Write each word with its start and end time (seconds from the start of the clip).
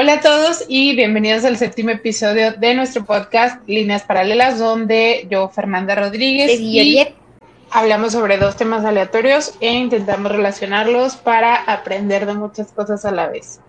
Hola 0.00 0.12
a 0.12 0.20
todos 0.20 0.64
y 0.68 0.94
bienvenidos 0.94 1.44
al 1.44 1.56
séptimo 1.56 1.90
episodio 1.90 2.52
de 2.52 2.72
nuestro 2.72 3.04
podcast 3.04 3.68
Líneas 3.68 4.04
Paralelas, 4.04 4.56
donde 4.56 5.26
yo, 5.28 5.48
Fernanda 5.48 5.96
Rodríguez, 5.96 6.60
y 6.60 7.04
hablamos 7.72 8.12
sobre 8.12 8.38
dos 8.38 8.54
temas 8.54 8.84
aleatorios 8.84 9.54
e 9.60 9.72
intentamos 9.72 10.30
relacionarlos 10.30 11.16
para 11.16 11.56
aprender 11.56 12.26
de 12.26 12.34
muchas 12.34 12.70
cosas 12.70 13.04
a 13.04 13.10
la 13.10 13.26
vez. 13.26 13.60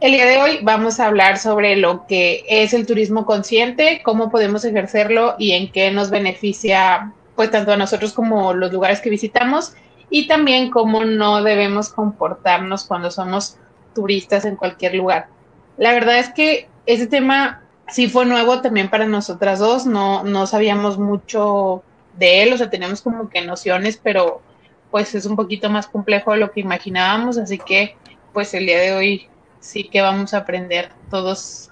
El 0.00 0.12
día 0.12 0.26
de 0.26 0.36
hoy 0.36 0.58
vamos 0.62 1.00
a 1.00 1.06
hablar 1.06 1.38
sobre 1.38 1.76
lo 1.76 2.06
que 2.06 2.44
es 2.46 2.74
el 2.74 2.86
turismo 2.86 3.24
consciente, 3.24 4.02
cómo 4.04 4.30
podemos 4.30 4.66
ejercerlo 4.66 5.36
y 5.38 5.52
en 5.52 5.72
qué 5.72 5.90
nos 5.92 6.10
beneficia 6.10 7.14
pues 7.36 7.50
tanto 7.50 7.72
a 7.72 7.78
nosotros 7.78 8.12
como 8.12 8.52
los 8.52 8.70
lugares 8.70 9.00
que 9.00 9.08
visitamos 9.08 9.72
y 10.10 10.28
también 10.28 10.70
cómo 10.70 11.06
no 11.06 11.42
debemos 11.42 11.88
comportarnos 11.88 12.84
cuando 12.84 13.10
somos 13.10 13.56
turistas 13.94 14.44
en 14.44 14.56
cualquier 14.56 14.94
lugar. 14.94 15.39
La 15.80 15.94
verdad 15.94 16.18
es 16.18 16.28
que 16.28 16.68
ese 16.84 17.06
tema 17.06 17.62
sí 17.88 18.06
fue 18.06 18.26
nuevo 18.26 18.60
también 18.60 18.90
para 18.90 19.06
nosotras 19.06 19.58
dos, 19.58 19.86
no, 19.86 20.22
no 20.24 20.46
sabíamos 20.46 20.98
mucho 20.98 21.82
de 22.18 22.42
él, 22.42 22.52
o 22.52 22.58
sea, 22.58 22.68
teníamos 22.68 23.00
como 23.00 23.30
que 23.30 23.40
nociones, 23.40 23.96
pero 23.96 24.42
pues 24.90 25.14
es 25.14 25.24
un 25.24 25.36
poquito 25.36 25.70
más 25.70 25.86
complejo 25.86 26.32
de 26.32 26.38
lo 26.38 26.52
que 26.52 26.60
imaginábamos, 26.60 27.38
así 27.38 27.56
que 27.56 27.96
pues 28.34 28.52
el 28.52 28.66
día 28.66 28.78
de 28.78 28.92
hoy 28.92 29.28
sí 29.58 29.84
que 29.84 30.02
vamos 30.02 30.34
a 30.34 30.38
aprender 30.40 30.90
todos 31.08 31.70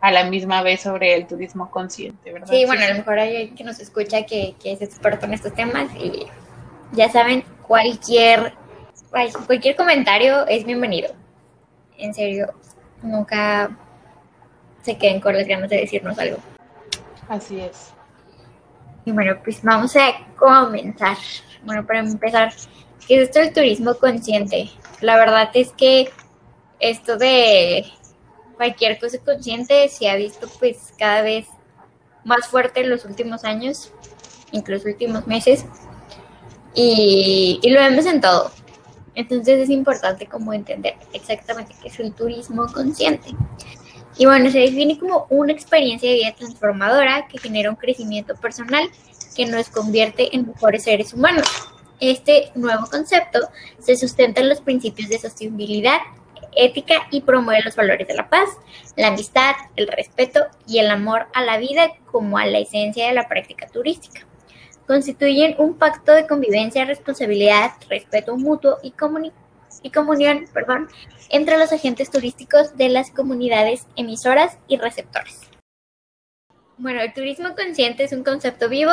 a 0.00 0.10
la 0.10 0.24
misma 0.24 0.62
vez 0.62 0.80
sobre 0.80 1.14
el 1.14 1.28
turismo 1.28 1.70
consciente, 1.70 2.32
¿verdad? 2.32 2.48
Sí, 2.50 2.64
bueno, 2.66 2.84
a 2.84 2.88
lo 2.88 2.94
mejor 2.96 3.20
hay 3.20 3.50
que 3.50 3.62
nos 3.62 3.78
escucha 3.78 4.26
que, 4.26 4.56
que 4.60 4.72
es 4.72 4.82
experto 4.82 5.26
en 5.26 5.34
estos 5.34 5.54
temas 5.54 5.88
y 5.94 6.26
ya 6.90 7.08
saben, 7.10 7.44
cualquier, 7.62 8.54
cualquier 9.46 9.76
comentario 9.76 10.48
es 10.48 10.64
bienvenido. 10.64 11.14
En 11.96 12.12
serio, 12.12 12.52
nunca 13.02 13.70
se 14.82 14.96
queden 14.96 15.20
con 15.20 15.34
las 15.34 15.46
ganas 15.46 15.68
de 15.68 15.78
decirnos 15.78 16.18
algo. 16.18 16.38
Así 17.28 17.60
es. 17.60 17.92
Y 19.04 19.12
bueno, 19.12 19.36
pues 19.42 19.62
vamos 19.62 19.96
a 19.96 20.12
comenzar. 20.36 21.16
Bueno, 21.64 21.86
para 21.86 22.00
empezar, 22.00 22.52
¿qué 23.06 23.16
es 23.16 23.28
esto 23.28 23.40
del 23.40 23.52
turismo 23.52 23.94
consciente? 23.94 24.70
La 25.00 25.16
verdad 25.16 25.50
es 25.54 25.72
que 25.72 26.10
esto 26.78 27.16
de 27.16 27.86
cualquier 28.56 28.98
cosa 28.98 29.18
consciente 29.18 29.88
se 29.88 30.08
ha 30.08 30.16
visto 30.16 30.48
pues 30.58 30.92
cada 30.98 31.22
vez 31.22 31.46
más 32.24 32.48
fuerte 32.48 32.80
en 32.80 32.90
los 32.90 33.04
últimos 33.04 33.44
años, 33.44 33.92
incluso 34.52 34.88
últimos 34.88 35.26
meses, 35.26 35.64
y, 36.74 37.60
y 37.62 37.70
lo 37.70 37.80
vemos 37.80 38.06
en 38.06 38.20
todo. 38.20 38.50
Entonces 39.16 39.58
es 39.60 39.70
importante 39.70 40.26
como 40.26 40.52
entender 40.52 40.94
exactamente 41.12 41.74
qué 41.82 41.88
es 41.88 41.98
el 41.98 42.12
turismo 42.12 42.66
consciente. 42.72 43.30
Y 44.18 44.26
bueno, 44.26 44.50
se 44.50 44.60
define 44.60 44.98
como 44.98 45.26
una 45.30 45.52
experiencia 45.52 46.08
de 46.08 46.16
vida 46.16 46.34
transformadora 46.34 47.26
que 47.26 47.38
genera 47.38 47.70
un 47.70 47.76
crecimiento 47.76 48.34
personal 48.36 48.88
que 49.34 49.46
nos 49.46 49.68
convierte 49.70 50.34
en 50.36 50.46
mejores 50.46 50.84
seres 50.84 51.12
humanos. 51.12 51.46
Este 51.98 52.50
nuevo 52.54 52.86
concepto 52.90 53.40
se 53.78 53.96
sustenta 53.96 54.42
en 54.42 54.50
los 54.50 54.60
principios 54.60 55.08
de 55.08 55.18
sostenibilidad, 55.18 55.98
ética 56.54 57.06
y 57.10 57.22
promueve 57.22 57.62
los 57.64 57.76
valores 57.76 58.06
de 58.06 58.14
la 58.14 58.28
paz, 58.28 58.50
la 58.96 59.08
amistad, 59.08 59.54
el 59.76 59.88
respeto 59.88 60.40
y 60.66 60.78
el 60.78 60.90
amor 60.90 61.26
a 61.34 61.42
la 61.42 61.58
vida 61.58 61.90
como 62.10 62.36
a 62.38 62.46
la 62.46 62.58
esencia 62.58 63.08
de 63.08 63.14
la 63.14 63.28
práctica 63.28 63.66
turística 63.66 64.26
constituyen 64.86 65.54
un 65.58 65.74
pacto 65.74 66.12
de 66.12 66.26
convivencia, 66.26 66.84
responsabilidad, 66.84 67.72
respeto 67.88 68.36
mutuo 68.36 68.78
y, 68.82 68.94
y 69.82 69.90
comunión 69.90 70.46
perdón, 70.52 70.88
entre 71.30 71.58
los 71.58 71.72
agentes 71.72 72.10
turísticos 72.10 72.76
de 72.76 72.88
las 72.88 73.10
comunidades 73.10 73.86
emisoras 73.96 74.58
y 74.68 74.76
receptores. 74.76 75.40
Bueno, 76.78 77.00
el 77.00 77.12
turismo 77.14 77.54
consciente 77.56 78.04
es 78.04 78.12
un 78.12 78.22
concepto 78.22 78.68
vivo, 78.68 78.92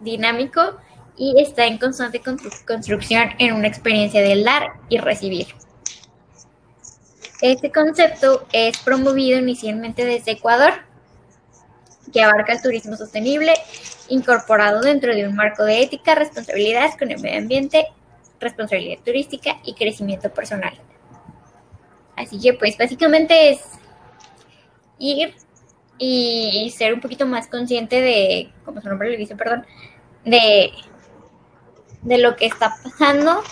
dinámico 0.00 0.78
y 1.16 1.40
está 1.40 1.66
en 1.66 1.78
constante 1.78 2.20
construcción 2.20 3.30
en 3.38 3.54
una 3.54 3.68
experiencia 3.68 4.22
de 4.22 4.42
dar 4.42 4.72
y 4.88 4.98
recibir. 4.98 5.46
Este 7.40 7.70
concepto 7.70 8.46
es 8.52 8.78
promovido 8.78 9.38
inicialmente 9.38 10.04
desde 10.04 10.32
Ecuador, 10.32 10.72
que 12.10 12.22
abarca 12.22 12.52
el 12.52 12.62
turismo 12.62 12.96
sostenible 12.96 13.54
incorporado 14.08 14.80
dentro 14.80 15.14
de 15.14 15.26
un 15.26 15.34
marco 15.34 15.64
de 15.64 15.82
ética, 15.82 16.14
responsabilidad 16.14 16.90
con 16.98 17.10
el 17.10 17.20
medio 17.20 17.38
ambiente, 17.38 17.86
responsabilidad 18.40 19.02
turística 19.04 19.58
y 19.64 19.74
crecimiento 19.74 20.32
personal. 20.32 20.74
Así 22.16 22.38
que 22.40 22.54
pues 22.54 22.76
básicamente 22.76 23.50
es 23.50 23.60
ir 24.98 25.34
y 25.98 26.72
ser 26.76 26.94
un 26.94 27.00
poquito 27.00 27.26
más 27.26 27.46
consciente 27.46 28.00
de, 28.00 28.52
como 28.64 28.80
su 28.80 28.88
nombre 28.88 29.10
le 29.10 29.16
dice, 29.16 29.36
perdón, 29.36 29.66
de, 30.24 30.70
de 32.02 32.18
lo 32.18 32.36
que 32.36 32.46
está 32.46 32.74
pasando, 32.82 33.42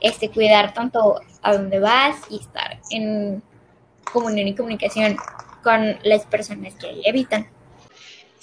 este, 0.00 0.30
cuidar 0.30 0.74
tanto 0.74 1.20
a 1.42 1.56
dónde 1.56 1.78
vas 1.78 2.16
y 2.30 2.40
estar 2.40 2.80
en 2.90 3.42
comunión 4.12 4.48
y 4.48 4.54
comunicación 4.54 5.16
con 5.62 5.96
las 6.02 6.26
personas 6.26 6.74
que 6.74 6.88
ahí 6.88 7.02
habitan. 7.08 7.48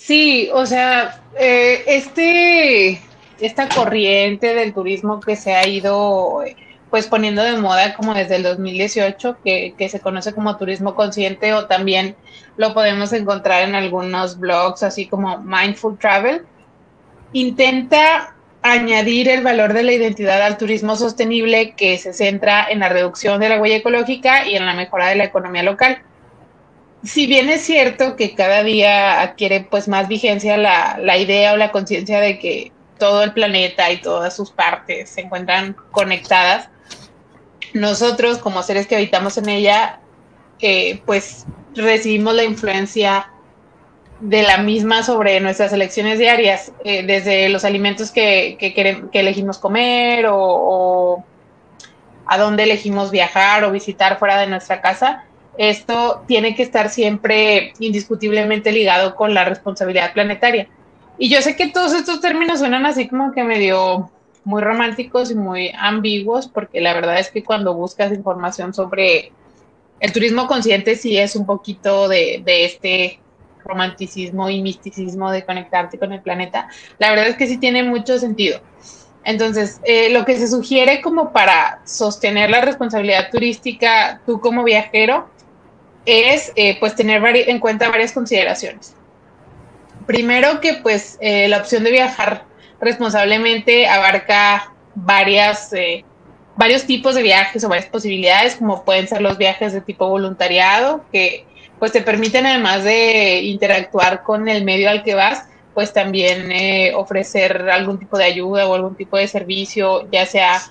Sí, 0.04 0.50
o 0.52 0.66
sea, 0.66 1.22
eh, 1.38 1.84
este, 1.86 3.00
esta 3.40 3.70
corriente 3.70 4.56
del 4.56 4.74
turismo 4.74 5.20
que 5.20 5.36
se 5.36 5.54
ha 5.54 5.68
ido 5.68 6.44
pues 6.90 7.06
poniendo 7.06 7.44
de 7.44 7.56
moda 7.58 7.94
como 7.94 8.16
desde 8.16 8.38
el 8.38 8.44
2018, 8.44 9.38
que, 9.44 9.76
que 9.78 9.90
se 9.90 10.00
conoce 10.00 10.34
como 10.34 10.58
turismo 10.58 10.96
consciente 10.96 11.54
o 11.54 11.68
también 11.68 12.16
lo 12.58 12.74
podemos 12.74 13.14
encontrar 13.14 13.70
en 13.70 13.76
algunos 13.76 14.40
blogs 14.40 14.82
así 14.82 15.06
como 15.06 15.38
Mindful 15.38 16.00
Travel, 16.00 16.46
intenta 17.32 18.36
añadir 18.64 19.30
el 19.30 19.44
valor 19.44 19.74
de 19.74 19.84
la 19.84 19.94
identidad 19.94 20.42
al 20.42 20.58
turismo 20.58 20.96
sostenible 20.96 21.76
que 21.76 22.00
se 22.00 22.12
centra 22.14 22.66
en 22.72 22.80
la 22.80 22.90
reducción 22.90 23.40
de 23.40 23.50
la 23.50 23.62
huella 23.62 23.78
ecológica 23.78 24.48
y 24.48 24.56
en 24.56 24.66
la 24.66 24.74
mejora 24.74 25.10
de 25.10 25.16
la 25.16 25.26
economía 25.26 25.62
local 25.62 26.02
si 27.04 27.26
bien 27.28 27.50
es 27.50 27.62
cierto 27.62 28.16
que 28.16 28.36
cada 28.36 28.64
día 28.64 29.22
adquiere 29.22 29.62
pues 29.62 29.88
más 29.88 30.08
vigencia 30.08 30.58
la, 30.58 31.00
la 31.02 31.18
idea 31.18 31.54
o 31.54 31.58
la 31.58 31.72
conciencia 31.72 32.20
de 32.20 32.38
que 32.38 32.72
todo 33.00 33.24
el 33.24 33.34
planeta 33.34 33.92
y 33.92 33.98
todas 33.98 34.36
sus 34.36 34.52
partes 34.52 35.10
se 35.10 35.22
encuentran 35.22 35.76
conectadas, 35.90 36.70
nosotros 37.74 38.38
como 38.38 38.62
seres 38.62 38.86
que 38.86 38.96
habitamos 38.96 39.38
en 39.38 39.50
ella, 39.50 40.00
eh, 40.60 41.02
pues 41.06 41.46
recibimos 41.74 42.36
la 42.36 42.44
influencia 42.44 43.32
de 44.20 44.44
la 44.44 44.60
misma 44.60 45.02
sobre 45.02 45.40
nuestras 45.40 45.74
elecciones 45.74 46.20
diarias, 46.20 46.72
eh, 46.84 47.02
desde 47.02 47.50
los 47.50 47.66
alimentos 47.66 48.12
que, 48.12 48.58
que, 48.60 49.20
elegimos 49.20 49.58
comer 49.58 50.28
o, 50.28 50.38
o, 50.38 51.26
a 52.28 52.38
dónde 52.38 52.64
elegimos 52.64 53.10
viajar 53.10 53.64
o 53.64 53.72
visitar 53.72 54.20
fuera 54.20 54.40
de 54.40 54.46
nuestra 54.46 54.82
casa 54.82 55.26
esto 55.70 56.24
tiene 56.28 56.56
que 56.56 56.64
estar 56.64 56.90
siempre 56.90 57.74
indiscutiblemente 57.78 58.72
ligado 58.72 59.16
con 59.16 59.36
la 59.36 59.46
responsabilidad 59.46 60.12
planetaria. 60.12 60.68
Y 61.20 61.30
yo 61.30 61.40
sé 61.44 61.56
que 61.56 61.68
todos 61.68 61.94
estos 61.94 62.20
términos 62.20 62.58
suenan 62.58 62.88
así 62.88 63.08
como 63.08 63.32
que 63.32 63.44
medio 63.44 64.10
muy 64.44 64.64
románticos 64.64 65.30
y 65.30 65.36
muy 65.36 65.72
ambiguos, 65.78 66.48
porque 66.48 66.82
la 66.82 66.96
verdad 66.96 67.20
es 67.20 67.30
que 67.30 67.44
cuando 67.44 67.76
buscas 67.76 68.12
información 68.12 68.74
sobre 68.74 69.34
el 70.00 70.12
turismo 70.12 70.48
consciente, 70.48 70.96
sí 70.96 71.16
es 71.20 71.36
un 71.36 71.46
poquito 71.46 72.08
de, 72.08 72.42
este 72.48 73.20
romanticismo 73.64 74.50
y 74.50 74.64
misticismo 74.64 75.30
de 75.30 75.46
conectarte 75.46 76.00
con 76.00 76.12
el 76.12 76.22
planeta. 76.22 76.70
La 76.98 77.12
verdad 77.12 77.28
es 77.28 77.36
que 77.36 77.46
sí 77.46 77.58
tiene 77.58 77.84
mucho 77.84 78.18
sentido. 78.18 78.60
Entonces, 79.24 79.80
eh, 79.84 80.10
lo 80.10 80.26
que 80.26 80.38
se 80.38 80.48
sugiere 80.48 81.02
como 81.02 81.32
para 81.32 81.82
sostener 81.86 82.50
la 82.50 82.62
responsabilidad 82.62 83.30
turística, 83.30 84.20
tú 84.26 84.42
como 84.42 84.64
viajero, 84.64 85.30
es 86.06 86.52
eh, 86.56 86.78
pues 86.80 86.96
tener 86.96 87.24
en 87.36 87.60
cuenta 87.60 87.90
varias 87.90 88.12
consideraciones. 88.12 88.96
Primero 90.06 90.60
que 90.60 90.76
pues 90.76 91.18
eh, 91.22 91.48
la 91.48 91.58
opción 91.58 91.84
de 91.84 91.92
viajar 91.92 92.46
responsablemente 92.80 93.88
abarca 93.88 94.74
varias, 94.96 95.72
eh, 95.74 96.04
varios 96.56 96.86
tipos 96.86 97.16
de 97.16 97.22
viajes 97.22 97.64
o 97.64 97.70
varias 97.70 97.88
posibilidades, 97.88 98.56
como 98.56 98.84
pueden 98.84 99.08
ser 99.08 99.22
los 99.22 99.38
viajes 99.38 99.74
de 99.74 99.82
tipo 99.82 100.08
voluntariado, 100.08 101.06
que 101.12 101.46
pues 101.80 101.92
te 101.92 102.02
permiten 102.02 102.46
además 102.46 102.84
de 102.84 103.42
interactuar 103.42 104.24
con 104.24 104.48
el 104.48 104.64
medio 104.64 104.90
al 104.90 105.04
que 105.04 105.16
vas, 105.16 105.46
pues 105.74 105.94
también 105.94 106.52
eh, 106.52 106.94
ofrecer 106.96 107.70
algún 107.70 107.98
tipo 107.98 108.18
de 108.18 108.26
ayuda 108.26 108.68
o 108.68 108.76
algún 108.76 108.96
tipo 108.96 109.18
de 109.18 109.28
servicio, 109.28 110.08
ya 110.12 110.26
sea 110.26 110.62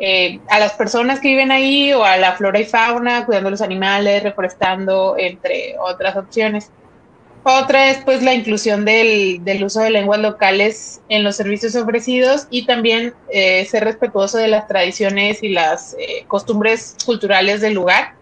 eh, 0.00 0.40
a 0.48 0.58
las 0.58 0.72
personas 0.72 1.20
que 1.20 1.28
viven 1.28 1.52
ahí 1.52 1.92
o 1.92 2.04
a 2.04 2.16
la 2.16 2.32
flora 2.32 2.58
y 2.58 2.64
fauna, 2.64 3.24
cuidando 3.26 3.50
los 3.50 3.60
animales, 3.60 4.22
reforestando, 4.22 5.16
entre 5.18 5.76
otras 5.78 6.16
opciones. 6.16 6.70
Otra 7.44 7.90
es 7.90 7.98
pues 7.98 8.22
la 8.22 8.32
inclusión 8.32 8.84
del, 8.86 9.44
del 9.44 9.62
uso 9.64 9.80
de 9.80 9.90
lenguas 9.90 10.18
locales 10.18 11.02
en 11.10 11.22
los 11.22 11.36
servicios 11.36 11.76
ofrecidos 11.76 12.46
y 12.50 12.64
también 12.64 13.12
eh, 13.30 13.66
ser 13.66 13.84
respetuoso 13.84 14.38
de 14.38 14.48
las 14.48 14.66
tradiciones 14.66 15.42
y 15.42 15.50
las 15.50 15.94
eh, 15.98 16.24
costumbres 16.26 16.96
culturales 17.04 17.60
del 17.60 17.74
lugar. 17.74 18.14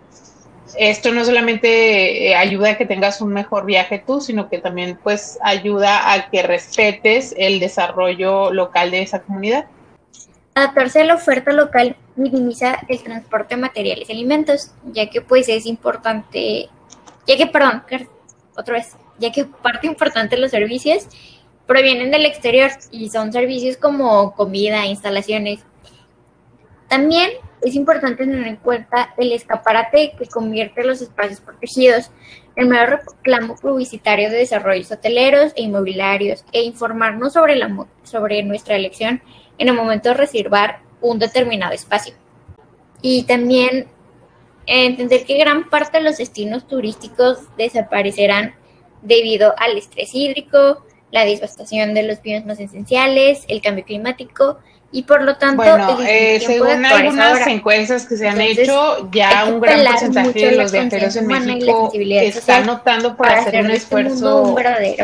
Esto 0.77 1.13
no 1.13 1.25
solamente 1.25 2.35
ayuda 2.35 2.71
a 2.71 2.77
que 2.77 2.87
tengas 2.87 3.21
un 3.21 3.33
mejor 3.33 3.65
viaje 3.65 4.03
tú, 4.05 4.21
sino 4.21 4.49
que 4.49 4.59
también 4.59 4.99
pues 5.03 5.39
ayuda 5.43 6.13
a 6.13 6.29
que 6.29 6.43
respetes 6.43 7.35
el 7.39 7.61
desarrollo 7.61 8.53
local 8.53 8.91
de 8.91 9.03
esa 9.03 9.21
comunidad. 9.23 9.67
Adaptarse 10.55 11.01
a 11.01 11.05
la 11.05 11.15
oferta 11.15 11.53
local 11.53 11.97
minimiza 12.15 12.79
el 12.89 13.03
transporte 13.03 13.55
de 13.55 13.63
materiales 13.63 14.09
y 14.09 14.13
alimentos, 14.13 14.73
ya 14.93 15.09
que 15.09 15.23
pues 15.23 15.49
es 15.49 15.65
importante, 15.65 16.69
ya 17.27 17.37
que, 17.37 17.47
perdón, 17.47 17.83
otra 18.57 18.75
vez, 18.75 18.97
ya 19.19 19.33
que 19.33 19.47
parte 19.47 19.87
importante 19.87 20.37
de 20.37 20.43
los 20.43 20.51
servicios 20.51 21.07
provienen 21.67 22.11
del 22.11 22.27
exterior 22.27 22.71
y 22.91 23.09
son 23.09 23.33
servicios 23.33 23.79
como 23.79 24.35
comida, 24.35 24.85
instalaciones. 24.85 25.61
También 26.87 27.31
es 27.63 27.75
importante 27.75 28.25
tener 28.25 28.47
en 28.47 28.57
cuenta 28.57 29.15
el 29.17 29.33
escaparate 29.33 30.13
que 30.19 30.27
convierte 30.27 30.85
los 30.85 31.01
espacios 31.01 31.41
protegidos 31.41 32.11
en 32.57 32.69
mayor 32.69 33.01
reclamo 33.07 33.57
publicitario 33.57 34.29
de 34.29 34.37
desarrollos 34.37 34.93
hoteleros 34.93 35.53
e 35.57 35.63
inmobiliarios 35.63 36.45
e 36.53 36.63
informarnos 36.63 37.33
sobre, 37.33 37.57
la, 37.57 37.87
sobre 38.03 38.43
nuestra 38.43 38.77
elección 38.77 39.23
en 39.63 39.69
el 39.69 39.75
momento 39.75 40.09
de 40.09 40.17
reservar 40.17 40.81
un 41.01 41.21
determinado 41.21 41.73
espacio. 41.73 42.15
Y 43.01 43.23
también 43.25 43.87
entender 44.67 45.25
que 45.25 45.39
gran 45.39 45.71
parte 45.71 45.99
de 45.99 46.05
los 46.05 46.19
destinos 46.19 46.67
turísticos 46.67 47.39
desaparecerán 47.57 48.57
debido 49.03 49.55
al 49.59 49.79
estrés 49.79 50.15
hídrico, 50.15 50.85
la 51.13 51.25
devastación 51.25 51.95
de 51.95 52.03
los 52.03 52.21
bienes 52.23 52.45
más 52.45 52.59
esenciales, 52.59 53.45
el 53.47 53.63
cambio 53.63 53.85
climático 53.85 54.59
y 54.95 55.05
por 55.05 55.23
lo 55.23 55.37
tanto, 55.37 55.63
bueno, 55.63 55.99
eh, 56.07 56.39
según 56.45 56.85
algunas 56.85 57.47
encuestas 57.47 58.07
que 58.07 58.19
se 58.19 58.29
han 58.29 58.39
hecho, 58.43 59.09
ya 59.11 59.47
un 59.47 59.59
gran 59.59 59.85
porcentaje 59.85 60.51
de 60.51 60.57
los 60.57 60.71
viajeros 60.71 61.17
en 61.17 61.27
México 61.27 61.91
está 61.95 62.61
notando 62.61 63.17
por 63.17 63.27
hacer 63.27 63.65
un 63.65 63.71
este 63.71 63.79
esfuerzo 63.79 64.55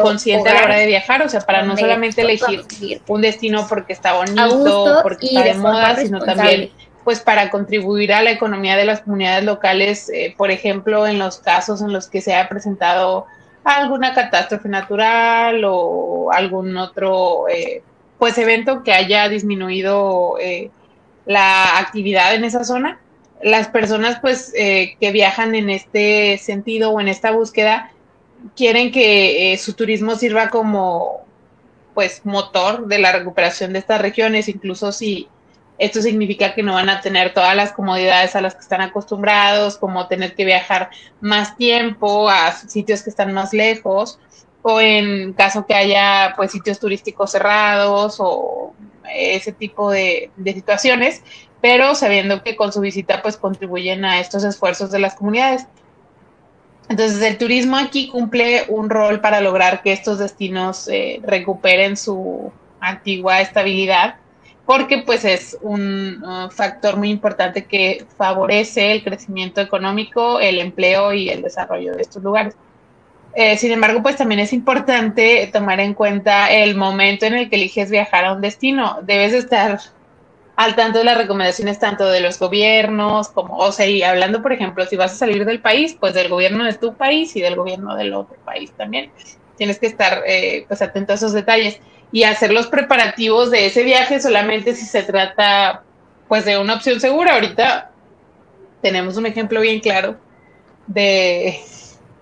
consciente 0.03 0.51
a 0.51 0.55
la 0.55 0.63
hora 0.65 0.77
de 0.77 0.87
viajar, 0.87 1.23
o 1.23 1.29
sea, 1.31 1.41
para 1.41 1.63
no 1.63 1.77
solamente 1.77 2.21
elegir 2.21 2.65
un 3.07 3.23
destino 3.23 3.67
porque 3.67 3.95
está 3.95 4.13
bonito, 4.13 5.01
porque 5.03 5.27
está 5.27 5.43
de, 5.43 5.55
moda, 5.55 5.97
sino 5.97 6.21
también 6.21 6.71
pues 7.03 7.21
para 7.21 7.49
contribuir 7.49 8.13
a 8.13 8.23
la 8.23 8.31
economía 8.31 8.77
de 8.77 8.85
las 8.85 9.01
comunidades 9.01 9.43
locales, 9.43 10.11
eh, 10.11 10.35
por 10.37 10.51
ejemplo, 10.51 11.07
en 11.07 11.19
los 11.19 11.39
casos 11.39 11.81
en 11.81 11.91
los 11.91 12.07
que 12.07 12.21
se 12.21 12.35
ha 12.35 12.47
presentado 12.51 13.25
alguna 13.65 14.13
catástrofe 14.13 14.69
natural 14.69 15.63
o 15.65 16.31
algún 16.31 16.77
otro 16.77 17.49
eh, 17.49 17.83
pues 18.19 18.39
evento 18.39 18.83
que 18.83 18.93
haya 18.93 19.29
disminuido 19.29 20.37
eh, 20.41 20.71
la 21.27 21.79
actividad 21.79 22.35
en 22.35 22.45
esa 22.45 22.65
zona. 22.65 22.99
Las 23.43 23.69
personas 23.69 24.19
pues 24.21 24.53
eh, 24.57 24.97
que 25.01 25.13
viajan 25.13 25.55
en 25.55 25.71
este 25.71 26.39
sentido 26.39 26.91
o 26.91 27.01
en 27.01 27.09
esta 27.09 27.31
búsqueda 27.31 27.93
quieren 28.57 28.91
que 28.91 29.59
su 29.61 29.75
turismo 29.75 30.17
sirva 30.17 30.49
como 30.49 31.25
pues 31.95 32.25
motor 32.25 32.87
de 32.87 32.99
la 32.99 33.11
recuperación 33.11 33.73
de 33.73 33.81
estas 33.81 34.01
regiones, 34.01 34.49
incluso 34.49 34.93
si 34.93 35.29
esto 35.79 36.03
significa 36.03 36.55
que 36.55 36.63
no 36.63 36.75
van 36.75 36.89
a 36.89 37.01
tener 37.01 37.33
todas 37.33 37.55
las 37.55 37.73
comodidades 37.73 38.35
a 38.35 38.41
las 38.41 38.55
que 38.55 38.61
están 38.61 38.81
acostumbrados, 38.81 39.79
como 39.79 40.09
tener 40.09 40.35
que 40.35 40.45
viajar 40.45 40.91
más 41.21 41.57
tiempo 41.57 42.29
a 42.29 42.53
sitios 42.53 43.03
que 43.03 43.11
están 43.11 43.33
más 43.33 43.53
lejos, 43.53 44.19
o 44.63 44.81
en 44.81 45.33
caso 45.33 45.67
que 45.67 45.75
haya 45.75 46.35
pues 46.37 46.53
sitios 46.53 46.79
turísticos 46.79 47.31
cerrados 47.31 48.17
o 48.19 48.75
ese 49.15 49.53
tipo 49.53 49.91
de, 49.91 50.31
situaciones, 50.45 51.23
pero 51.61 51.95
sabiendo 51.95 52.43
que 52.43 52.57
con 52.57 52.73
su 52.73 52.81
visita 52.81 53.23
pues 53.23 53.37
contribuyen 53.37 54.05
a 54.05 54.21
estos 54.21 54.45
esfuerzos 54.45 54.91
de 54.91 54.99
las 54.99 55.15
comunidades. 55.15 55.67
Entonces 56.89 57.21
el 57.23 57.37
turismo 57.39 57.77
aquí 57.77 58.09
cumple 58.09 58.65
un 58.69 58.89
rol 58.89 59.21
para 59.21 59.41
lograr 59.41 59.83
que 59.83 59.93
estos 59.93 60.19
destinos 60.19 60.89
eh, 60.89 61.21
recuperen 61.23 61.97
su 61.97 62.51
antigua 62.81 63.41
estabilidad 63.41 64.17
porque 64.69 64.99
pues 64.99 65.25
es 65.25 65.57
un 65.63 66.23
factor 66.51 66.99
muy 66.99 67.09
importante 67.09 67.65
que 67.65 68.05
favorece 68.19 68.93
el 68.93 69.03
crecimiento 69.03 69.63
económico, 69.63 70.41
el 70.41 70.59
empleo 70.59 71.15
y 71.15 71.31
el 71.31 71.41
desarrollo 71.41 71.95
de 71.95 72.03
estos 72.03 72.23
lugares. 72.23 72.55
Eh, 73.35 73.57
sin 73.57 73.73
embargo, 73.73 74.03
pues 74.03 74.17
también 74.17 74.41
es 74.41 74.53
importante 74.53 75.49
tomar 75.53 75.81
en 75.81 75.95
cuenta 75.95 76.51
el 76.51 76.75
momento 76.75 77.27
en 77.27 77.35
el 77.35 77.51
que 77.51 77.57
eliges 77.57 77.91
viajar 77.91 78.25
a 78.25 78.33
un 78.33 78.41
destino. 78.41 78.99
Debes 79.03 79.33
estar 79.33 79.79
al 80.57 80.75
tanto 80.75 80.99
de 80.99 81.05
las 81.05 81.17
recomendaciones 81.17 81.79
tanto 81.79 82.09
de 82.09 82.21
los 82.21 82.39
gobiernos 82.39 83.29
como, 83.29 83.59
o 83.59 83.71
sea, 83.71 83.87
y 83.87 84.03
hablando, 84.03 84.43
por 84.43 84.53
ejemplo, 84.53 84.85
si 84.87 84.97
vas 84.97 85.13
a 85.13 85.15
salir 85.15 85.45
del 85.45 85.61
país, 85.61 85.97
pues 85.99 86.15
del 86.15 86.29
gobierno 86.29 86.65
de 86.65 86.75
tu 86.75 86.95
país 86.95 87.37
y 87.37 87.41
del 87.41 87.55
gobierno 87.55 87.95
del 87.95 88.13
otro 88.13 88.37
país 88.45 88.73
también. 88.73 89.13
Tienes 89.57 89.79
que 89.79 89.87
estar 89.87 90.23
eh, 90.27 90.65
pues 90.67 90.83
atento 90.83 91.13
a 91.13 91.15
esos 91.15 91.33
detalles 91.33 91.81
y 92.11 92.25
hacer 92.25 92.53
los 92.53 92.67
preparativos 92.67 93.53
de 93.53 93.67
ese 93.67 93.85
viaje 93.85 94.21
solamente 94.21 94.75
si 94.75 94.85
se 94.85 95.05
trata 95.05 95.85
pues 96.27 96.45
de 96.45 96.59
una 96.59 96.75
opción 96.75 96.99
segura. 96.99 97.35
Ahorita 97.35 97.93
tenemos 98.83 99.17
un 99.17 99.27
ejemplo 99.27 99.61
bien 99.61 99.79
claro 99.79 100.17
de 100.89 101.61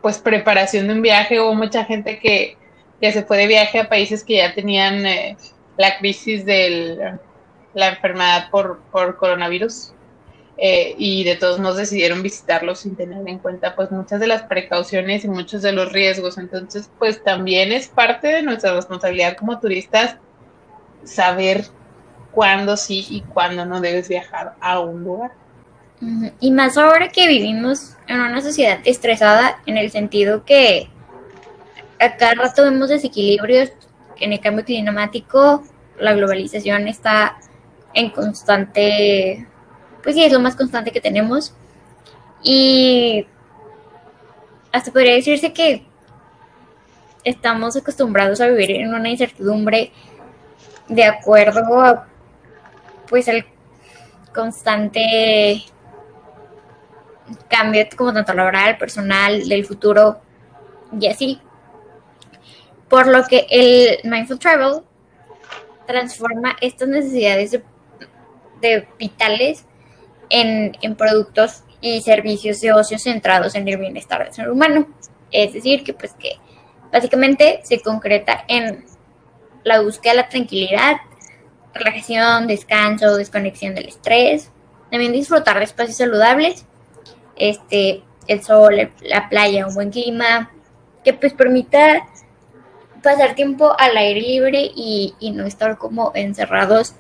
pues 0.07 0.19
preparación 0.19 0.87
de 0.87 0.95
un 0.95 1.03
viaje. 1.03 1.41
Hubo 1.41 1.53
mucha 1.57 1.85
gente 1.85 2.21
que, 2.21 2.57
que 3.01 3.11
se 3.11 3.25
fue 3.25 3.39
de 3.39 3.49
viaje 3.49 3.81
a 3.81 3.89
países 3.89 4.23
que 4.23 4.37
ya 4.37 4.55
tenían 4.55 5.05
eh, 5.05 5.37
la 5.77 5.99
crisis 5.99 6.47
de 6.47 7.19
la 7.75 7.89
enfermedad 7.89 8.49
por, 8.53 8.79
por 8.93 9.17
coronavirus 9.17 9.95
eh, 10.59 10.95
y 10.97 11.25
de 11.25 11.35
todos 11.35 11.59
modos 11.59 11.79
decidieron 11.79 12.23
visitarlos 12.23 12.79
sin 12.79 12.95
tener 12.95 13.29
en 13.29 13.41
cuenta 13.41 13.75
pues 13.75 13.91
muchas 13.91 14.21
de 14.21 14.29
las 14.29 14.45
precauciones 14.45 15.25
y 15.25 15.29
muchos 15.29 15.63
de 15.63 15.73
los 15.73 15.93
riesgos. 15.93 16.39
Entonces 16.39 16.89
pues 17.01 17.25
también 17.25 17.73
es 17.73 17.89
parte 17.89 18.29
de 18.29 18.43
nuestra 18.43 18.77
responsabilidad 18.77 19.37
como 19.37 19.59
turistas 19.59 20.19
saber 21.03 21.65
cuándo 22.31 22.77
sí 22.77 23.05
y 23.11 23.23
cuándo 23.23 23.67
no 23.67 23.81
debes 23.81 24.09
viajar 24.09 24.55
a 24.61 24.79
un 24.79 25.03
lugar. 25.03 25.33
Y 26.41 26.51
más 26.51 26.77
ahora 26.77 27.09
que 27.09 27.27
vivimos 27.27 27.97
en 28.07 28.21
una 28.21 28.43
sociedad 28.43 28.81
estresada 28.85 29.61
en 29.67 29.79
el 29.79 29.91
sentido 29.91 30.45
que 30.45 30.89
a 31.99 32.17
cada 32.17 32.35
rato 32.35 32.63
vemos 32.65 32.91
desequilibrios 32.91 33.71
en 34.19 34.33
el 34.33 34.41
cambio 34.41 34.65
climático, 34.65 35.63
la 35.99 36.13
globalización 36.15 36.89
está 36.89 37.39
en 37.95 38.11
constante 38.11 39.47
pues 40.07 40.15
sí, 40.15 40.23
es 40.23 40.33
lo 40.33 40.39
más 40.39 40.55
constante 40.55 40.93
que 40.93 41.01
tenemos. 41.01 41.53
Y 42.41 43.27
hasta 44.71 44.93
podría 44.93 45.15
decirse 45.15 45.53
que 45.53 45.85
estamos 47.25 47.77
acostumbrados 47.77 48.41
a 48.41 48.47
vivir 48.47 48.71
en 48.71 48.95
una 48.95 49.09
incertidumbre 49.09 49.91
de 50.87 51.03
acuerdo 51.03 51.81
a 51.81 52.07
pues 53.09 53.27
el 53.27 53.45
constante 54.33 55.65
cambio 57.49 57.87
como 57.97 58.13
tanto 58.13 58.35
laboral, 58.35 58.79
personal, 58.79 59.49
del 59.49 59.65
futuro 59.65 60.21
y 60.99 61.07
así. 61.07 61.41
Por 62.89 63.09
lo 63.09 63.25
que 63.25 63.47
el 63.51 64.11
Mindful 64.11 64.39
Travel 64.39 64.83
transforma 65.87 66.57
estas 66.61 66.89
necesidades 66.89 67.59
de 68.61 68.89
vitales 68.99 69.65
en, 70.31 70.73
productos 70.97 71.63
y 71.81 72.01
servicios 72.01 72.61
de 72.61 72.73
ocio 72.73 72.99
centrados 72.99 73.55
en 73.55 73.69
el 73.69 73.79
bienestar 73.79 74.25
del 74.25 74.33
ser 74.33 74.51
humano. 74.51 74.89
Es 75.31 75.53
decir, 75.53 75.85
que 75.85 75.95
pues 75.95 76.15
que 76.15 76.33
básicamente 76.93 77.61
se 77.65 77.81
concreta 77.81 78.45
en 78.49 78.85
la 79.65 79.81
búsqueda 79.81 80.13
de 80.13 80.19
la 80.19 80.29
tranquilidad, 80.29 80.97
relajación, 81.75 82.47
descanso, 82.47 83.17
desconexión 83.17 83.75
del 83.75 83.89
estrés, 83.89 84.51
también 84.91 85.13
disfrutar 85.13 85.59
de 85.59 85.65
espacios 85.65 85.97
saludables, 85.97 86.65
este, 87.37 88.03
el 88.27 88.43
sol, 88.43 88.91
la 89.03 89.29
playa, 89.29 89.67
un 89.67 89.75
buen 89.75 89.91
clima, 89.91 90.51
que 91.05 91.13
pues 91.13 91.33
permita 91.35 92.07
pasar 93.03 93.35
tiempo 93.35 93.75
al 93.79 93.97
aire 93.97 94.21
libre 94.21 94.71
y, 94.75 95.15
y 95.21 95.31
no 95.31 95.45
estar 95.45 95.79
como 95.79 96.13
encerrados 96.15 96.95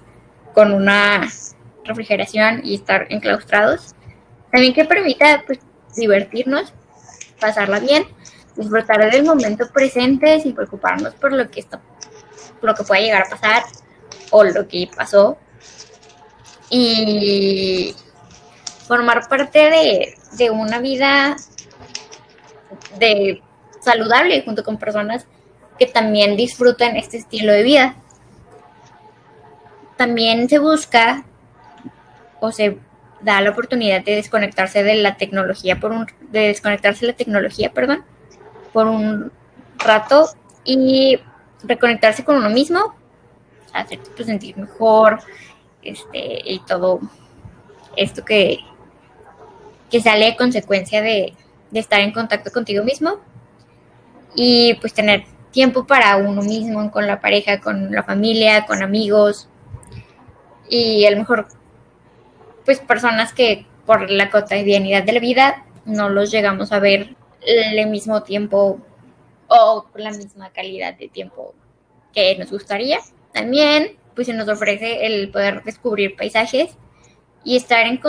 con 0.54 0.72
una 0.72 1.28
refrigeración 1.84 2.60
y 2.64 2.74
estar 2.74 3.06
enclaustrados. 3.10 3.94
También 4.52 4.74
que 4.74 4.84
permita 4.84 5.42
pues, 5.46 5.58
divertirnos, 5.96 6.72
pasarla 7.40 7.80
bien, 7.80 8.06
disfrutar 8.56 9.10
del 9.10 9.24
momento 9.24 9.68
presente 9.72 10.40
sin 10.40 10.54
preocuparnos 10.54 11.14
por 11.14 11.32
lo 11.32 11.50
que 11.50 11.60
está 11.60 11.80
lo 12.62 12.74
que 12.74 12.84
pueda 12.84 13.00
llegar 13.00 13.22
a 13.22 13.30
pasar 13.30 13.62
o 14.30 14.44
lo 14.44 14.66
que 14.66 14.88
pasó. 14.94 15.38
Y 16.68 17.94
formar 18.86 19.28
parte 19.28 19.58
de, 19.58 20.18
de 20.36 20.50
una 20.50 20.78
vida 20.78 21.36
de 22.98 23.42
saludable 23.80 24.42
junto 24.44 24.64
con 24.64 24.78
personas 24.78 25.26
que 25.78 25.86
también 25.86 26.36
disfrutan 26.36 26.96
este 26.96 27.18
estilo 27.18 27.52
de 27.52 27.62
vida. 27.62 27.96
También 29.96 30.48
se 30.48 30.58
busca 30.58 31.24
o 32.40 32.52
se 32.52 32.78
da 33.20 33.40
la 33.40 33.50
oportunidad 33.50 34.04
de 34.04 34.16
desconectarse 34.16 34.82
de 34.82 34.96
la 34.96 35.16
tecnología 35.16 35.80
por 35.80 35.92
un 35.92 36.06
de 36.30 36.48
desconectarse 36.48 37.06
de 37.06 37.12
la 37.12 37.16
tecnología, 37.16 37.72
perdón, 37.72 38.04
por 38.72 38.86
un 38.86 39.32
rato 39.78 40.28
y 40.64 41.18
reconectarse 41.62 42.24
con 42.24 42.36
uno 42.36 42.50
mismo, 42.50 42.94
hacerte 43.72 44.24
sentir 44.24 44.56
mejor, 44.56 45.20
este, 45.82 46.42
y 46.44 46.60
todo 46.60 47.00
esto 47.96 48.24
que, 48.24 48.58
sale 50.00 50.36
consecuencia 50.36 51.02
de, 51.02 51.34
de 51.70 51.80
estar 51.80 52.00
en 52.00 52.12
contacto 52.12 52.50
contigo 52.50 52.84
mismo 52.84 53.20
y 54.34 54.74
pues 54.74 54.92
tener 54.92 55.24
tiempo 55.50 55.86
para 55.86 56.16
uno 56.16 56.42
mismo, 56.42 56.90
con 56.90 57.06
la 57.06 57.20
pareja, 57.20 57.60
con 57.60 57.90
la 57.90 58.02
familia, 58.02 58.66
con 58.66 58.82
amigos 58.82 59.48
y 60.68 61.06
a 61.06 61.10
lo 61.10 61.18
mejor 61.18 61.48
pues 62.64 62.80
personas 62.80 63.32
que 63.32 63.66
por 63.86 64.10
la 64.10 64.30
cotidianidad 64.30 65.04
de 65.04 65.12
la 65.12 65.20
vida 65.20 65.64
no 65.84 66.08
los 66.08 66.30
llegamos 66.30 66.72
a 66.72 66.80
ver 66.80 67.14
el 67.40 67.86
mismo 67.88 68.22
tiempo 68.22 68.80
o 69.48 69.86
la 69.94 70.10
misma 70.10 70.50
calidad 70.50 70.94
de 70.94 71.08
tiempo 71.08 71.54
que 72.12 72.36
nos 72.36 72.50
gustaría. 72.50 72.98
También 73.32 73.96
pues 74.14 74.26
se 74.26 74.34
nos 74.34 74.48
ofrece 74.48 75.06
el 75.06 75.30
poder 75.30 75.62
descubrir 75.62 76.16
paisajes 76.16 76.76
y 77.46 77.56
estar 77.56 77.86
en, 77.86 78.00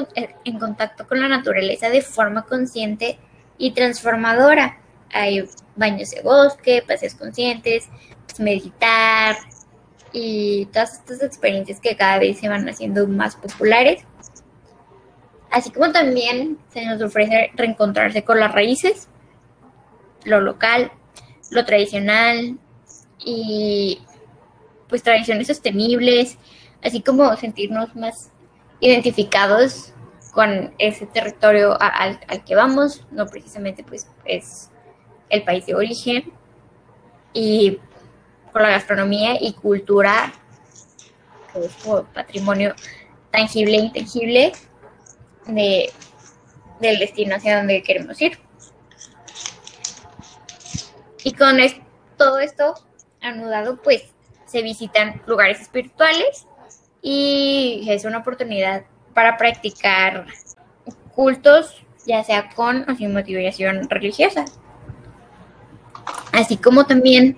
en 0.45 0.59
contacto 0.59 1.07
con 1.07 1.21
la 1.21 1.27
naturaleza 1.27 1.91
de 1.91 2.01
forma 2.01 2.41
consciente 2.41 3.19
y 3.59 3.71
transformadora. 3.71 4.79
Hay 5.13 5.47
baños 5.75 6.09
de 6.09 6.23
bosque, 6.23 6.83
paseos 6.85 7.13
conscientes, 7.13 7.87
pues, 8.25 8.39
meditar 8.39 9.37
y 10.11 10.65
todas 10.73 10.95
estas 10.95 11.21
experiencias 11.21 11.79
que 11.79 11.95
cada 11.95 12.17
vez 12.17 12.39
se 12.39 12.49
van 12.49 12.67
haciendo 12.67 13.07
más 13.07 13.35
populares. 13.35 14.03
Así 15.51 15.69
como 15.69 15.91
también 15.91 16.57
se 16.73 16.83
nos 16.87 16.99
ofrece 16.99 17.51
reencontrarse 17.53 18.23
con 18.23 18.39
las 18.39 18.51
raíces, 18.51 19.07
lo 20.25 20.41
local, 20.41 20.91
lo 21.51 21.63
tradicional 21.63 22.57
y 23.23 24.01
pues 24.89 25.03
tradiciones 25.03 25.45
sostenibles, 25.45 26.39
así 26.83 27.03
como 27.03 27.35
sentirnos 27.35 27.95
más 27.95 28.31
identificados 28.79 29.93
con 30.31 30.73
ese 30.77 31.05
territorio 31.07 31.77
al, 31.81 32.19
al 32.27 32.43
que 32.43 32.55
vamos, 32.55 33.05
no 33.11 33.25
precisamente 33.25 33.83
pues 33.83 34.07
es 34.25 34.69
el 35.29 35.43
país 35.43 35.65
de 35.65 35.75
origen 35.75 36.31
y 37.33 37.79
por 38.51 38.61
la 38.61 38.69
gastronomía 38.69 39.37
y 39.39 39.53
cultura, 39.53 40.33
que 41.53 41.69
patrimonio 42.13 42.73
tangible 43.31 43.77
e 43.77 43.81
intangible 43.81 44.51
de, 45.47 45.91
del 46.79 46.99
destino 46.99 47.35
hacia 47.35 47.57
donde 47.57 47.83
queremos 47.83 48.21
ir. 48.21 48.39
Y 51.23 51.33
con 51.33 51.57
todo 52.17 52.39
esto 52.39 52.73
anudado, 53.21 53.81
pues 53.81 54.05
se 54.45 54.61
visitan 54.61 55.21
lugares 55.27 55.61
espirituales 55.61 56.47
y 57.01 57.85
es 57.89 58.05
una 58.05 58.19
oportunidad 58.19 58.83
para 59.13 59.37
practicar 59.37 60.27
cultos, 61.15 61.83
ya 62.05 62.23
sea 62.23 62.49
con 62.49 62.89
o 62.89 62.95
sin 62.95 63.13
motivación 63.13 63.89
religiosa. 63.89 64.45
Así 66.31 66.57
como 66.57 66.85
también 66.85 67.37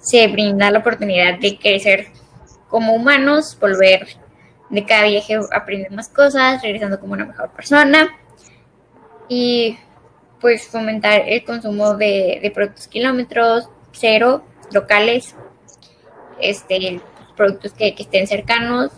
se 0.00 0.28
brinda 0.28 0.70
la 0.70 0.80
oportunidad 0.80 1.38
de 1.38 1.58
crecer 1.58 2.08
como 2.68 2.94
humanos, 2.94 3.56
volver 3.60 4.06
de 4.68 4.84
cada 4.84 5.04
viaje 5.04 5.38
aprender 5.52 5.92
más 5.92 6.08
cosas, 6.08 6.62
regresando 6.62 7.00
como 7.00 7.14
una 7.14 7.24
mejor 7.24 7.50
persona 7.50 8.16
y 9.28 9.78
pues 10.40 10.68
fomentar 10.68 11.22
el 11.26 11.44
consumo 11.44 11.94
de, 11.94 12.50
productos 12.54 12.88
kilómetros 12.88 13.68
cero, 13.92 14.44
locales, 14.72 15.34
este, 16.40 17.00
productos 17.36 17.72
que, 17.72 17.94
estén 17.96 18.26
cercanos 18.26 18.92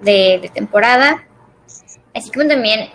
de, 0.00 0.38
de 0.40 0.48
temporada, 0.48 1.24
así 2.14 2.30
como 2.30 2.48
también 2.48 2.90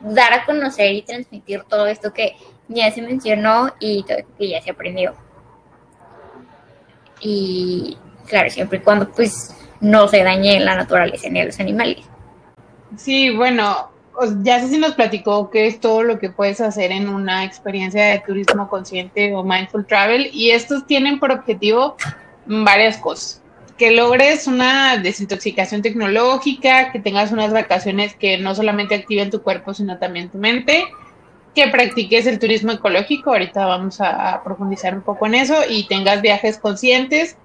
dar 0.00 0.32
a 0.32 0.44
conocer 0.44 0.92
y 0.92 1.02
transmitir 1.02 1.62
todo 1.64 1.86
esto 1.86 2.12
que 2.12 2.36
ya 2.68 2.90
se 2.90 3.02
mencionó 3.02 3.74
y 3.80 4.02
todo 4.04 4.18
que 4.38 4.48
ya 4.48 4.60
se 4.62 4.70
aprendió. 4.70 5.14
Y 7.20 7.96
claro, 8.26 8.50
siempre 8.50 8.78
y 8.78 8.82
cuando 8.82 9.10
pues 9.10 9.54
no 9.80 10.08
se 10.08 10.22
dañe 10.22 10.60
la 10.60 10.76
naturaleza 10.76 11.28
ni 11.28 11.40
a 11.40 11.46
los 11.46 11.58
animales. 11.60 12.04
Sí, 12.96 13.34
bueno, 13.34 13.90
ya 14.42 14.60
sé 14.60 14.68
si 14.68 14.78
nos 14.78 14.94
platicó 14.94 15.50
qué 15.50 15.66
es 15.66 15.80
todo 15.80 16.02
lo 16.02 16.18
que 16.18 16.30
puedes 16.30 16.60
hacer 16.60 16.92
en 16.92 17.08
una 17.08 17.44
experiencia 17.44 18.04
de 18.04 18.20
turismo 18.20 18.68
consciente 18.68 19.34
o 19.34 19.42
mindful 19.42 19.86
travel 19.86 20.30
y 20.32 20.50
estos 20.50 20.86
tienen 20.86 21.18
por 21.18 21.32
objetivo 21.32 21.96
varias 22.46 22.98
cosas. 22.98 23.40
Que 23.76 23.90
logres 23.90 24.46
una 24.46 24.96
desintoxicación 24.98 25.82
tecnológica, 25.82 26.92
que 26.92 27.00
tengas 27.00 27.32
unas 27.32 27.52
vacaciones 27.52 28.14
que 28.14 28.38
no 28.38 28.54
solamente 28.54 28.94
activen 28.94 29.30
tu 29.30 29.42
cuerpo, 29.42 29.74
sino 29.74 29.98
también 29.98 30.30
tu 30.30 30.38
mente, 30.38 30.84
que 31.54 31.68
practiques 31.68 32.26
el 32.26 32.38
turismo 32.38 32.72
ecológico, 32.72 33.30
ahorita 33.30 33.64
vamos 33.66 34.00
a, 34.00 34.42
profundizar 34.44 34.94
un 34.94 35.02
poco 35.02 35.26
en 35.26 35.34
eso, 35.36 35.56
y 35.68 35.86
tengas 35.86 36.20
viajes 36.20 36.58
conscientes 36.58 37.36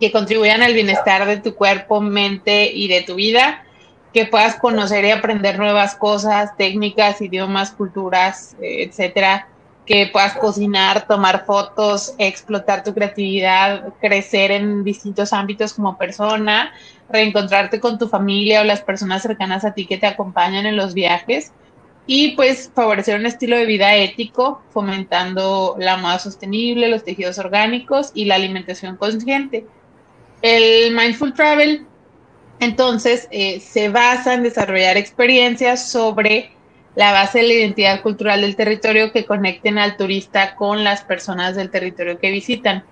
que 0.00 0.12
contribuyan 0.12 0.62
al 0.62 0.74
bienestar 0.74 1.26
de 1.26 1.38
tu 1.38 1.54
cuerpo, 1.54 2.00
mente 2.00 2.72
y 2.72 2.88
de 2.88 3.02
tu 3.02 3.14
vida, 3.16 3.64
que 4.12 4.26
puedas 4.26 4.56
conocer 4.56 5.04
y 5.04 5.10
aprender 5.10 5.58
nuevas 5.58 5.96
cosas, 5.96 6.56
técnicas, 6.56 7.20
idiomas, 7.20 7.72
culturas, 7.72 8.56
eh, 8.60 8.84
etcétera, 8.84 9.48
que 9.86 10.08
puedas 10.12 10.34
cocinar, 10.34 11.06
tomar 11.06 11.44
fotos, 11.44 12.14
explotar 12.18 12.82
tu 12.82 12.94
creatividad, 12.94 13.92
crecer 14.00 14.50
en 14.50 14.82
distintos 14.82 15.32
ámbitos 15.32 15.74
como 15.74 15.98
persona, 15.98 16.72
reencontrarte 17.10 17.80
con 17.80 17.98
tu 17.98 18.08
familia 18.08 18.62
o 18.62 18.64
las 18.64 18.80
personas 18.80 19.22
cercanas 19.22 19.64
a 19.64 19.74
ti 19.74 19.86
que 19.86 19.98
te 19.98 20.06
acompañan 20.06 20.64
en 20.64 20.76
los 20.76 20.94
viajes 20.94 21.52
y 22.06 22.32
pues 22.36 22.70
favorecer 22.74 23.18
un 23.18 23.26
estilo 23.26 23.56
de 23.56 23.66
vida 23.66 23.94
ético, 23.96 24.62
fomentando 24.70 25.76
la 25.78 25.96
moda 25.96 26.18
sostenible, 26.18 26.88
los 26.88 27.04
tejidos 27.04 27.38
orgánicos 27.38 28.10
y 28.14 28.26
la 28.26 28.34
alimentación 28.34 28.96
consciente. 28.96 29.66
El 30.42 30.94
Mindful 30.94 31.32
Travel, 31.32 31.86
entonces, 32.60 33.28
eh, 33.30 33.60
se 33.60 33.88
basa 33.88 34.34
en 34.34 34.42
desarrollar 34.42 34.96
experiencias 34.96 35.90
sobre 35.90 36.53
la 36.96 37.12
base 37.12 37.38
de 37.40 37.48
la 37.48 37.54
identidad 37.54 38.02
cultural 38.02 38.40
del 38.40 38.56
territorio 38.56 39.12
que 39.12 39.24
conecten 39.24 39.78
al 39.78 39.96
turista 39.96 40.54
con 40.54 40.84
las 40.84 41.02
personas 41.02 41.56
del 41.56 41.70
territorio 41.70 42.18
que 42.18 42.30
visitan. 42.30 42.84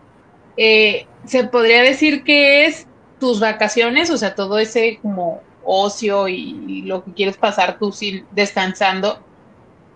Eh, 0.56 1.06
se 1.24 1.44
podría 1.44 1.82
decir 1.82 2.24
que 2.24 2.66
es 2.66 2.86
tus 3.20 3.38
vacaciones, 3.38 4.10
o 4.10 4.18
sea, 4.18 4.34
todo 4.34 4.58
ese 4.58 4.98
como 5.00 5.40
ocio 5.64 6.26
y, 6.26 6.82
lo 6.82 7.04
que 7.04 7.12
quieres 7.12 7.36
pasar 7.36 7.78
tú 7.78 7.92
sin, 7.92 8.26
descansando, 8.32 9.20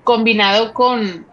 combinado 0.05 0.73
con 0.73 1.27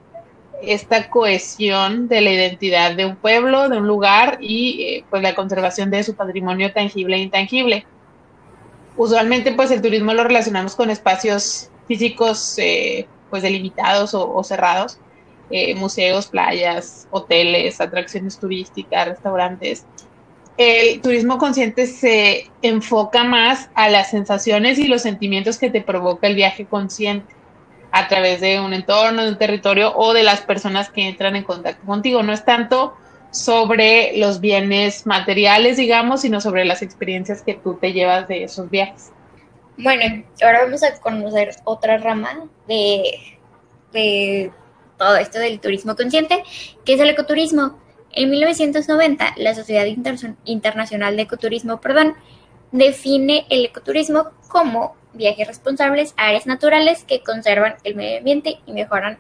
esta 0.63 1.10
cohesión 1.10 2.08
de 2.08 2.22
la 2.22 2.32
identidad 2.32 2.96
de 2.96 3.06
un 3.06 3.15
pueblo, 3.15 3.70
de 3.70 3.77
un 3.77 3.88
lugar 3.88 4.39
y 4.42 4.82
eh, 4.82 5.06
pues 5.10 5.22
la 5.22 5.36
conservación 5.36 5.92
de 5.92 6.03
su 6.03 6.15
patrimonio 6.15 6.74
tangible 6.74 7.18
e 7.18 7.20
intangible. 7.20 7.86
Usualmente 8.98 9.51
pues 9.51 9.70
el 9.72 9.82
turismo 9.82 10.13
lo 10.13 10.24
relacionamos 10.24 10.75
con 10.75 10.89
espacios 10.89 11.70
físicos 11.88 12.58
eh, 12.58 13.08
pues 13.30 13.44
delimitados 13.44 14.13
o, 14.13 14.44
cerrados, 14.44 15.00
eh, 15.50 15.75
museos, 15.75 16.28
playas, 16.28 17.08
hoteles, 17.12 17.82
atracciones 17.82 18.38
turísticas, 18.38 19.08
restaurantes, 19.08 19.86
el 20.58 21.02
turismo 21.02 21.40
consciente 21.40 21.88
se 21.88 22.52
enfoca 22.62 23.24
más 23.24 23.70
a 23.74 23.90
las 23.90 24.12
sensaciones 24.12 24.78
y 24.78 24.88
los 24.88 25.02
sentimientos 25.02 25.58
que 25.58 25.72
te 25.72 25.82
provoca 25.82 26.28
el 26.28 26.36
viaje 26.36 26.66
consciente 26.66 27.34
a 27.92 28.08
través 28.08 28.42
de 28.42 28.60
un 28.60 28.74
entorno, 28.74 29.24
de 29.24 29.30
un 29.30 29.38
territorio 29.38 29.96
o 29.96 30.13
de 30.13 30.24
las 30.24 30.42
personas 30.42 30.90
que 30.90 31.08
entran 31.08 31.36
en 31.36 31.44
contacto 31.44 31.86
contigo. 31.86 32.22
No 32.22 32.34
es 32.34 32.46
tanto 32.46 32.96
sobre 33.32 34.16
los 34.18 34.42
bienes 34.42 35.08
materiales, 35.08 35.78
digamos, 35.78 36.22
sino 36.22 36.40
sobre 36.40 36.66
las 36.66 36.84
experiencias 36.84 37.42
que 37.42 37.56
tú 37.56 37.75
te 37.75 37.92
llevas 37.94 38.28
de 38.28 38.44
esos 38.44 38.70
viajes. 38.70 39.12
Bueno, 39.77 40.24
ahora 40.44 40.65
vamos 40.65 40.84
a 40.84 41.00
conocer 41.00 41.56
otra 41.63 41.98
rama 41.98 42.48
de, 42.68 43.38
de 43.92 44.51
todo 45.00 45.15
esto 45.18 45.39
del 45.39 45.60
turismo 45.60 45.96
consciente, 45.96 46.44
que 46.86 46.94
es 46.94 47.00
el 47.00 47.10
ecoturismo. 47.10 47.80
En 48.12 48.30
1990, 48.30 49.34
la 49.38 49.56
Sociedad 49.56 49.86
Internacional 50.46 51.15
de 51.15 51.24
Ecoturismo 51.24 51.82
perdón, 51.82 52.13
define 52.72 53.46
el 53.50 53.65
ecoturismo 53.65 54.32
como 54.48 54.96
viajes 55.13 55.48
responsables 55.48 56.13
a 56.18 56.27
áreas 56.27 56.46
naturales 56.46 57.03
que 57.03 57.22
conservan 57.22 57.75
el 57.84 57.96
medio 57.96 58.20
ambiente 58.20 58.60
y 58.68 58.74
mejoran 58.74 59.18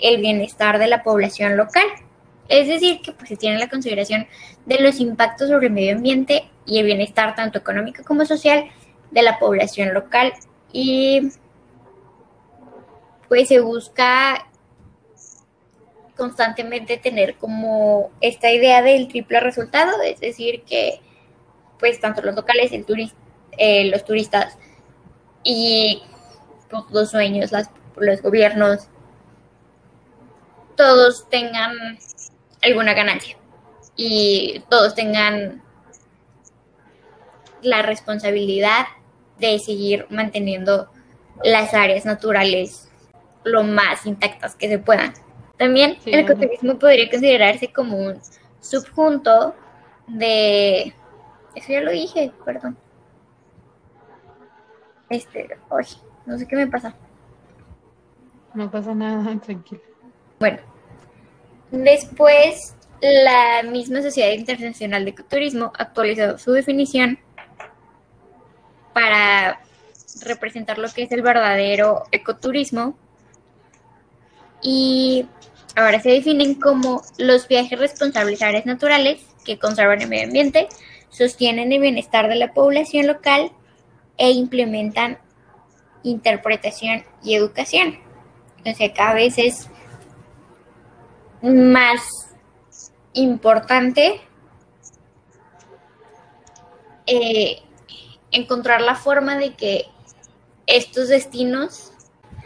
el 0.00 0.20
bienestar 0.20 0.78
de 0.78 0.86
la 0.86 1.02
población 1.02 1.56
local. 1.58 1.84
Es 2.48 2.68
decir, 2.68 3.00
que 3.02 3.12
pues, 3.12 3.28
se 3.28 3.36
tiene 3.36 3.58
la 3.58 3.68
consideración 3.68 4.26
de 4.64 4.80
los 4.80 5.00
impactos 5.00 5.48
sobre 5.48 5.66
el 5.66 5.72
medio 5.72 5.96
ambiente 5.96 6.48
y 6.66 6.78
el 6.78 6.86
bienestar 6.86 7.34
tanto 7.34 7.58
económico 7.58 8.02
como 8.04 8.24
social 8.24 8.64
de 9.10 9.22
la 9.22 9.38
población 9.38 9.94
local 9.94 10.32
y 10.72 11.30
pues 13.28 13.48
se 13.48 13.60
busca 13.60 14.46
constantemente 16.16 16.96
tener 16.96 17.36
como 17.36 18.10
esta 18.20 18.50
idea 18.50 18.82
del 18.82 19.08
triple 19.08 19.40
resultado, 19.40 20.00
es 20.02 20.20
decir, 20.20 20.62
que 20.62 21.00
pues 21.78 22.00
tanto 22.00 22.22
los 22.22 22.34
locales, 22.34 22.72
el 22.72 22.86
eh, 23.58 23.90
los 23.90 24.04
turistas 24.04 24.56
y 25.42 26.02
pues, 26.70 26.84
los 26.90 27.10
sueños, 27.10 27.50
los 27.96 28.22
gobiernos, 28.22 28.88
todos 30.76 31.28
tengan 31.28 31.98
alguna 32.62 32.94
ganancia 32.94 33.36
y 33.96 34.62
todos 34.68 34.94
tengan 34.94 35.63
la 37.64 37.82
responsabilidad 37.82 38.86
de 39.38 39.58
seguir 39.58 40.06
manteniendo 40.10 40.90
las 41.42 41.74
áreas 41.74 42.04
naturales 42.04 42.90
lo 43.44 43.62
más 43.62 44.06
intactas 44.06 44.54
que 44.54 44.68
se 44.68 44.78
puedan. 44.78 45.12
También 45.56 45.98
el 46.06 46.20
ecoturismo 46.20 46.78
podría 46.78 47.08
considerarse 47.10 47.72
como 47.72 47.98
un 47.98 48.20
subjunto 48.60 49.54
de... 50.06 50.94
Eso 51.54 51.72
ya 51.72 51.80
lo 51.80 51.92
dije, 51.92 52.32
perdón. 52.44 52.76
Este, 55.08 55.48
hoy, 55.68 55.84
no 56.26 56.36
sé 56.38 56.48
qué 56.48 56.56
me 56.56 56.66
pasa. 56.66 56.96
No 58.54 58.70
pasa 58.70 58.94
nada, 58.94 59.38
tranquilo. 59.44 59.82
Bueno, 60.40 60.58
después 61.70 62.74
la 63.00 63.62
misma 63.62 64.02
Sociedad 64.02 64.32
Internacional 64.32 65.04
de 65.04 65.10
Ecoturismo 65.10 65.72
actualizó 65.78 66.38
su 66.38 66.52
definición 66.52 67.18
para 68.94 69.60
representar 70.22 70.78
lo 70.78 70.88
que 70.88 71.02
es 71.02 71.12
el 71.12 71.22
verdadero 71.22 72.04
ecoturismo 72.12 72.96
y 74.62 75.26
ahora 75.76 76.00
se 76.00 76.10
definen 76.10 76.54
como 76.54 77.02
los 77.18 77.46
viajes 77.48 77.78
responsables 77.78 78.40
a 78.40 78.48
áreas 78.48 78.64
naturales 78.64 79.20
que 79.44 79.58
conservan 79.58 80.00
el 80.00 80.08
medio 80.08 80.24
ambiente, 80.24 80.68
sostienen 81.10 81.72
el 81.72 81.80
bienestar 81.80 82.28
de 82.28 82.36
la 82.36 82.54
población 82.54 83.06
local 83.06 83.52
e 84.16 84.30
implementan 84.30 85.18
interpretación 86.02 87.04
y 87.22 87.34
educación. 87.34 87.98
Sea, 88.64 88.92
cada 88.94 89.14
vez 89.14 89.36
es 89.36 89.68
más 91.42 92.00
importante 93.12 94.20
eh, 97.06 97.62
encontrar 98.34 98.80
la 98.80 98.94
forma 98.94 99.36
de 99.36 99.54
que 99.54 99.86
estos 100.66 101.08
destinos 101.08 101.92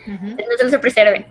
no 0.07 0.71
se 0.71 0.79
preserven, 0.79 1.27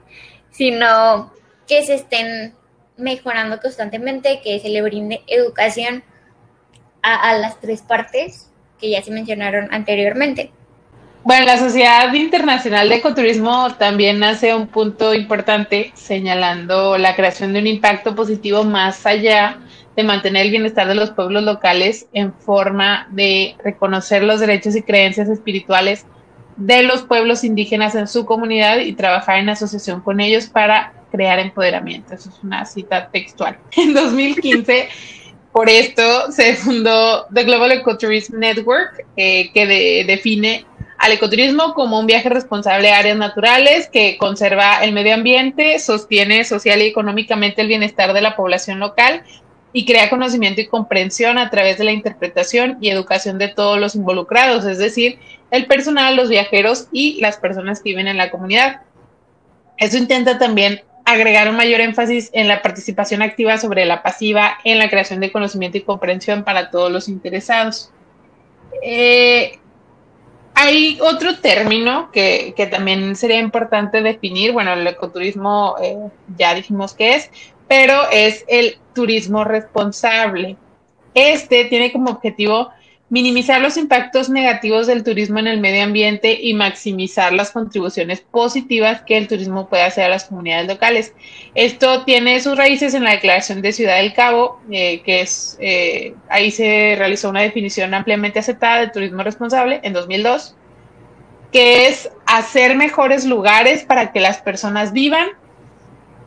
sino 0.51 1.31
que 1.67 1.83
se 1.83 1.95
estén 1.95 2.53
mejorando 2.97 3.59
constantemente, 3.59 4.41
que 4.43 4.59
se 4.59 4.69
le 4.69 4.81
brinde 4.81 5.21
educación 5.27 6.03
a, 7.01 7.29
a 7.29 7.37
las 7.37 7.59
tres 7.59 7.81
partes 7.81 8.51
que 8.79 8.91
ya 8.91 9.01
se 9.01 9.11
mencionaron 9.11 9.67
anteriormente. 9.71 10.51
Bueno, 11.23 11.45
la 11.45 11.57
Sociedad 11.57 12.13
Internacional 12.13 12.87
de 12.87 12.95
Ecoturismo 12.95 13.75
también 13.75 14.23
hace 14.23 14.55
un 14.55 14.67
punto 14.67 15.13
importante 15.13 15.91
señalando 15.93 16.97
la 16.97 17.15
creación 17.15 17.51
de 17.51 17.59
un 17.59 17.67
impacto 17.67 18.15
positivo 18.15 18.63
más 18.63 19.05
allá 19.05 19.57
de 19.97 20.03
mantener 20.03 20.45
el 20.45 20.51
bienestar 20.51 20.87
de 20.87 20.93
los 20.93 21.09
pueblos 21.09 21.43
locales 21.43 22.05
en 22.13 22.31
forma 22.31 23.07
de 23.09 23.55
reconocer 23.63 24.23
los 24.23 24.39
derechos 24.39 24.75
y 24.75 24.83
creencias 24.83 25.27
espirituales 25.27 26.05
de 26.55 26.83
los 26.83 27.01
pueblos 27.01 27.43
indígenas 27.43 27.95
en 27.95 28.07
su 28.07 28.23
comunidad 28.23 28.77
y 28.77 28.93
trabajar 28.93 29.39
en 29.39 29.49
asociación 29.49 30.01
con 30.01 30.19
ellos 30.19 30.45
para 30.45 30.93
crear 31.11 31.39
empoderamiento. 31.39 32.13
Eso 32.13 32.29
es 32.29 32.43
una 32.43 32.63
cita 32.65 33.09
textual. 33.09 33.57
En 33.75 33.95
2015, 33.95 34.87
por 35.51 35.67
esto 35.67 36.31
se 36.31 36.53
fundó 36.55 37.25
The 37.33 37.43
Global 37.43 37.71
Ecotourism 37.71 38.37
Network, 38.37 39.03
eh, 39.15 39.49
que 39.51 40.05
define 40.05 40.65
al 40.99 41.11
ecoturismo 41.11 41.73
como 41.73 41.99
un 41.99 42.05
viaje 42.05 42.29
responsable 42.29 42.91
a 42.91 42.99
áreas 42.99 43.17
naturales 43.17 43.89
que 43.91 44.17
conserva 44.19 44.83
el 44.83 44.91
medio 44.91 45.15
ambiente, 45.15 45.79
sostiene 45.79 46.43
social 46.43 46.83
y 46.83 46.85
económicamente 46.85 47.63
el 47.63 47.67
bienestar 47.67 48.13
de 48.13 48.21
la 48.21 48.35
población 48.35 48.79
local 48.79 49.23
y 49.77 49.85
crea 49.85 50.09
conocimiento 50.09 50.59
y 50.59 50.65
comprensión 50.65 51.37
a 51.37 51.51
través 51.51 51.77
de 51.77 51.83
la 51.83 51.91
interpretación 51.91 52.79
y 52.81 52.89
educación 52.89 53.37
de 53.37 53.47
todos 53.47 53.79
los 53.79 53.93
involucrados, 53.93 54.65
es 54.65 54.79
decir, 54.79 55.19
el 55.51 55.67
personal, 55.67 56.15
los 56.15 56.29
viajeros 56.29 56.87
y 56.91 57.21
las 57.21 57.37
personas 57.37 57.79
que 57.79 57.91
viven 57.91 58.07
en 58.07 58.17
la 58.17 58.31
comunidad. 58.31 58.81
Eso 59.77 59.99
intenta 59.99 60.39
también 60.39 60.81
agregar 61.05 61.47
un 61.47 61.57
mayor 61.57 61.79
énfasis 61.79 62.31
en 62.33 62.47
la 62.47 62.63
participación 62.63 63.21
activa 63.21 63.59
sobre 63.59 63.85
la 63.85 64.01
pasiva 64.01 64.57
en 64.63 64.79
la 64.79 64.89
creación 64.89 65.19
de 65.19 65.31
conocimiento 65.31 65.77
y 65.77 65.81
comprensión 65.81 66.43
para 66.43 66.71
todos 66.71 66.91
los 66.91 67.07
interesados. 67.07 67.91
Eh, 68.81 69.59
hay 70.55 70.97
otro 71.01 71.37
término 71.37 72.09
que, 72.11 72.55
también 72.71 73.15
sería 73.15 73.39
importante 73.39 74.01
definir. 74.01 74.53
Bueno, 74.53 74.73
el 74.73 74.87
ecoturismo 74.87 75.75
eh, 75.79 76.09
ya 76.35 76.55
dijimos 76.55 76.95
que 76.95 77.13
es, 77.13 77.29
pero 77.67 78.09
es 78.11 78.45
el 78.47 78.77
turismo 78.93 79.43
responsable. 79.43 80.57
Este 81.13 81.65
tiene 81.65 81.91
como 81.91 82.11
objetivo 82.11 82.71
minimizar 83.09 83.61
los 83.61 83.77
impactos 83.77 84.29
negativos 84.29 84.85
del 84.87 85.03
turismo 85.03 85.39
en 85.39 85.47
el 85.47 85.61
medio 85.61 85.83
ambiente 85.83 86.37
y 86.41 86.53
maximizar 86.53 87.31
las 87.31 87.51
contribuciones 87.51 88.19
positivas 88.19 89.01
que 89.01 89.17
el 89.17 89.29
turismo 89.29 89.69
puede 89.69 89.83
hacer 89.83 90.03
a 90.05 90.09
las 90.09 90.25
comunidades 90.25 90.67
locales. 90.67 91.13
Esto 91.55 92.03
tiene 92.03 92.41
sus 92.41 92.57
raíces 92.57 92.93
en 92.93 93.05
la 93.05 93.11
Declaración 93.11 93.61
de 93.61 93.71
Ciudad 93.71 93.97
del 93.97 94.13
Cabo, 94.13 94.59
eh, 94.71 95.01
que 95.03 95.21
es 95.21 95.57
eh, 95.61 96.15
ahí 96.29 96.51
se 96.51 96.95
realizó 96.97 97.29
una 97.29 97.41
definición 97.41 97.93
ampliamente 97.93 98.39
aceptada 98.39 98.81
de 98.81 98.89
turismo 98.89 99.23
responsable 99.23 99.79
en 99.83 99.93
2002, 99.93 100.55
que 101.53 101.87
es 101.87 102.09
hacer 102.25 102.75
mejores 102.75 103.23
lugares 103.25 103.85
para 103.85 104.11
que 104.11 104.19
las 104.19 104.39
personas 104.39 104.91
vivan 104.91 105.29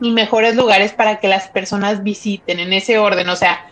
y 0.01 0.11
mejores 0.11 0.55
lugares 0.55 0.91
para 0.91 1.19
que 1.19 1.27
las 1.27 1.47
personas 1.47 2.03
visiten 2.03 2.59
en 2.59 2.73
ese 2.73 2.97
orden. 2.97 3.29
O 3.29 3.35
sea, 3.35 3.65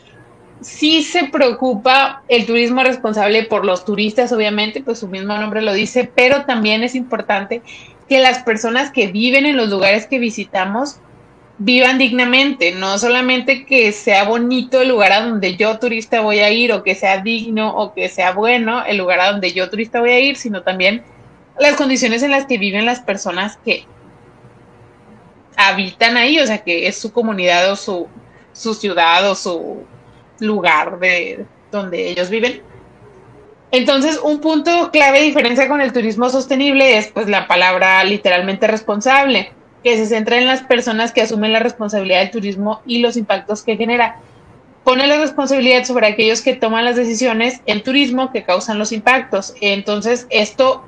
sí 0.61 1.03
se 1.03 1.25
preocupa 1.25 2.23
el 2.27 2.45
turismo 2.45 2.83
responsable 2.83 3.43
por 3.43 3.65
los 3.65 3.83
turistas, 3.83 4.31
obviamente, 4.31 4.81
pues 4.81 4.99
su 4.99 5.07
mismo 5.07 5.35
nombre 5.35 5.61
lo 5.61 5.73
dice, 5.73 6.09
pero 6.13 6.45
también 6.45 6.83
es 6.83 6.95
importante 6.95 7.61
que 8.07 8.19
las 8.19 8.43
personas 8.43 8.91
que 8.91 9.07
viven 9.07 9.45
en 9.45 9.57
los 9.57 9.69
lugares 9.69 10.05
que 10.05 10.19
visitamos 10.19 10.97
vivan 11.57 11.97
dignamente, 11.97 12.71
no 12.71 12.97
solamente 12.97 13.65
que 13.65 13.91
sea 13.91 14.23
bonito 14.23 14.81
el 14.81 14.89
lugar 14.89 15.11
a 15.11 15.21
donde 15.21 15.57
yo 15.57 15.77
turista 15.77 16.21
voy 16.21 16.39
a 16.39 16.49
ir 16.51 16.71
o 16.71 16.83
que 16.83 16.95
sea 16.95 17.17
digno 17.21 17.75
o 17.75 17.93
que 17.93 18.07
sea 18.07 18.31
bueno 18.31 18.85
el 18.85 18.97
lugar 18.97 19.19
a 19.19 19.31
donde 19.31 19.51
yo 19.51 19.69
turista 19.69 19.99
voy 19.99 20.11
a 20.11 20.19
ir, 20.19 20.37
sino 20.37 20.63
también 20.63 21.03
las 21.59 21.75
condiciones 21.75 22.23
en 22.23 22.31
las 22.31 22.45
que 22.45 22.57
viven 22.57 22.85
las 22.85 23.01
personas 23.01 23.57
que 23.65 23.85
habitan 25.59 26.15
ahí, 26.15 26.39
o 26.39 26.47
sea, 26.47 26.59
que 26.59 26.87
es 26.87 26.97
su 26.97 27.11
comunidad 27.11 27.69
o 27.69 27.75
su, 27.75 28.07
su 28.53 28.73
ciudad 28.73 29.29
o 29.29 29.35
su 29.35 29.83
lugar 30.39 30.97
de 30.99 31.45
donde 31.69 32.09
ellos 32.09 32.29
viven. 32.29 32.61
Entonces, 33.71 34.19
un 34.23 34.39
punto 34.39 34.89
clave 34.89 35.19
de 35.19 35.25
diferencia 35.25 35.67
con 35.67 35.81
el 35.81 35.91
turismo 35.91 36.29
sostenible 36.29 36.97
es 36.97 37.07
pues 37.07 37.27
la 37.27 37.45
palabra 37.45 38.01
literalmente 38.05 38.67
responsable, 38.67 39.51
que 39.83 39.97
se 39.97 40.05
centra 40.05 40.37
en 40.37 40.47
las 40.47 40.61
personas 40.61 41.11
que 41.11 41.21
asumen 41.21 41.51
la 41.51 41.59
responsabilidad 41.59 42.19
del 42.19 42.31
turismo 42.31 42.81
y 42.85 42.99
los 42.99 43.17
impactos 43.17 43.61
que 43.61 43.75
genera. 43.75 44.21
Pone 44.85 45.07
la 45.07 45.17
responsabilidad 45.17 45.83
sobre 45.83 46.07
aquellos 46.07 46.41
que 46.41 46.55
toman 46.55 46.85
las 46.85 46.95
decisiones 46.95 47.59
en 47.65 47.83
turismo 47.83 48.31
que 48.31 48.43
causan 48.43 48.79
los 48.79 48.93
impactos. 48.93 49.53
Entonces, 49.59 50.25
esto 50.29 50.85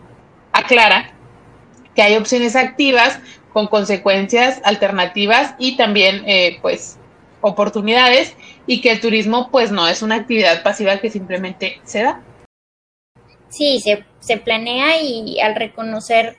aclara 0.54 1.12
que 1.94 2.02
hay 2.02 2.16
opciones 2.16 2.56
activas 2.56 3.20
con 3.54 3.68
consecuencias 3.68 4.62
alternativas 4.64 5.56
y 5.60 5.78
también 5.78 6.24
eh, 6.26 6.60
pues 6.62 6.98
oportunidades 7.42 8.36
y 8.68 8.82
que 8.82 8.92
el 8.92 9.02
turismo 9.02 9.50
pues 9.52 9.72
no 9.72 9.88
es 9.88 10.02
una 10.02 10.16
actividad 10.16 10.64
pasiva 10.64 10.98
que 10.98 11.10
simplemente 11.10 11.82
se 11.84 12.04
da. 12.04 12.22
Sí, 13.50 13.80
se, 13.82 14.06
se 14.20 14.38
planea 14.38 15.02
y 15.02 15.40
al 15.42 15.56
reconocer 15.56 16.38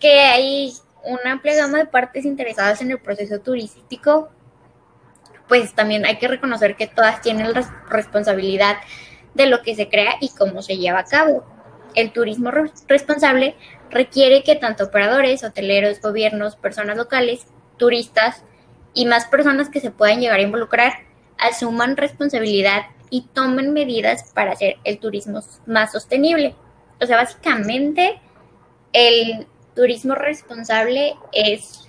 que 0.00 0.20
hay 0.20 0.72
una 1.04 1.32
amplia 1.32 1.56
gama 1.56 1.78
de 1.78 1.86
partes 1.86 2.24
interesadas 2.24 2.82
en 2.82 2.90
el 2.90 2.98
proceso 2.98 3.38
turístico, 3.40 4.30
pues 5.48 5.74
también 5.74 6.04
hay 6.04 6.18
que 6.18 6.28
reconocer 6.28 6.76
que 6.76 6.86
todas 6.86 7.20
tienen 7.20 7.52
la 7.52 7.84
responsabilidad 7.88 8.76
de 9.34 9.46
lo 9.46 9.62
que 9.62 9.74
se 9.74 9.88
crea 9.88 10.16
y 10.20 10.30
cómo 10.30 10.62
se 10.62 10.76
lleva 10.76 11.00
a 11.00 11.04
cabo. 11.04 11.44
El 11.94 12.12
turismo 12.12 12.50
responsable 12.88 13.54
requiere 13.90 14.42
que 14.42 14.56
tanto 14.56 14.84
operadores, 14.84 15.44
hoteleros, 15.44 16.00
gobiernos, 16.00 16.56
personas 16.56 16.96
locales, 16.96 17.46
turistas 17.76 18.42
y 18.94 19.06
más 19.06 19.26
personas 19.26 19.68
que 19.68 19.80
se 19.80 19.90
puedan 19.90 20.20
llegar 20.20 20.38
a 20.38 20.42
involucrar 20.42 20.92
asuman 21.38 21.96
responsabilidad 21.96 22.86
y 23.10 23.28
tomen 23.32 23.72
medidas 23.72 24.32
para 24.32 24.52
hacer 24.52 24.76
el 24.84 24.98
turismo 24.98 25.40
más 25.66 25.92
sostenible. 25.92 26.54
O 27.00 27.06
sea, 27.06 27.16
básicamente 27.16 28.20
el 28.92 29.46
turismo 29.74 30.14
responsable 30.14 31.14
es 31.32 31.88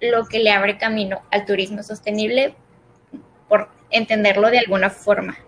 lo 0.00 0.26
que 0.26 0.40
le 0.40 0.50
abre 0.50 0.78
camino 0.78 1.22
al 1.30 1.46
turismo 1.46 1.82
sostenible, 1.82 2.54
por 3.48 3.68
entenderlo 3.90 4.50
de 4.50 4.58
alguna 4.58 4.90
forma. 4.90 5.38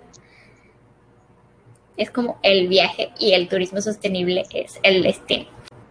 Es 1.96 2.10
como 2.10 2.38
el 2.42 2.68
viaje 2.68 3.10
y 3.18 3.32
el 3.32 3.48
turismo 3.48 3.80
sostenible 3.80 4.46
es 4.52 4.78
el 4.82 5.02
destino. 5.02 5.46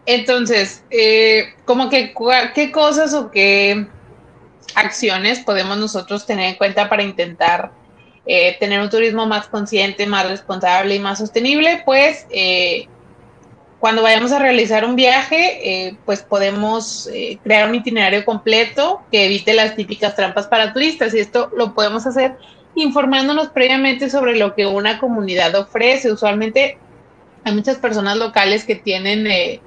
Entonces, 0.05 0.83
eh, 0.89 1.53
como 1.65 1.89
que 1.89 2.13
qué 2.53 2.71
cosas 2.71 3.13
o 3.13 3.31
qué 3.31 3.87
acciones 4.75 5.39
podemos 5.39 5.77
nosotros 5.77 6.25
tener 6.25 6.49
en 6.49 6.55
cuenta 6.55 6.89
para 6.89 7.03
intentar 7.03 7.71
eh, 8.25 8.57
tener 8.59 8.81
un 8.81 8.89
turismo 8.89 9.25
más 9.25 9.47
consciente, 9.47 10.05
más 10.05 10.27
responsable 10.27 10.95
y 10.95 10.99
más 10.99 11.19
sostenible, 11.19 11.83
pues 11.85 12.25
eh, 12.31 12.87
cuando 13.83 14.01
vayamos 14.01 14.31
a 14.31 14.39
realizar 14.39 14.85
un 14.85 14.95
viaje, 14.95 15.87
eh, 15.87 15.97
pues 16.05 16.23
podemos 16.23 17.07
eh, 17.07 17.37
crear 17.43 17.67
un 17.67 17.75
itinerario 17.75 18.23
completo 18.23 19.01
que 19.11 19.25
evite 19.25 19.53
las 19.53 19.75
típicas 19.75 20.15
trampas 20.15 20.47
para 20.47 20.71
turistas 20.71 21.13
y 21.13 21.19
esto 21.19 21.51
lo 21.53 21.73
podemos 21.73 22.05
hacer 22.05 22.37
informándonos 22.75 23.49
previamente 23.49 24.09
sobre 24.09 24.37
lo 24.37 24.55
que 24.55 24.65
una 24.65 24.99
comunidad 24.99 25.55
ofrece. 25.55 26.11
Usualmente 26.11 26.77
hay 27.43 27.53
muchas 27.53 27.77
personas 27.77 28.17
locales 28.17 28.65
que 28.65 28.75
tienen 28.75 29.27
eh, 29.27 29.61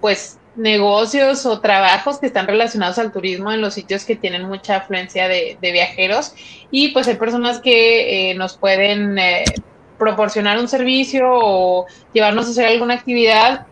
pues 0.00 0.38
negocios 0.54 1.46
o 1.46 1.60
trabajos 1.60 2.18
que 2.18 2.26
están 2.26 2.46
relacionados 2.46 2.98
al 2.98 3.12
turismo 3.12 3.52
en 3.52 3.60
los 3.62 3.74
sitios 3.74 4.04
que 4.04 4.16
tienen 4.16 4.46
mucha 4.46 4.76
afluencia 4.76 5.26
de, 5.26 5.56
de 5.60 5.72
viajeros 5.72 6.34
y 6.70 6.88
pues 6.88 7.08
hay 7.08 7.14
personas 7.14 7.58
que 7.60 8.34
nos 8.36 8.58
pueden 8.58 9.18
proporcionar 9.98 10.58
un 10.58 10.68
servicio 10.68 11.24
o 11.30 11.86
llevarnos 12.12 12.48
a 12.48 12.50
hacer 12.50 12.66
alguna 12.66 12.94
actividad 12.94 13.66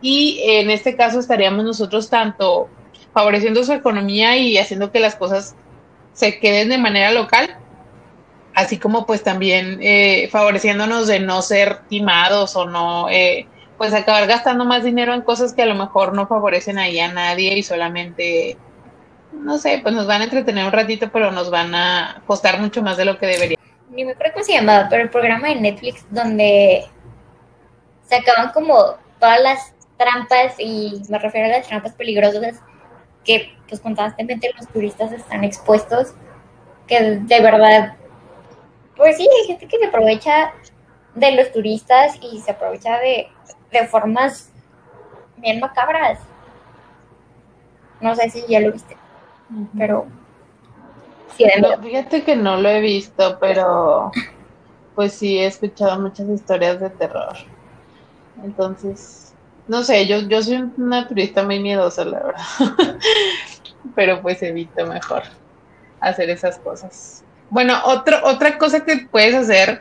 y 0.00 0.40
en 0.44 0.70
este 0.70 0.96
caso 0.96 1.20
estaríamos 1.20 1.64
nosotros 1.64 2.10
tanto 2.10 2.68
favoreciendo 3.12 3.62
su 3.64 3.72
economía 3.72 4.36
y 4.36 4.58
haciendo 4.58 4.90
que 4.90 5.00
las 5.00 5.14
cosas 5.14 5.54
se 6.12 6.38
queden 6.40 6.68
de 6.68 6.78
manera 6.78 7.12
local, 7.12 7.56
así 8.54 8.78
como 8.78 9.06
pues 9.06 9.22
también 9.22 9.78
eh, 9.80 10.28
favoreciéndonos 10.30 11.06
de 11.06 11.20
no 11.20 11.42
ser 11.42 11.80
timados 11.88 12.56
o 12.56 12.66
no, 12.66 13.08
eh, 13.08 13.48
pues 13.76 13.92
acabar 13.92 14.26
gastando 14.26 14.64
más 14.64 14.84
dinero 14.84 15.12
en 15.14 15.22
cosas 15.22 15.52
que 15.52 15.62
a 15.62 15.66
lo 15.66 15.74
mejor 15.74 16.14
no 16.14 16.26
favorecen 16.26 16.78
ahí 16.78 17.00
a 17.00 17.12
nadie 17.12 17.58
y 17.58 17.62
solamente, 17.62 18.56
no 19.32 19.58
sé, 19.58 19.80
pues 19.82 19.94
nos 19.94 20.06
van 20.06 20.20
a 20.20 20.24
entretener 20.24 20.64
un 20.64 20.72
ratito, 20.72 21.10
pero 21.12 21.32
nos 21.32 21.50
van 21.50 21.74
a 21.74 22.22
costar 22.26 22.60
mucho 22.60 22.82
más 22.82 22.96
de 22.96 23.04
lo 23.04 23.18
que 23.18 23.26
debería. 23.26 23.58
Ni 23.90 24.04
me 24.04 24.12
acuerdo 24.12 24.34
cómo 24.34 24.44
se 24.44 24.52
llamaba, 24.52 24.88
pero 24.88 25.02
el 25.02 25.10
programa 25.10 25.48
de 25.48 25.56
Netflix 25.56 26.06
donde 26.10 26.86
sacaban 28.08 28.52
como 28.52 28.96
todas 29.18 29.40
las 29.42 29.74
trampas, 29.96 30.54
y 30.58 31.02
me 31.08 31.18
refiero 31.18 31.46
a 31.46 31.58
las 31.58 31.66
trampas 31.66 31.92
peligrosas 31.92 32.60
que 33.24 33.56
pues 33.68 33.80
constantemente 33.80 34.52
los 34.56 34.68
turistas 34.68 35.12
están 35.12 35.42
expuestos, 35.44 36.14
que 36.86 37.18
de 37.20 37.40
verdad, 37.40 37.96
pues 38.96 39.16
sí, 39.16 39.28
hay 39.28 39.46
gente 39.46 39.66
que 39.66 39.78
se 39.78 39.86
aprovecha 39.86 40.52
de 41.14 41.32
los 41.32 41.52
turistas 41.52 42.16
y 42.20 42.40
se 42.40 42.52
aprovecha 42.52 42.98
de, 42.98 43.28
de 43.70 43.86
formas 43.86 44.50
bien 45.36 45.60
macabras. 45.60 46.20
No 48.00 48.14
sé 48.14 48.30
si 48.30 48.44
ya 48.48 48.60
lo 48.60 48.72
viste, 48.72 48.96
pero 49.76 50.06
fíjate 51.82 52.22
que 52.22 52.36
no 52.36 52.56
lo 52.56 52.68
he 52.68 52.80
visto, 52.80 53.38
pero 53.40 54.10
pues 54.94 55.12
sí 55.12 55.38
he 55.38 55.46
escuchado 55.46 56.00
muchas 56.00 56.28
historias 56.28 56.80
de 56.80 56.90
terror. 56.90 57.36
Entonces, 58.42 59.34
no 59.66 59.82
sé, 59.82 60.06
yo, 60.06 60.18
yo 60.20 60.42
soy 60.42 60.70
una 60.76 61.08
turista 61.08 61.42
muy 61.42 61.60
miedosa, 61.60 62.04
la 62.04 62.20
verdad. 62.20 62.42
pero 63.94 64.20
pues 64.22 64.42
evito 64.42 64.86
mejor 64.86 65.22
hacer 66.00 66.30
esas 66.30 66.58
cosas. 66.58 67.24
Bueno, 67.54 67.80
otro, 67.84 68.18
otra 68.24 68.58
cosa 68.58 68.84
que 68.84 69.06
puedes 69.08 69.32
hacer 69.32 69.80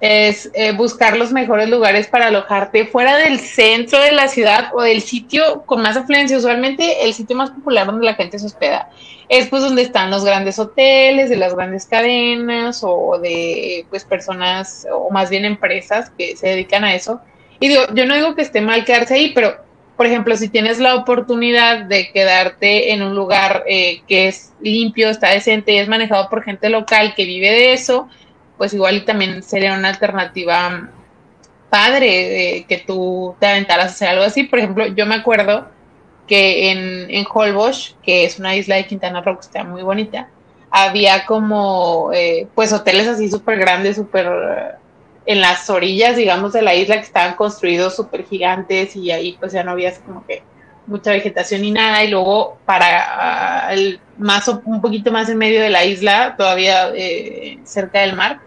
es 0.00 0.48
eh, 0.54 0.70
buscar 0.70 1.16
los 1.16 1.32
mejores 1.32 1.68
lugares 1.68 2.06
para 2.06 2.28
alojarte 2.28 2.86
fuera 2.86 3.16
del 3.16 3.40
centro 3.40 3.98
de 3.98 4.12
la 4.12 4.28
ciudad 4.28 4.70
o 4.72 4.82
del 4.82 5.02
sitio 5.02 5.62
con 5.66 5.82
más 5.82 5.96
afluencia. 5.96 6.38
Usualmente 6.38 7.04
el 7.04 7.14
sitio 7.14 7.34
más 7.34 7.50
popular 7.50 7.86
donde 7.86 8.06
la 8.06 8.14
gente 8.14 8.38
se 8.38 8.46
hospeda 8.46 8.88
es 9.28 9.48
pues 9.48 9.62
donde 9.64 9.82
están 9.82 10.12
los 10.12 10.24
grandes 10.24 10.60
hoteles 10.60 11.28
de 11.28 11.34
las 11.34 11.56
grandes 11.56 11.86
cadenas 11.86 12.84
o 12.84 13.18
de 13.20 13.84
pues 13.90 14.04
personas 14.04 14.86
o 14.92 15.10
más 15.10 15.28
bien 15.28 15.44
empresas 15.44 16.12
que 16.16 16.36
se 16.36 16.46
dedican 16.46 16.84
a 16.84 16.94
eso. 16.94 17.20
Y 17.58 17.66
digo, 17.66 17.82
yo 17.94 18.06
no 18.06 18.14
digo 18.14 18.36
que 18.36 18.42
esté 18.42 18.60
mal 18.60 18.84
quedarse 18.84 19.14
ahí, 19.14 19.32
pero 19.34 19.56
por 19.98 20.06
ejemplo, 20.06 20.36
si 20.36 20.48
tienes 20.48 20.78
la 20.78 20.94
oportunidad 20.94 21.84
de 21.84 22.12
quedarte 22.12 22.92
en 22.92 23.02
un 23.02 23.16
lugar 23.16 23.64
eh, 23.66 24.02
que 24.06 24.28
es 24.28 24.54
limpio, 24.60 25.10
está 25.10 25.30
decente 25.30 25.72
y 25.72 25.78
es 25.78 25.88
manejado 25.88 26.30
por 26.30 26.44
gente 26.44 26.70
local 26.70 27.14
que 27.16 27.24
vive 27.24 27.50
de 27.50 27.72
eso, 27.72 28.08
pues 28.56 28.72
igual 28.72 28.98
y 28.98 29.04
también 29.04 29.42
sería 29.42 29.74
una 29.74 29.88
alternativa 29.88 30.88
padre 31.68 32.64
que 32.68 32.78
tú 32.86 33.34
te 33.40 33.46
aventaras 33.46 33.86
a 33.86 33.88
hacer 33.88 34.08
algo 34.10 34.22
así. 34.22 34.44
Por 34.44 34.60
ejemplo, 34.60 34.86
yo 34.86 35.04
me 35.04 35.16
acuerdo 35.16 35.68
que 36.28 36.70
en, 36.70 37.10
en 37.10 37.26
Holbox, 37.28 37.96
que 38.00 38.24
es 38.24 38.38
una 38.38 38.54
isla 38.54 38.76
de 38.76 38.86
Quintana 38.86 39.20
Roo 39.20 39.34
que 39.34 39.46
está 39.46 39.64
muy 39.64 39.82
bonita, 39.82 40.28
había 40.70 41.26
como 41.26 42.10
eh, 42.14 42.46
pues 42.54 42.72
hoteles 42.72 43.08
así 43.08 43.28
súper 43.28 43.58
grandes, 43.58 43.96
súper 43.96 44.26
eh, 44.26 44.74
en 45.28 45.42
las 45.42 45.68
orillas, 45.68 46.16
digamos, 46.16 46.54
de 46.54 46.62
la 46.62 46.74
isla 46.74 46.94
que 46.96 47.02
estaban 47.02 47.34
construidos 47.34 47.94
súper 47.94 48.24
gigantes 48.24 48.96
y 48.96 49.10
ahí 49.10 49.36
pues 49.38 49.52
ya 49.52 49.62
no 49.62 49.72
había 49.72 49.94
como 50.00 50.26
que 50.26 50.42
mucha 50.86 51.10
vegetación 51.10 51.60
ni 51.60 51.70
nada 51.70 52.02
y 52.02 52.08
luego 52.08 52.56
para 52.64 53.66
ah, 53.66 53.74
el 53.74 54.00
más 54.16 54.48
un 54.48 54.80
poquito 54.80 55.12
más 55.12 55.28
en 55.28 55.36
medio 55.36 55.60
de 55.60 55.68
la 55.68 55.84
isla, 55.84 56.34
todavía 56.34 56.90
eh, 56.94 57.58
cerca 57.64 58.00
del 58.00 58.16
mar, 58.16 58.40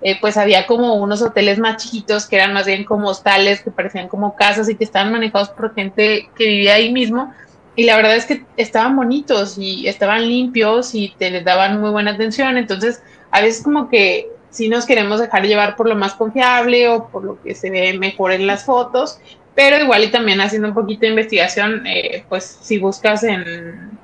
eh, 0.00 0.16
pues 0.20 0.36
había 0.36 0.64
como 0.68 0.94
unos 0.94 1.22
hoteles 1.22 1.58
más 1.58 1.82
chiquitos 1.82 2.26
que 2.26 2.36
eran 2.36 2.52
más 2.52 2.66
bien 2.66 2.84
como 2.84 3.08
hostales, 3.08 3.60
que 3.60 3.72
parecían 3.72 4.06
como 4.06 4.36
casas 4.36 4.68
y 4.68 4.76
que 4.76 4.84
estaban 4.84 5.10
manejados 5.10 5.48
por 5.48 5.74
gente 5.74 6.30
que 6.36 6.46
vivía 6.46 6.74
ahí 6.74 6.92
mismo. 6.92 7.34
Y 7.74 7.82
la 7.82 7.96
verdad 7.96 8.14
es 8.14 8.26
que 8.26 8.44
estaban 8.56 8.94
bonitos 8.94 9.58
y 9.58 9.88
estaban 9.88 10.28
limpios 10.28 10.94
y 10.94 11.12
te 11.18 11.30
les 11.30 11.44
daban 11.44 11.80
muy 11.80 11.90
buena 11.90 12.12
atención. 12.12 12.56
Entonces, 12.56 13.02
a 13.32 13.40
veces 13.40 13.64
como 13.64 13.88
que 13.88 14.37
si 14.50 14.68
nos 14.68 14.86
queremos 14.86 15.20
dejar 15.20 15.46
llevar 15.46 15.76
por 15.76 15.88
lo 15.88 15.96
más 15.96 16.14
confiable 16.14 16.88
o 16.88 17.08
por 17.08 17.24
lo 17.24 17.42
que 17.42 17.54
se 17.54 17.70
ve 17.70 17.98
mejor 17.98 18.32
en 18.32 18.46
las 18.46 18.64
fotos, 18.64 19.20
pero 19.54 19.82
igual 19.82 20.04
y 20.04 20.10
también 20.10 20.40
haciendo 20.40 20.68
un 20.68 20.74
poquito 20.74 21.00
de 21.02 21.08
investigación, 21.08 21.86
eh, 21.86 22.24
pues 22.28 22.58
si 22.62 22.78
buscas 22.78 23.24
en, 23.24 23.98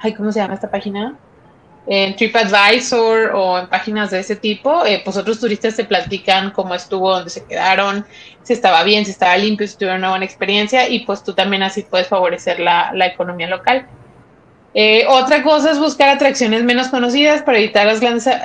ay, 0.00 0.14
¿cómo 0.14 0.32
se 0.32 0.40
llama 0.40 0.54
esta 0.54 0.70
página? 0.70 1.16
en 1.90 2.14
TripAdvisor 2.16 3.32
o 3.34 3.58
en 3.58 3.66
páginas 3.66 4.10
de 4.10 4.20
ese 4.20 4.36
tipo, 4.36 4.84
eh, 4.84 5.00
pues 5.02 5.16
otros 5.16 5.40
turistas 5.40 5.74
te 5.74 5.84
platican 5.84 6.50
cómo 6.50 6.74
estuvo, 6.74 7.10
dónde 7.10 7.30
se 7.30 7.46
quedaron, 7.46 8.04
si 8.42 8.52
estaba 8.52 8.82
bien, 8.82 9.06
si 9.06 9.12
estaba 9.12 9.36
limpio, 9.38 9.66
si 9.66 9.76
tuvieron 9.76 10.00
una 10.00 10.10
buena 10.10 10.26
experiencia 10.26 10.86
y 10.86 11.00
pues 11.06 11.24
tú 11.24 11.32
también 11.32 11.62
así 11.62 11.82
puedes 11.82 12.06
favorecer 12.06 12.60
la, 12.60 12.92
economía 13.06 13.48
local. 13.48 13.86
Eh, 14.74 15.06
otra 15.08 15.42
cosa 15.42 15.70
es 15.70 15.78
buscar 15.78 16.10
atracciones 16.10 16.62
menos 16.62 16.88
conocidas 16.88 17.42
para 17.42 17.58
evitar 17.58 17.86
las 17.86 18.00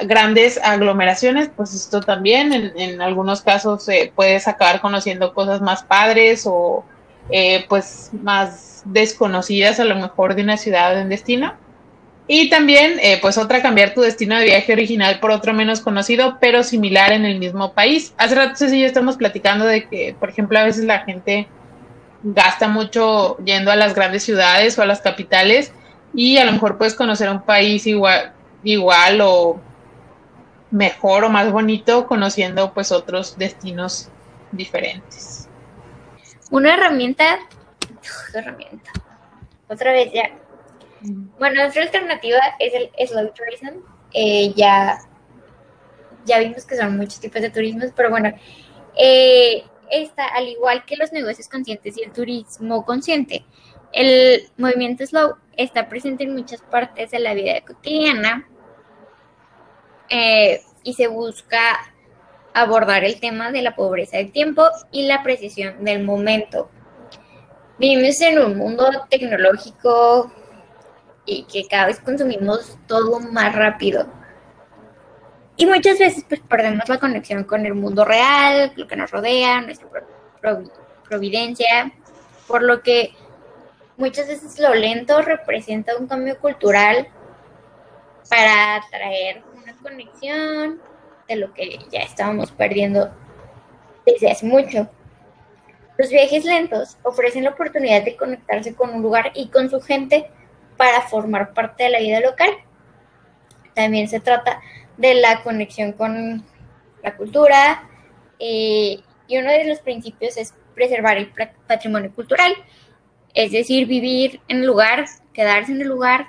grandes, 0.08 0.60
aglomeraciones, 0.64 1.50
pues 1.56 1.74
esto 1.74 2.02
también 2.02 2.74
en, 2.76 3.02
algunos 3.02 3.42
casos 3.42 3.88
eh, 3.90 4.12
puedes 4.16 4.48
acabar 4.48 4.80
conociendo 4.82 5.34
cosas 5.34 5.62
más 5.62 5.84
padres 5.84 6.44
o 6.46 6.86
pues 7.68 8.10
más 8.14 8.84
desconocidas 8.86 9.80
a 9.80 9.86
lo 9.86 9.96
mejor 9.96 10.36
de 10.36 10.44
una 10.44 10.58
ciudad 10.58 11.02
un 11.02 11.10
destino. 11.10 11.54
Y 12.26 12.50
también, 12.50 13.00
eh, 13.02 13.20
pues 13.22 13.38
otra, 13.38 13.62
cambiar 13.62 13.94
tu 13.94 14.02
destino 14.02 14.38
de 14.38 14.46
viaje 14.46 14.72
original 14.72 15.20
por 15.20 15.32
otro 15.32 15.54
menos 15.54 15.82
conocido, 15.82 16.38
pero 16.40 16.64
similar 16.64 17.12
en 17.12 17.26
el 17.26 17.38
mismo 17.38 17.74
país. 17.74 18.14
Hace 18.18 18.36
rato 18.36 18.56
sí 18.56 18.80
ya 18.80 18.86
estamos 18.86 19.18
platicando 19.18 19.66
de 19.66 19.88
que, 19.88 20.16
por 20.18 20.30
ejemplo, 20.30 20.58
a 20.58 20.64
veces 20.64 20.86
la 20.86 21.00
gente 21.00 21.48
gasta 22.24 22.70
mucho 22.70 23.38
yendo 23.44 23.72
a 23.72 23.76
las 23.76 23.94
grandes 23.94 24.24
ciudades 24.24 24.80
o 24.80 24.82
a 24.82 24.86
las 24.86 25.02
capitales 25.02 25.74
y 26.14 26.38
a 26.38 26.46
lo 26.46 26.52
mejor 26.52 26.78
puedes 26.78 26.94
conocer 26.94 27.30
un 27.30 27.42
país 27.42 27.86
igual, 27.88 28.34
igual 28.64 29.20
o 29.22 29.60
mejor 30.72 31.24
o 31.24 31.30
más 31.30 31.52
bonito 31.52 32.08
conociendo 32.08 32.74
pues 32.74 32.92
otros 32.92 33.38
destinos 33.38 34.10
diferentes. 34.52 35.48
Una 36.52 36.76
herramienta, 36.76 37.40
herramienta, 38.34 38.92
otra 39.68 39.92
vez 39.92 40.12
ya, 40.14 40.30
bueno, 41.40 41.66
otra 41.68 41.84
alternativa 41.84 42.40
es 42.60 42.74
el 42.74 43.08
slow 43.08 43.32
tourism. 43.34 43.80
Eh, 44.14 44.54
ya, 44.56 45.00
ya 46.26 46.40
vimos 46.40 46.66
que 46.66 46.78
son 46.78 46.96
muchos 46.98 47.20
tipos 47.20 47.42
de 47.42 47.50
turismos, 47.50 47.92
pero 47.96 48.10
bueno, 48.10 48.32
eh, 48.96 49.64
esta, 49.92 50.28
al 50.28 50.48
igual 50.48 50.86
que 50.86 50.96
los 50.96 51.12
negocios 51.12 51.50
conscientes 51.50 51.98
y 51.98 52.04
el 52.04 52.12
turismo 52.12 52.86
consciente, 52.86 53.46
el 53.94 54.50
movimiento 54.58 55.06
slow 55.06 55.36
está 55.56 55.88
presente 55.88 56.24
en 56.24 56.34
muchas 56.34 56.62
partes 56.62 57.12
de 57.12 57.20
la 57.20 57.34
vida 57.34 57.62
cotidiana 57.62 58.48
eh, 60.10 60.62
y 60.84 60.94
se 60.94 61.08
busca 61.08 61.60
abordar 62.54 63.04
el 63.04 63.20
tema 63.20 63.52
de 63.52 63.62
la 63.62 63.76
pobreza 63.76 64.18
del 64.18 64.32
tiempo 64.32 64.64
y 64.92 65.08
la 65.08 65.24
precisión 65.24 65.84
del 65.86 66.04
momento. 66.04 66.70
Vivimos 67.78 68.20
en 68.22 68.40
un 68.40 68.58
mundo 68.58 68.90
tecnológico 69.10 70.32
y 71.26 71.44
que 71.46 71.66
cada 71.68 71.88
vez 71.88 72.00
consumimos 72.00 72.78
todo 72.88 73.20
más 73.20 73.56
rápido. 73.56 74.08
Y 75.56 75.66
muchas 75.66 76.00
veces 76.00 76.26
pues, 76.28 76.42
perdemos 76.42 76.90
la 76.90 77.00
conexión 77.00 77.44
con 77.44 77.66
el 77.66 77.76
mundo 77.76 78.06
real, 78.06 78.74
lo 78.76 78.88
que 78.88 78.96
nos 78.96 79.12
rodea, 79.12 79.62
nuestra 79.62 79.88
providencia, 81.08 81.94
por 82.48 82.64
lo 82.64 82.82
que 82.82 83.14
muchas 84.04 84.28
veces 84.28 84.60
lo 84.60 84.76
lento 84.76 85.22
representa 85.22 85.96
un 85.96 86.08
cambio 86.08 86.38
cultural 86.38 87.08
para 88.30 88.84
traer 88.90 89.42
una 89.56 89.74
conexión 89.78 90.82
de 91.26 91.38
lo 91.38 91.54
que 91.54 91.80
ya 91.90 92.02
estábamos 92.02 92.52
perdiendo 92.52 93.10
desde 94.06 94.30
hace 94.30 94.46
mucho. 94.46 94.90
Los 95.98 96.10
viajes 96.10 96.44
lentos 96.44 96.98
ofrecen 97.04 97.46
la 97.46 97.52
oportunidad 97.52 98.04
de 98.04 98.18
conectarse 98.18 98.76
con 98.76 98.90
un 98.90 99.02
lugar 99.02 99.32
y 99.36 99.48
con 99.48 99.70
su 99.70 99.80
gente 99.80 100.30
para 100.76 101.04
formar 101.04 101.54
parte 101.54 101.86
de 101.86 101.92
la 101.92 102.00
vida 102.00 102.20
local. 102.20 102.50
También 103.74 104.10
se 104.10 104.20
trata 104.20 104.60
de 104.98 105.14
la 105.14 105.44
conexión 105.44 105.94
con 105.94 106.44
la 107.02 107.16
cultura 107.16 107.88
eh, 108.38 109.00
y 109.28 109.38
uno 109.38 109.50
de 109.50 109.64
los 109.64 109.80
principios 109.80 110.36
es 110.36 110.54
preservar 110.76 111.16
el 111.16 111.32
patrimonio 111.68 112.14
cultural, 112.14 112.54
es 113.34 113.52
decir, 113.52 113.88
vivir 113.88 114.42
en 114.48 114.58
el 114.58 114.66
lugar, 114.66 115.06
quedarse 115.34 115.72
en 115.72 115.82
el 115.82 115.88
lugar. 115.88 116.28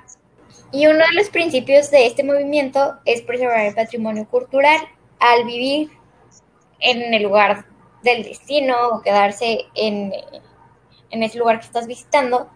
Y 0.72 0.86
uno 0.86 0.98
de 0.98 1.12
los 1.14 1.28
principios 1.28 1.90
de 1.90 2.06
este 2.06 2.24
movimiento 2.24 2.96
es 3.04 3.22
preservar 3.22 3.66
el 3.66 3.74
patrimonio 3.74 4.26
cultural 4.28 4.78
al 5.20 5.44
vivir 5.44 5.90
en 6.80 7.14
el 7.14 7.22
lugar 7.22 7.66
del 8.02 8.22
destino 8.22 8.74
o 8.90 9.02
quedarse 9.02 9.66
en, 9.74 10.12
en 11.10 11.22
ese 11.22 11.38
lugar 11.38 11.60
que 11.60 11.66
estás 11.66 11.86
visitando, 11.86 12.50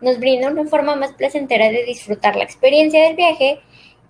nos 0.00 0.18
brinda 0.18 0.50
una 0.50 0.66
forma 0.66 0.96
más 0.96 1.12
placentera 1.12 1.70
de 1.70 1.84
disfrutar 1.84 2.36
la 2.36 2.44
experiencia 2.44 3.02
del 3.02 3.16
viaje 3.16 3.60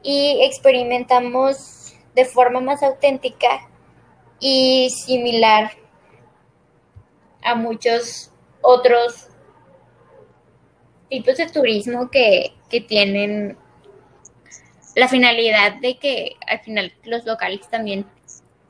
y 0.03 0.41
experimentamos 0.43 1.95
de 2.15 2.25
forma 2.25 2.61
más 2.61 2.83
auténtica 2.83 3.69
y 4.41 4.91
similar 4.91 5.73
a 7.43 7.55
muchos 7.55 8.33
otros 8.63 9.29
tipos 11.09 11.37
de 11.37 11.47
turismo 11.49 12.11
que, 12.11 12.53
que 12.69 12.81
tienen 12.81 13.57
la 14.95 15.09
finalidad 15.09 15.75
de 15.75 15.99
que 15.99 16.37
al 16.47 16.61
final 16.61 16.93
los 17.05 17.25
locales 17.25 17.69
también 17.69 18.07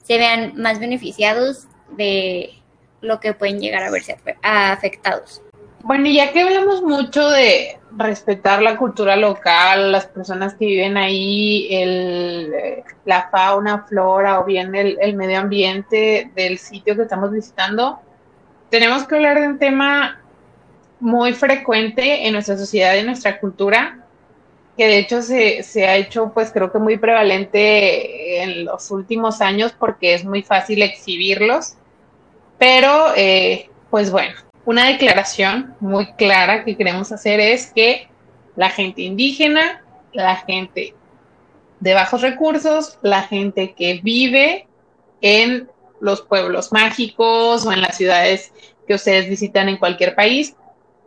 se 0.03 0.19
vean 0.19 0.53
más 0.57 0.81
beneficiados 0.81 1.67
de 1.97 2.51
lo 3.01 3.21
que 3.21 3.33
pueden 3.33 3.61
llegar 3.61 3.83
a 3.85 3.91
verse 3.91 4.17
afectados. 4.43 5.43
Bueno, 5.83 6.09
y 6.09 6.17
ya 6.17 6.33
que 6.33 6.41
hablamos 6.41 6.83
mucho 6.83 7.29
de 7.31 7.79
respetar 7.97 8.61
la 8.61 8.77
cultura 8.77 9.15
local, 9.15 9.93
las 9.93 10.07
personas 10.07 10.55
que 10.55 10.67
viven 10.67 10.97
ahí, 10.97 11.69
el, 11.71 12.83
la 13.05 13.29
fauna, 13.31 13.85
flora 13.89 14.41
o 14.41 14.45
bien 14.45 14.75
el 14.75 15.15
medio 15.15 15.39
ambiente 15.39 16.33
del 16.35 16.59
sitio 16.59 16.97
que 16.97 17.03
estamos 17.03 17.31
visitando, 17.31 18.01
tenemos 18.69 19.07
que 19.07 19.15
hablar 19.15 19.41
de 19.41 19.47
un 19.47 19.59
tema 19.61 20.21
muy 21.01 21.33
frecuente 21.35 22.27
en 22.27 22.33
nuestra 22.33 22.57
sociedad 22.57 22.95
y 22.95 22.99
en 22.99 23.07
nuestra 23.07 23.39
cultura, 23.39 24.05
que 24.77 24.87
de 24.87 24.99
hecho 24.99 25.23
se, 25.23 25.63
se, 25.63 25.87
ha 25.87 25.97
hecho 25.97 26.33
pues 26.35 26.51
creo 26.53 26.71
que 26.71 26.79
muy 26.79 26.99
prevalente 26.99 28.43
en 28.43 28.65
los 28.65 28.91
últimos 28.91 29.41
años 29.41 29.73
porque 29.79 30.15
es 30.15 30.25
muy 30.25 30.43
fácil 30.43 30.83
exhibirlos, 30.83 31.75
pero 32.59 33.13
eh, 33.17 33.71
pues 33.91 34.11
bueno, 34.11 34.35
una 34.65 34.89
declaración 34.89 35.75
muy 35.81 36.13
clara 36.15 36.65
que 36.65 36.77
queremos 36.77 37.13
hacer 37.13 37.41
es 37.41 37.73
que 37.73 38.09
la 38.57 38.71
gente 38.71 39.03
indígena, 39.03 39.83
la 40.13 40.37
gente 40.37 40.95
de 41.81 41.95
bajos 41.95 42.23
recursos, 42.23 42.99
la 43.03 43.23
gente 43.23 43.75
que 43.75 44.01
vive 44.03 44.67
en 45.21 45.71
los 46.01 46.23
pueblos 46.23 46.73
mágicos 46.73 47.65
o 47.65 47.73
en 47.73 47.81
las 47.81 47.97
ciudades 47.97 48.53
que 48.87 48.95
ustedes 48.95 49.29
visitan 49.29 49.69
en 49.69 49.77
cualquier 49.77 50.15
país, 50.15 50.55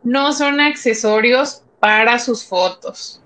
no 0.04 0.34
son 0.34 0.60
accesorios 0.60 1.64
para 1.80 2.20
sus 2.20 2.46
fotos. 2.46 3.22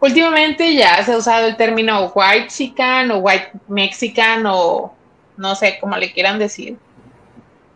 Últimamente 0.00 0.74
ya 0.74 1.02
se 1.04 1.12
ha 1.12 1.16
usado 1.16 1.46
el 1.46 1.56
término 1.56 2.10
white 2.14 2.48
chican 2.48 3.10
o 3.12 3.18
white 3.18 3.52
mexican 3.68 4.44
o 4.46 4.92
no 5.36 5.54
sé 5.54 5.78
cómo 5.80 5.96
le 5.96 6.12
quieran 6.12 6.38
decir, 6.38 6.76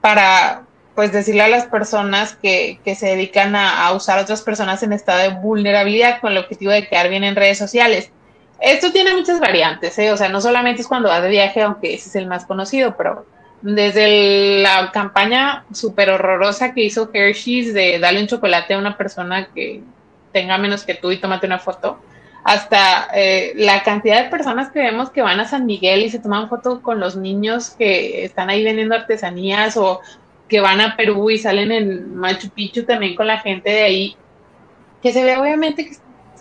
para 0.00 0.64
pues 0.96 1.12
decirle 1.12 1.42
a 1.42 1.48
las 1.48 1.66
personas 1.66 2.34
que, 2.34 2.80
que 2.84 2.94
se 2.94 3.06
dedican 3.06 3.54
a, 3.54 3.92
usar 3.92 4.18
a 4.18 4.22
otras 4.22 4.42
personas 4.42 4.82
en 4.82 4.92
estado 4.92 5.20
de 5.20 5.28
vulnerabilidad 5.28 6.20
con 6.20 6.32
el 6.32 6.38
objetivo 6.38 6.72
de 6.72 6.88
quedar 6.88 7.10
bien 7.10 7.22
en 7.22 7.36
redes 7.36 7.58
sociales. 7.58 8.10
Esto 8.60 8.90
tiene 8.90 9.14
muchas 9.14 9.38
variantes, 9.38 9.98
¿eh? 9.98 10.10
o 10.10 10.16
sea, 10.16 10.30
no 10.30 10.40
solamente 10.40 10.80
es 10.80 10.88
cuando 10.88 11.10
vas 11.10 11.22
de 11.22 11.28
viaje, 11.28 11.60
aunque 11.60 11.94
ese 11.94 12.08
es 12.08 12.16
el 12.16 12.26
más 12.26 12.46
conocido, 12.46 12.96
pero 12.96 13.26
desde 13.62 14.60
la 14.62 14.90
campaña 14.92 15.64
súper 15.72 16.10
horrorosa 16.10 16.74
que 16.74 16.84
hizo 16.84 17.10
Hershey's 17.12 17.74
de 17.74 17.98
darle 17.98 18.20
un 18.20 18.26
chocolate 18.26 18.74
a 18.74 18.78
una 18.78 18.96
persona 18.96 19.48
que 19.54 19.82
tenga 20.32 20.58
menos 20.58 20.84
que 20.84 20.94
tú 20.94 21.10
y 21.10 21.18
tómate 21.18 21.46
una 21.46 21.58
foto, 21.58 21.98
hasta 22.44 23.08
eh, 23.14 23.54
la 23.56 23.82
cantidad 23.82 24.22
de 24.22 24.30
personas 24.30 24.70
que 24.70 24.78
vemos 24.78 25.10
que 25.10 25.22
van 25.22 25.40
a 25.40 25.48
San 25.48 25.66
Miguel 25.66 26.02
y 26.02 26.10
se 26.10 26.20
toman 26.20 26.48
fotos 26.48 26.80
con 26.80 27.00
los 27.00 27.16
niños 27.16 27.70
que 27.70 28.24
están 28.24 28.50
ahí 28.50 28.62
vendiendo 28.62 28.94
artesanías 28.94 29.76
o 29.76 30.00
que 30.48 30.60
van 30.60 30.80
a 30.80 30.96
Perú 30.96 31.30
y 31.30 31.38
salen 31.38 31.72
en 31.72 32.14
Machu 32.14 32.50
Picchu 32.50 32.84
también 32.84 33.16
con 33.16 33.26
la 33.26 33.38
gente 33.38 33.70
de 33.70 33.82
ahí, 33.82 34.16
que 35.02 35.12
se 35.12 35.24
ve 35.24 35.36
obviamente 35.36 35.86
que 35.86 35.96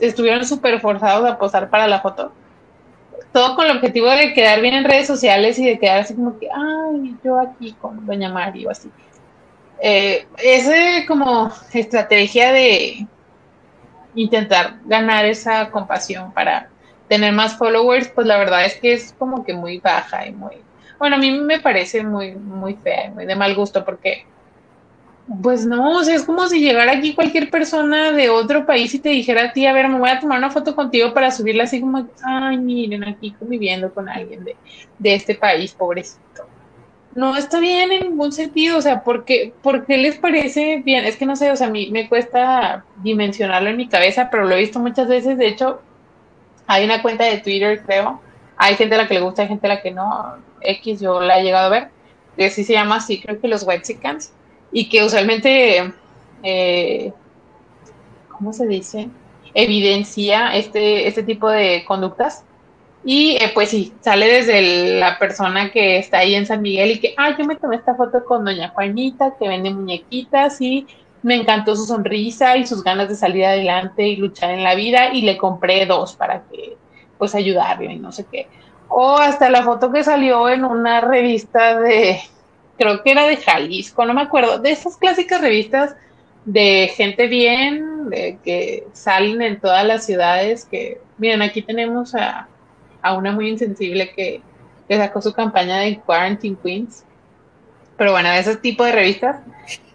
estuvieron 0.06 0.45
súper 0.45 0.80
forzados 0.80 1.28
a 1.28 1.39
posar 1.39 1.69
para 1.69 1.88
la 1.88 2.01
foto. 2.01 2.32
Todo 3.32 3.56
con 3.56 3.65
el 3.65 3.78
objetivo 3.78 4.10
de 4.10 4.34
quedar 4.34 4.62
bien 4.62 4.73
en 4.73 4.86
redes 4.86 5.08
sociales 5.08 5.60
y 5.60 5.65
de 5.65 5.80
quedar 5.80 5.99
así 5.99 6.15
como 6.15 6.39
que, 6.39 6.47
ay, 6.54 7.15
yo 7.23 7.39
aquí 7.39 7.73
con 7.73 8.06
Doña 8.06 8.30
Mario, 8.30 8.69
así. 8.69 8.89
Eh, 9.82 10.25
esa 10.38 11.06
como 11.08 11.51
estrategia 11.73 12.51
de 12.54 13.06
intentar 14.15 14.75
ganar 14.86 15.25
esa 15.25 15.69
compasión 15.69 16.32
para 16.32 16.69
tener 17.08 17.34
más 17.34 17.58
followers, 17.58 18.08
pues 18.08 18.25
la 18.25 18.38
verdad 18.38 18.65
es 18.65 18.75
que 18.75 18.93
es 18.93 19.13
como 19.17 19.43
que 19.43 19.54
muy 19.54 19.80
baja 19.80 20.25
y 20.25 20.32
muy, 20.32 20.56
bueno, 20.97 21.17
a 21.17 21.19
mí 21.19 21.32
me 21.32 21.60
parece 21.60 22.04
muy, 22.04 22.36
muy 22.36 22.75
fea 22.75 23.08
y 23.08 23.10
muy 23.12 23.25
de 23.25 23.36
mal 23.36 23.54
gusto 23.56 23.84
porque, 23.84 24.25
pues 25.41 25.65
no, 25.65 25.97
o 25.97 26.03
sea, 26.03 26.15
es 26.15 26.23
como 26.23 26.47
si 26.47 26.59
llegara 26.59 26.93
aquí 26.93 27.15
cualquier 27.15 27.49
persona 27.49 28.11
de 28.11 28.29
otro 28.29 28.65
país 28.65 28.93
y 28.93 28.99
te 28.99 29.09
dijera 29.09 29.45
a 29.45 29.53
ti, 29.53 29.65
a 29.65 29.73
ver, 29.73 29.88
me 29.89 29.99
voy 29.99 30.09
a 30.09 30.19
tomar 30.19 30.38
una 30.38 30.51
foto 30.51 30.75
contigo 30.75 31.13
para 31.13 31.31
subirla 31.31 31.63
así 31.63 31.81
como, 31.81 32.07
ay, 32.23 32.57
miren, 32.57 33.03
aquí 33.03 33.31
conviviendo 33.31 33.93
con 33.93 34.07
alguien 34.07 34.43
de, 34.43 34.55
de 34.99 35.15
este 35.15 35.35
país, 35.35 35.73
pobrecito 35.73 36.45
no 37.15 37.38
está 37.38 37.59
bien 37.59 37.91
en 37.93 38.03
ningún 38.03 38.33
sentido, 38.33 38.77
o 38.77 38.81
sea, 38.81 39.01
¿por 39.03 39.23
qué, 39.23 39.53
les 39.88 40.17
parece 40.17 40.81
bien? 40.83 41.05
Es 41.05 41.15
que 41.15 41.25
no 41.25 41.38
sé, 41.38 41.49
o 41.49 41.55
sea, 41.55 41.67
a 41.67 41.69
mí 41.69 41.89
me 41.89 42.09
cuesta 42.09 42.83
dimensionarlo 42.97 43.69
en 43.69 43.77
mi 43.77 43.88
cabeza, 43.88 44.29
pero 44.29 44.43
lo 44.43 44.53
he 44.53 44.59
visto 44.59 44.79
muchas 44.79 45.07
veces, 45.07 45.38
de 45.38 45.47
hecho, 45.47 45.81
hay 46.67 46.83
una 46.83 47.01
cuenta 47.01 47.23
de 47.23 47.38
Twitter, 47.38 47.81
creo, 47.85 48.21
hay 48.57 48.75
gente 48.75 48.95
a 48.95 48.97
la 48.99 49.07
que 49.07 49.13
le 49.13 49.21
gusta, 49.21 49.43
hay 49.43 49.47
gente 49.47 49.65
a 49.65 49.75
la 49.75 49.81
que 49.81 49.91
no, 49.91 50.35
X 50.59 50.99
yo 50.99 51.21
la 51.21 51.39
he 51.39 51.43
llegado 51.43 51.67
a 51.67 51.69
ver, 51.69 51.89
que 52.35 52.49
sí 52.49 52.65
se 52.65 52.73
llama 52.73 52.97
así, 52.97 53.21
creo 53.21 53.39
que 53.39 53.47
los 53.47 53.63
Wexicans, 53.63 54.33
y 54.75 54.89
que 54.89 55.05
usualmente, 55.05 55.93
eh, 56.43 57.13
¿cómo 58.29 58.51
se 58.51 58.67
dice? 58.67 59.07
Evidencia 59.53 60.53
este, 60.53 61.07
este 61.07 61.23
tipo 61.23 61.49
de 61.49 61.85
conductas 61.88 62.43
y 63.05 63.38
eh, 63.38 63.51
pues 63.53 63.69
sí, 63.69 63.93
sale 64.01 64.27
desde 64.27 64.99
la 64.99 65.17
persona 65.17 65.71
que 65.71 65.97
está 65.97 66.17
ahí 66.17 66.35
en 66.35 66.45
San 66.45 66.61
Miguel 66.61 66.91
y 66.91 66.99
que, 66.99 67.13
ah, 67.15 67.38
yo 67.39 67.45
me 67.45 67.55
tomé 67.55 67.77
esta 67.77 67.95
foto 67.95 68.25
con 68.25 68.43
doña 68.43 68.67
Juanita, 68.67 69.35
que 69.39 69.47
vende 69.47 69.69
muñequitas 69.69 70.59
y 70.59 70.85
me 71.23 71.35
encantó 71.35 71.73
su 71.77 71.85
sonrisa 71.85 72.57
y 72.57 72.67
sus 72.67 72.83
ganas 72.83 73.07
de 73.07 73.15
salir 73.15 73.45
adelante 73.45 74.05
y 74.05 74.17
luchar 74.17 74.51
en 74.51 74.61
la 74.61 74.75
vida 74.75 75.13
y 75.13 75.21
le 75.21 75.38
compré 75.38 75.85
dos 75.85 76.17
para 76.17 76.43
que, 76.51 76.75
pues, 77.17 77.33
ayudarle 77.33 77.93
y 77.93 77.99
no 77.99 78.11
sé 78.11 78.25
qué. 78.29 78.49
O 78.89 79.15
hasta 79.15 79.49
la 79.49 79.63
foto 79.63 79.89
que 79.93 80.03
salió 80.03 80.49
en 80.49 80.65
una 80.65 80.99
revista 80.99 81.79
de, 81.79 82.19
creo 82.77 83.03
que 83.03 83.11
era 83.11 83.27
de 83.27 83.38
Jalisco, 83.38 84.05
no 84.05 84.13
me 84.13 84.21
acuerdo, 84.21 84.59
de 84.59 84.71
esas 84.71 84.97
clásicas 84.97 85.41
revistas 85.41 85.95
de 86.45 86.91
gente 86.95 87.27
bien, 87.27 88.09
de 88.09 88.38
que 88.43 88.85
salen 88.93 89.41
en 89.41 89.59
todas 89.59 89.85
las 89.85 90.05
ciudades 90.05 90.65
que 90.65 90.99
Miren, 91.17 91.41
aquí 91.41 91.61
tenemos 91.61 92.13
a, 92.13 92.47
una 93.15 93.31
muy 93.31 93.49
insensible 93.49 94.11
que, 94.11 94.41
que, 94.88 94.97
sacó 94.97 95.21
su 95.21 95.33
campaña 95.33 95.79
de 95.79 95.99
Quarantine 95.99 96.57
Queens. 96.61 97.05
Pero 97.97 98.11
bueno, 98.11 98.29
ese 98.31 98.57
tipo 98.57 98.83
de 98.83 98.91
revistas 98.91 99.38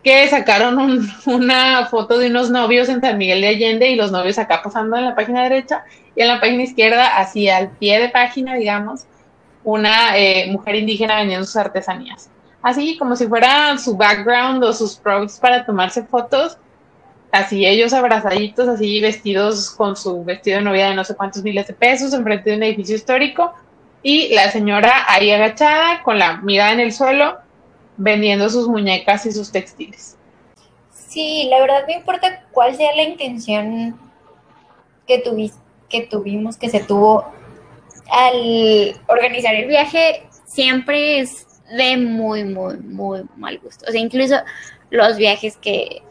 que 0.03 0.27
sacaron 0.29 1.07
una 1.27 1.87
foto 1.87 2.19
de 2.19 2.29
unos 2.29 2.51
novios 2.51 2.89
en 2.89 3.03
San 3.03 3.19
Miguel 3.19 3.43
de 3.43 3.49
Allende 3.49 3.91
y 3.91 3.97
los 3.97 4.11
novios 4.11 4.39
acá 4.39 4.63
posando 4.63 4.97
en 4.97 5.05
la 5.05 5.15
página 5.15 5.43
derecha 5.43 5.85
y 6.17 6.23
en 6.23 6.29
la 6.29 6.41
página 6.41 6.63
izquierda, 6.63 7.19
así 7.19 7.49
al 7.51 7.71
pie 7.73 8.01
de 8.01 8.09
página, 8.09 8.55
digamos, 8.55 9.05
una 9.63 10.17
eh, 10.17 10.51
mujer 10.51 10.77
indígena 10.77 11.17
vendiendo 11.17 11.45
sus 11.45 11.57
artesanías. 11.57 12.31
Así 12.63 12.99
como 12.99 13.17
si 13.17 13.27
fuera 13.27 13.77
su 13.79 13.97
background 13.97 14.63
o 14.65 14.73
sus 14.73 14.97
props 14.97 15.39
para 15.39 15.65
tomarse 15.65 16.05
fotos, 16.05 16.59
así 17.33 17.65
ellos 17.65 17.93
abrazaditos, 17.93 18.69
así 18.69 19.01
vestidos 19.01 19.71
con 19.71 19.97
su 19.97 20.25
vestido 20.25 20.59
de 20.59 20.65
novia 20.65 20.89
de 20.91 20.95
no 20.95 21.05
sé 21.05 21.15
cuántos 21.15 21.43
miles 21.43 21.67
de 21.67 21.75
pesos 21.75 22.13
enfrente 22.13 22.51
de 22.51 22.57
un 22.57 22.63
edificio 22.63 22.97
histórico 22.97 23.55
y 24.03 24.35
la 24.35 24.51
señora 24.51 25.05
ahí 25.09 25.31
agachada 25.31 26.03
con 26.03 26.19
la 26.19 26.39
mirada 26.39 26.73
en 26.73 26.81
el 26.81 26.93
suelo 26.93 27.39
vendiendo 27.97 28.49
sus 28.49 28.67
muñecas 28.67 29.27
y 29.27 29.33
sus 29.33 29.53
textiles. 29.53 30.17
Sí, 30.91 31.49
la 31.51 31.61
verdad 31.61 31.85
no 31.87 31.95
importa 31.95 32.45
cuál 32.51 32.77
sea 32.77 32.95
la 32.95 33.03
intención 33.03 33.99
que, 35.07 35.23
que 35.89 36.03
tuvimos, 36.03 36.57
que 36.57 36.69
se 36.69 36.81
tuvo 36.81 37.27
al 38.11 39.01
organizar 39.07 39.55
el 39.55 39.67
viaje, 39.67 40.27
siempre 40.47 41.21
es 41.21 41.47
de 41.71 41.97
muy, 41.97 42.45
muy, 42.45 42.77
muy 42.79 43.25
mal 43.37 43.59
gusto. 43.59 43.85
O 43.89 43.93
sea, 43.93 44.01
incluso 44.01 44.37
los 44.91 45.17
viajes 45.17 45.57
que, 45.57 46.03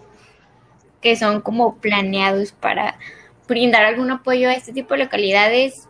que 1.02 1.16
son 1.16 1.42
como 1.42 1.78
planeados 1.78 2.52
para 2.52 2.98
brindar 3.48 3.84
algún 3.84 4.12
apoyo 4.12 4.50
a 4.50 4.54
este 4.54 4.74
tipo 4.74 4.94
de 4.94 5.04
localidades, 5.04 5.88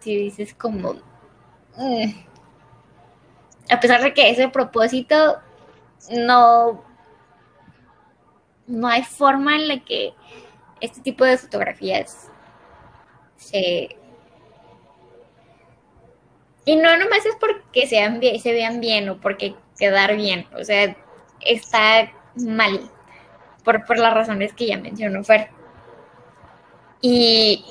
si 0.00 0.16
dices 0.16 0.54
como, 0.54 0.94
mm, 1.76 2.10
a 3.70 3.80
pesar 3.80 4.02
de 4.02 4.14
que 4.14 4.30
ese 4.30 4.48
propósito 4.48 5.38
no, 6.10 6.82
no 8.66 8.88
hay 8.88 9.04
forma 9.04 9.56
en 9.56 9.68
la 9.68 9.84
que 9.84 10.14
este 10.80 11.00
tipo 11.00 11.24
de 11.24 11.38
fotografías 11.38 12.30
se... 13.36 13.97
Y 16.68 16.76
no 16.76 16.94
nomás 16.98 17.24
es 17.24 17.34
porque 17.36 17.86
se 17.86 18.52
vean 18.52 18.78
bien 18.78 19.08
o 19.08 19.18
porque 19.18 19.54
quedar 19.78 20.14
bien, 20.16 20.46
o 20.54 20.62
sea, 20.62 20.94
está 21.40 22.12
mal 22.36 22.90
por, 23.64 23.86
por 23.86 23.98
las 23.98 24.12
razones 24.12 24.52
que 24.52 24.66
ya 24.66 24.76
mencionó 24.76 25.24
Fer. 25.24 25.48
Y 27.00 27.64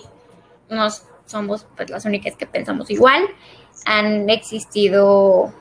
no 0.69 0.87
somos 1.27 1.67
pues 1.75 1.91
las 1.91 2.05
únicas 2.05 2.35
que 2.37 2.47
pensamos 2.47 2.89
igual. 2.89 3.21
Han 3.85 4.31
existido 4.31 5.53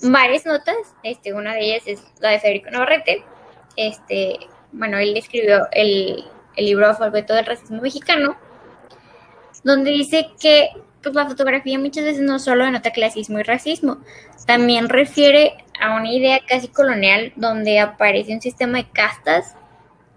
varias 0.00 0.46
notas, 0.46 0.94
este, 1.02 1.34
una 1.34 1.52
de 1.52 1.66
ellas 1.66 1.82
es 1.84 2.02
la 2.20 2.30
de 2.30 2.40
Federico 2.40 2.70
Navarrete, 2.70 3.26
este, 3.76 4.38
bueno, 4.72 4.96
él 4.96 5.14
escribió 5.18 5.68
el, 5.72 6.24
el 6.56 6.64
libro 6.64 6.88
Alfabeto 6.88 7.34
del 7.34 7.44
Racismo 7.44 7.82
Mexicano, 7.82 8.38
donde 9.64 9.90
dice 9.90 10.30
que 10.40 10.70
pues, 11.02 11.14
la 11.14 11.26
fotografía 11.26 11.78
muchas 11.78 12.04
veces 12.04 12.22
no 12.22 12.38
solo 12.38 12.64
denota 12.64 12.90
clasismo 12.90 13.38
y 13.38 13.42
racismo, 13.42 13.98
también 14.46 14.88
refiere 14.88 15.54
a 15.80 15.96
una 15.96 16.10
idea 16.10 16.40
casi 16.46 16.68
colonial 16.68 17.32
donde 17.36 17.78
aparece 17.78 18.34
un 18.34 18.40
sistema 18.40 18.78
de 18.78 18.88
castas 18.90 19.54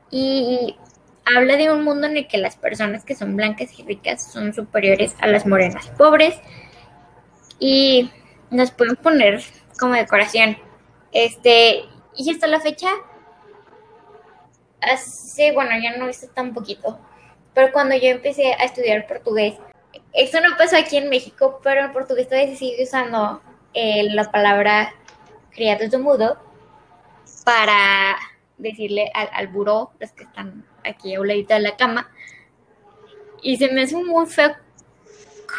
y 0.10 0.76
habla 1.36 1.56
de 1.58 1.72
un 1.72 1.84
mundo 1.84 2.08
en 2.08 2.18
el 2.18 2.28
que 2.28 2.38
las 2.38 2.56
personas 2.56 3.04
que 3.04 3.16
son 3.16 3.36
blancas 3.36 3.78
y 3.78 3.84
ricas 3.84 4.32
son 4.32 4.54
superiores 4.54 5.16
a 5.20 5.28
las 5.28 5.46
morenas 5.46 5.88
pobres 5.98 6.36
y 7.60 8.10
nos 8.50 8.72
pueden 8.72 8.96
poner 8.96 9.42
como 9.80 9.94
decoración. 9.94 10.58
Este, 11.12 11.84
y 12.16 12.32
hasta 12.32 12.48
la 12.48 12.60
fecha, 12.60 12.90
hace, 14.82 15.52
bueno, 15.52 15.72
ya 15.82 15.98
no 15.98 16.10
hice 16.10 16.28
tan 16.28 16.54
poquito, 16.54 17.00
pero 17.54 17.72
cuando 17.72 17.96
yo 17.96 18.08
empecé 18.10 18.54
a 18.54 18.64
estudiar 18.64 19.08
portugués, 19.08 19.56
eso 20.14 20.40
no 20.42 20.58
pasó 20.58 20.78
aquí 20.78 20.98
en 20.98 21.10
México, 21.10 21.60
pero 21.64 21.86
en 21.86 21.92
portugués 21.92 22.28
todavía 22.28 22.50
se 22.52 22.58
sigue 22.58 22.84
usando 22.84 23.42
eh, 23.74 24.04
la 24.12 24.30
palabra 24.32 24.94
criados 25.52 25.92
de 25.92 25.98
mudo 25.98 26.38
para 27.46 28.18
decirle 28.58 29.12
al, 29.14 29.30
al 29.34 29.48
buró, 29.48 29.92
los 30.00 30.12
que 30.12 30.24
están 30.24 30.66
aquí 30.84 31.16
a 31.16 31.22
un 31.22 31.28
ladito 31.28 31.54
de 31.54 31.62
la 31.62 31.76
cama, 31.78 32.10
y 33.42 33.58
se 33.58 33.72
me 33.72 33.84
hace 33.84 33.96
muy 33.96 34.26
feo 34.28 34.56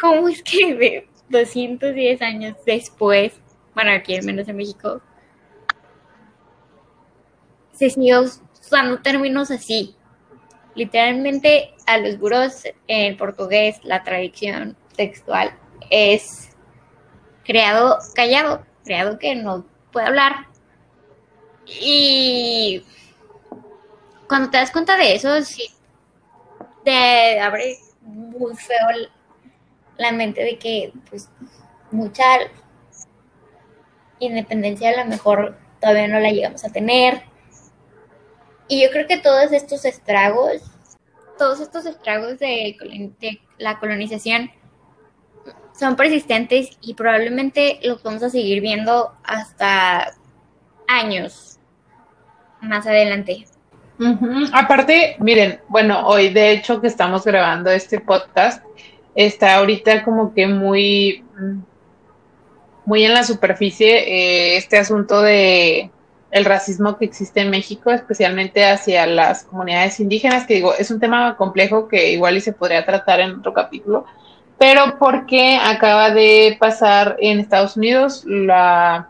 cómo 0.01 0.29
es 0.29 0.41
que 0.41 0.75
de 0.75 1.07
210 1.29 2.21
años 2.21 2.55
después 2.65 3.33
bueno, 3.73 3.91
aquí 3.91 4.15
al 4.15 4.23
menos 4.23 4.47
en 4.47 4.55
México, 4.55 5.01
se 7.73 7.89
sigue 7.89 8.19
usando 8.19 9.01
términos 9.01 9.49
así. 9.51 9.95
Literalmente 10.75 11.73
a 11.85 11.97
los 11.97 12.17
buros 12.17 12.63
en 12.87 13.15
portugués 13.17 13.79
la 13.83 14.03
traducción 14.03 14.75
textual 14.95 15.57
es 15.89 16.49
creado 17.43 17.99
callado, 18.15 18.65
creado 18.83 19.19
que 19.19 19.35
no 19.35 19.65
puede 19.91 20.07
hablar. 20.07 20.47
Y 21.65 22.83
cuando 24.27 24.49
te 24.49 24.57
das 24.57 24.71
cuenta 24.71 24.97
de 24.97 25.15
eso, 25.15 25.41
sí 25.43 25.69
te 26.83 27.39
abre 27.39 27.77
muy 28.01 28.55
feo 28.55 29.09
la 29.97 30.11
mente 30.11 30.43
de 30.43 30.57
que 30.57 30.91
pues 31.09 31.29
mucha 31.91 32.23
independencia 34.19 34.89
a 34.89 35.03
lo 35.03 35.05
mejor 35.05 35.57
todavía 35.79 36.07
no 36.07 36.19
la 36.19 36.31
llegamos 36.31 36.63
a 36.65 36.71
tener. 36.71 37.23
Y 38.73 38.81
yo 38.81 38.89
creo 38.89 39.05
que 39.05 39.17
todos 39.17 39.51
estos 39.51 39.85
estragos, 39.85 40.63
todos 41.37 41.59
estos 41.59 41.85
estragos 41.85 42.39
de, 42.39 42.75
la 43.59 43.77
colonización 43.77 44.49
son 45.79 45.95
persistentes 45.95 46.75
y 46.81 46.95
probablemente 46.95 47.77
los 47.83 48.01
vamos 48.01 48.23
a 48.23 48.31
seguir 48.31 48.61
viendo 48.61 49.13
hasta 49.23 50.15
años 50.87 51.59
más 52.61 52.87
adelante. 52.87 53.45
Aparte, 54.51 55.17
miren, 55.19 55.59
bueno, 55.67 56.07
hoy 56.07 56.29
de 56.29 56.53
hecho 56.53 56.81
que 56.81 56.87
estamos 56.87 57.25
grabando 57.25 57.69
este 57.69 57.99
podcast, 57.99 58.65
está 59.13 59.57
ahorita 59.57 60.03
como 60.03 60.33
que 60.33 60.47
muy 60.47 61.23
muy 62.85 63.05
en 63.05 63.13
la 63.13 63.23
superficie 63.23 63.99
eh, 63.99 64.57
este 64.57 64.79
asunto 64.79 65.21
de 65.21 65.91
el 66.33 66.45
racismo 66.45 66.97
que 66.97 67.05
existe 67.05 67.41
en 67.41 67.51
México, 67.51 67.91
especialmente 67.91 68.65
hacia 68.65 69.05
las 69.05 69.43
comunidades 69.43 69.99
indígenas, 69.99 70.47
que 70.47 70.55
digo, 70.55 70.73
es 70.73 70.89
un 70.89 70.99
tema 70.99 71.37
complejo 71.37 71.87
que 71.87 72.11
igual 72.11 72.35
y 72.35 72.41
se 72.41 72.53
podría 72.53 72.83
tratar 72.85 73.19
en 73.19 73.35
otro 73.35 73.53
capítulo, 73.53 74.05
pero 74.57 74.97
porque 74.97 75.59
acaba 75.61 76.09
de 76.09 76.57
pasar 76.59 77.17
en 77.19 77.39
Estados 77.39 77.77
Unidos 77.77 78.23
la 78.25 79.09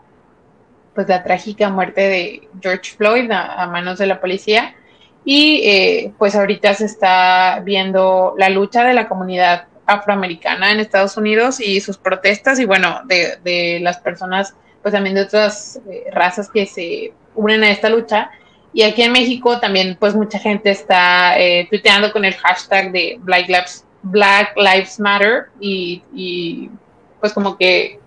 pues 0.94 1.08
la 1.08 1.24
trágica 1.24 1.70
muerte 1.70 2.02
de 2.02 2.48
George 2.60 2.92
Floyd 2.96 3.28
a, 3.32 3.66
manos 3.66 3.98
de 3.98 4.06
la 4.06 4.20
policía 4.20 4.76
y 5.24 5.62
eh, 5.64 6.12
pues 6.18 6.36
ahorita 6.36 6.74
se 6.74 6.84
está 6.84 7.60
viendo 7.64 8.34
la 8.38 8.48
lucha 8.50 8.84
de 8.84 8.94
la 8.94 9.08
comunidad 9.08 9.66
afroamericana 9.86 10.70
en 10.70 10.78
Estados 10.78 11.16
Unidos 11.16 11.58
y 11.58 11.80
sus 11.80 11.96
protestas 11.96 12.60
y 12.60 12.64
bueno, 12.64 13.00
de, 13.06 13.38
de 13.42 13.80
las 13.80 13.98
personas, 13.98 14.54
pues 14.84 14.92
también 14.92 15.14
de 15.14 15.22
otras 15.22 15.80
eh, 15.90 16.04
razas 16.12 16.50
que 16.50 16.66
se 16.66 17.14
unen 17.34 17.64
a 17.64 17.70
esta 17.70 17.88
lucha. 17.88 18.30
Y 18.74 18.82
aquí 18.82 19.00
en 19.00 19.12
México 19.12 19.58
también 19.58 19.96
pues 19.98 20.14
mucha 20.14 20.38
gente 20.38 20.70
está 20.70 21.38
eh, 21.40 21.66
tuiteando 21.70 22.12
con 22.12 22.26
el 22.26 22.34
hashtag 22.34 22.92
de 22.92 23.16
Black 23.20 23.48
Lives, 23.48 23.86
Black 24.02 24.52
Lives 24.56 25.00
Matter 25.00 25.46
y, 25.58 26.02
y 26.14 26.70
pues 27.18 27.32
como 27.32 27.56
que 27.56 27.98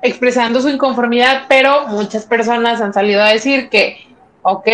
expresando 0.00 0.62
su 0.62 0.70
inconformidad, 0.70 1.42
pero 1.46 1.88
muchas 1.88 2.24
personas 2.24 2.80
han 2.80 2.94
salido 2.94 3.22
a 3.22 3.28
decir 3.28 3.68
que, 3.68 3.98
ok, 4.40 4.66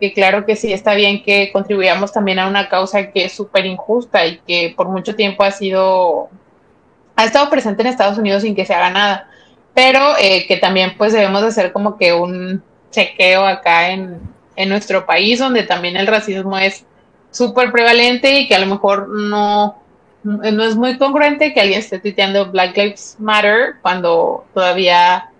que 0.00 0.14
claro 0.14 0.46
que 0.46 0.56
sí 0.56 0.72
está 0.72 0.94
bien 0.94 1.22
que 1.22 1.50
contribuyamos 1.52 2.12
también 2.12 2.38
a 2.38 2.48
una 2.48 2.70
causa 2.70 3.10
que 3.10 3.26
es 3.26 3.32
súper 3.32 3.66
injusta 3.66 4.24
y 4.24 4.38
que 4.38 4.72
por 4.74 4.88
mucho 4.88 5.14
tiempo 5.14 5.44
ha 5.44 5.50
sido, 5.50 6.30
ha 7.14 7.24
estado 7.26 7.50
presente 7.50 7.82
en 7.82 7.88
Estados 7.88 8.16
Unidos 8.16 8.40
sin 8.40 8.54
que 8.54 8.64
se 8.64 8.72
haga 8.72 8.88
nada, 8.88 9.28
pero 9.74 10.16
eh, 10.18 10.46
que 10.46 10.56
también 10.56 10.94
pues 10.96 11.12
debemos 11.12 11.42
hacer 11.42 11.72
como 11.72 11.98
que 11.98 12.12
un 12.12 12.62
chequeo 12.90 13.44
acá 13.44 13.90
en, 13.90 14.20
en 14.56 14.68
nuestro 14.68 15.04
país 15.04 15.40
donde 15.40 15.64
también 15.64 15.96
el 15.96 16.06
racismo 16.06 16.56
es 16.56 16.84
súper 17.30 17.72
prevalente 17.72 18.38
y 18.38 18.48
que 18.48 18.54
a 18.54 18.60
lo 18.60 18.66
mejor 18.66 19.08
no, 19.08 19.76
no 20.22 20.64
es 20.64 20.76
muy 20.76 20.96
congruente 20.96 21.52
que 21.52 21.60
alguien 21.60 21.80
esté 21.80 21.98
tuiteando 21.98 22.50
Black 22.50 22.76
Lives 22.76 23.16
Matter 23.18 23.74
cuando 23.82 24.44
todavía 24.54 25.30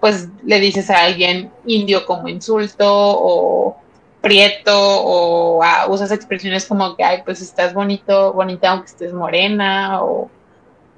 pues 0.00 0.28
le 0.44 0.60
dices 0.60 0.90
a 0.90 1.04
alguien 1.04 1.50
indio 1.64 2.04
como 2.04 2.28
insulto 2.28 2.86
o 2.86 3.76
prieto 4.20 4.74
o 4.74 5.62
ah, 5.62 5.86
usas 5.88 6.10
expresiones 6.10 6.66
como 6.66 6.96
que, 6.96 7.04
ay, 7.04 7.22
pues 7.24 7.40
estás 7.40 7.72
bonito, 7.72 8.32
bonita 8.32 8.70
aunque 8.70 8.86
estés 8.86 9.12
morena 9.12 10.02
o 10.02 10.28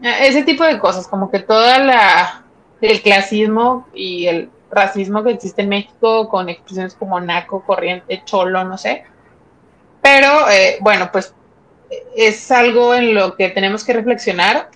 ah, 0.02 0.24
ese 0.24 0.42
tipo 0.42 0.64
de 0.64 0.78
cosas, 0.78 1.06
como 1.06 1.30
que 1.30 1.40
toda 1.40 1.78
la 1.78 2.45
el 2.90 3.02
clasismo 3.02 3.86
y 3.94 4.26
el 4.26 4.50
racismo 4.70 5.22
que 5.22 5.30
existe 5.30 5.62
en 5.62 5.68
México 5.68 6.28
con 6.28 6.48
expresiones 6.48 6.94
como 6.94 7.20
naco, 7.20 7.62
corriente, 7.64 8.22
cholo, 8.24 8.64
no 8.64 8.78
sé. 8.78 9.04
Pero 10.02 10.48
eh, 10.50 10.78
bueno, 10.80 11.10
pues 11.12 11.34
es 12.16 12.50
algo 12.50 12.94
en 12.94 13.14
lo 13.14 13.36
que 13.36 13.48
tenemos 13.48 13.84
que 13.84 13.92
reflexionar 13.92 14.70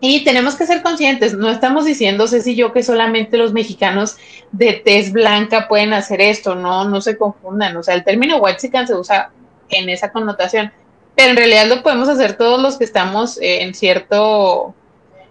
y 0.00 0.24
tenemos 0.24 0.56
que 0.56 0.66
ser 0.66 0.82
conscientes, 0.82 1.34
no 1.34 1.50
estamos 1.50 1.86
diciendo, 1.86 2.28
Ceci 2.28 2.52
y 2.52 2.56
yo, 2.56 2.72
que 2.72 2.82
solamente 2.82 3.38
los 3.38 3.54
mexicanos 3.54 4.16
de 4.52 4.74
tez 4.74 5.10
blanca 5.10 5.68
pueden 5.68 5.94
hacer 5.94 6.20
esto, 6.20 6.54
no, 6.54 6.84
no 6.84 7.00
se 7.00 7.16
confundan, 7.16 7.76
o 7.76 7.82
sea, 7.82 7.94
el 7.94 8.04
término 8.04 8.36
whitezican 8.36 8.86
se 8.86 8.94
usa 8.94 9.30
en 9.70 9.88
esa 9.88 10.12
connotación, 10.12 10.70
pero 11.14 11.30
en 11.30 11.36
realidad 11.38 11.66
lo 11.66 11.82
podemos 11.82 12.10
hacer 12.10 12.36
todos 12.36 12.60
los 12.60 12.76
que 12.76 12.84
estamos 12.84 13.38
eh, 13.38 13.62
en 13.62 13.72
cierto, 13.72 14.74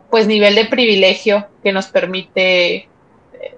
pues, 0.09 0.27
nivel 0.27 0.55
de 0.55 0.65
privilegio 0.65 1.47
que 1.63 1.71
nos 1.71 1.87
permite 1.87 2.75
eh, 2.75 2.87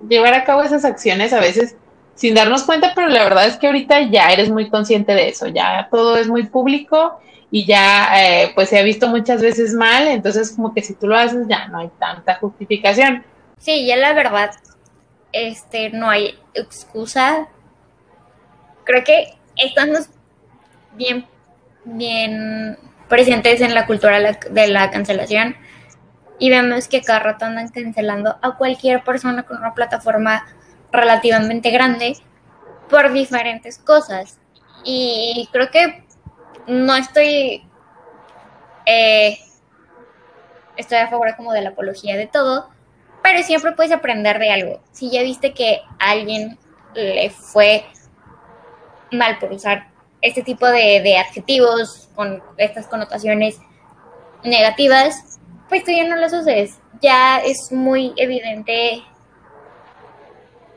llevar 0.07 0.33
a 0.33 0.43
cabo 0.43 0.63
esas 0.63 0.85
acciones 0.85 1.33
a 1.33 1.39
veces 1.39 1.75
sin 2.17 2.33
darnos 2.33 2.63
cuenta, 2.63 2.93
pero 2.95 3.07
la 3.07 3.23
verdad 3.23 3.45
es 3.45 3.57
que 3.57 3.67
ahorita 3.67 4.09
ya 4.09 4.31
eres 4.31 4.49
muy 4.49 4.69
consciente 4.69 5.13
de 5.13 5.29
eso, 5.29 5.47
ya 5.47 5.87
todo 5.91 6.17
es 6.17 6.27
muy 6.27 6.47
público 6.47 7.19
y 7.51 7.65
ya 7.65 8.09
eh, 8.19 8.51
pues 8.55 8.69
se 8.69 8.79
ha 8.79 8.83
visto 8.83 9.07
muchas 9.07 9.39
veces 9.41 9.73
mal, 9.73 10.07
entonces 10.07 10.51
como 10.51 10.73
que 10.73 10.81
si 10.81 10.95
tú 10.95 11.07
lo 11.07 11.15
haces 11.15 11.47
ya 11.47 11.67
no 11.67 11.77
hay 11.77 11.89
tanta 11.99 12.35
justificación. 12.35 13.23
Sí, 13.59 13.85
ya 13.85 13.97
la 13.97 14.13
verdad, 14.13 14.49
este, 15.31 15.91
no 15.91 16.09
hay 16.09 16.39
excusa. 16.55 17.47
Creo 18.83 19.03
que 19.03 19.35
estamos 19.55 20.09
bien, 20.93 21.25
bien 21.85 22.79
presentes 23.07 23.61
en 23.61 23.75
la 23.75 23.85
cultura 23.85 24.19
de 24.19 24.67
la 24.67 24.89
cancelación 24.89 25.55
y 26.39 26.49
vemos 26.49 26.87
que 26.87 27.01
cada 27.01 27.19
rato 27.19 27.45
andan 27.45 27.69
cancelando 27.69 28.37
a 28.41 28.57
cualquier 28.57 29.03
persona 29.03 29.43
con 29.43 29.57
una 29.57 29.73
plataforma 29.73 30.45
relativamente 30.91 31.71
grande 31.71 32.17
por 32.89 33.11
diferentes 33.11 33.77
cosas. 33.77 34.39
Y 34.83 35.49
creo 35.51 35.69
que 35.71 36.03
no 36.67 36.95
estoy, 36.95 37.63
eh, 38.85 39.37
estoy 40.75 40.97
a 40.97 41.07
favor 41.07 41.35
como 41.35 41.53
de 41.53 41.61
la 41.61 41.69
apología 41.69 42.15
de 42.15 42.27
todo, 42.27 42.69
pero 43.23 43.41
siempre 43.43 43.71
puedes 43.71 43.91
aprender 43.91 44.39
de 44.39 44.51
algo. 44.51 44.81
Si 44.91 45.09
ya 45.09 45.23
viste 45.23 45.53
que 45.53 45.81
a 45.99 46.11
alguien 46.11 46.57
le 46.93 47.29
fue 47.29 47.85
mal 49.11 49.37
por 49.39 49.51
usar 49.51 49.87
este 50.21 50.41
tipo 50.41 50.67
de, 50.67 51.17
adjetivos 51.17 52.09
con 52.15 52.41
estas 52.57 52.87
connotaciones 52.87 53.59
negativas, 54.43 55.36
pues 55.69 55.83
tú 55.83 55.91
ya 55.91 56.07
no 56.07 56.15
las 56.15 56.33
uses. 56.33 56.79
Ya 57.01 57.37
es 57.37 57.71
muy 57.71 58.13
evidente 58.17 59.03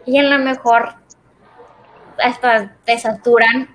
y 0.07 0.19
en 0.19 0.31
lo 0.31 0.39
mejor 0.39 0.95
hasta 2.23 2.77
te 2.85 2.99
saturan 2.99 3.75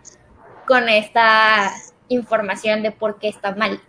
con 0.68 0.90
esta 0.90 1.72
información 2.10 2.84
de 2.84 2.92
por 2.92 3.20
qué 3.20 3.30
está 3.30 3.56
mal. 3.56 3.80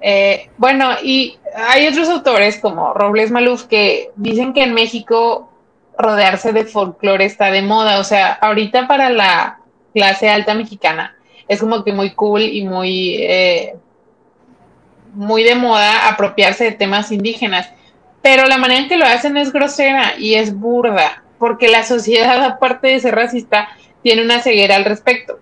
Eh, 0.00 0.50
bueno, 0.56 0.90
y 1.02 1.38
hay 1.54 1.86
otros 1.88 2.08
autores 2.08 2.58
como 2.58 2.94
Robles 2.94 3.30
Maluf 3.30 3.64
que 3.64 4.10
dicen 4.16 4.52
que 4.52 4.62
en 4.62 4.74
México 4.74 5.50
rodearse 5.98 6.52
de 6.52 6.64
folclore 6.64 7.24
está 7.24 7.50
de 7.50 7.62
moda. 7.62 7.98
O 7.98 8.04
sea, 8.04 8.32
ahorita 8.34 8.86
para 8.86 9.10
la 9.10 9.60
clase 9.92 10.28
alta 10.28 10.54
mexicana 10.54 11.16
es 11.48 11.60
como 11.60 11.82
que 11.82 11.92
muy 11.92 12.10
cool 12.14 12.42
y 12.42 12.64
muy, 12.64 13.16
eh, 13.22 13.76
muy 15.18 15.42
de 15.42 15.54
moda 15.54 16.08
apropiarse 16.08 16.64
de 16.64 16.72
temas 16.72 17.12
indígenas. 17.12 17.68
Pero 18.22 18.46
la 18.46 18.58
manera 18.58 18.80
en 18.80 18.88
que 18.88 18.96
lo 18.96 19.04
hacen 19.04 19.36
es 19.36 19.52
grosera 19.52 20.14
y 20.18 20.34
es 20.34 20.54
burda, 20.54 21.22
porque 21.38 21.68
la 21.68 21.82
sociedad, 21.82 22.42
aparte 22.44 22.88
de 22.88 23.00
ser 23.00 23.14
racista, 23.14 23.68
tiene 24.02 24.22
una 24.22 24.40
ceguera 24.40 24.76
al 24.76 24.84
respecto 24.84 25.38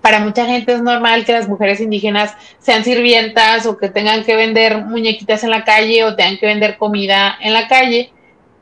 para 0.00 0.20
mucha 0.20 0.46
gente 0.46 0.72
es 0.72 0.82
normal 0.82 1.24
que 1.24 1.32
las 1.32 1.48
mujeres 1.48 1.80
indígenas 1.80 2.34
sean 2.58 2.84
sirvientas 2.84 3.66
o 3.66 3.76
que 3.76 3.88
tengan 3.88 4.24
que 4.24 4.36
vender 4.36 4.84
muñequitas 4.84 5.44
en 5.44 5.50
la 5.50 5.64
calle 5.64 6.04
o 6.04 6.16
tengan 6.16 6.38
que 6.38 6.46
vender 6.46 6.78
comida 6.78 7.36
en 7.40 7.52
la 7.52 7.68
calle. 7.68 8.12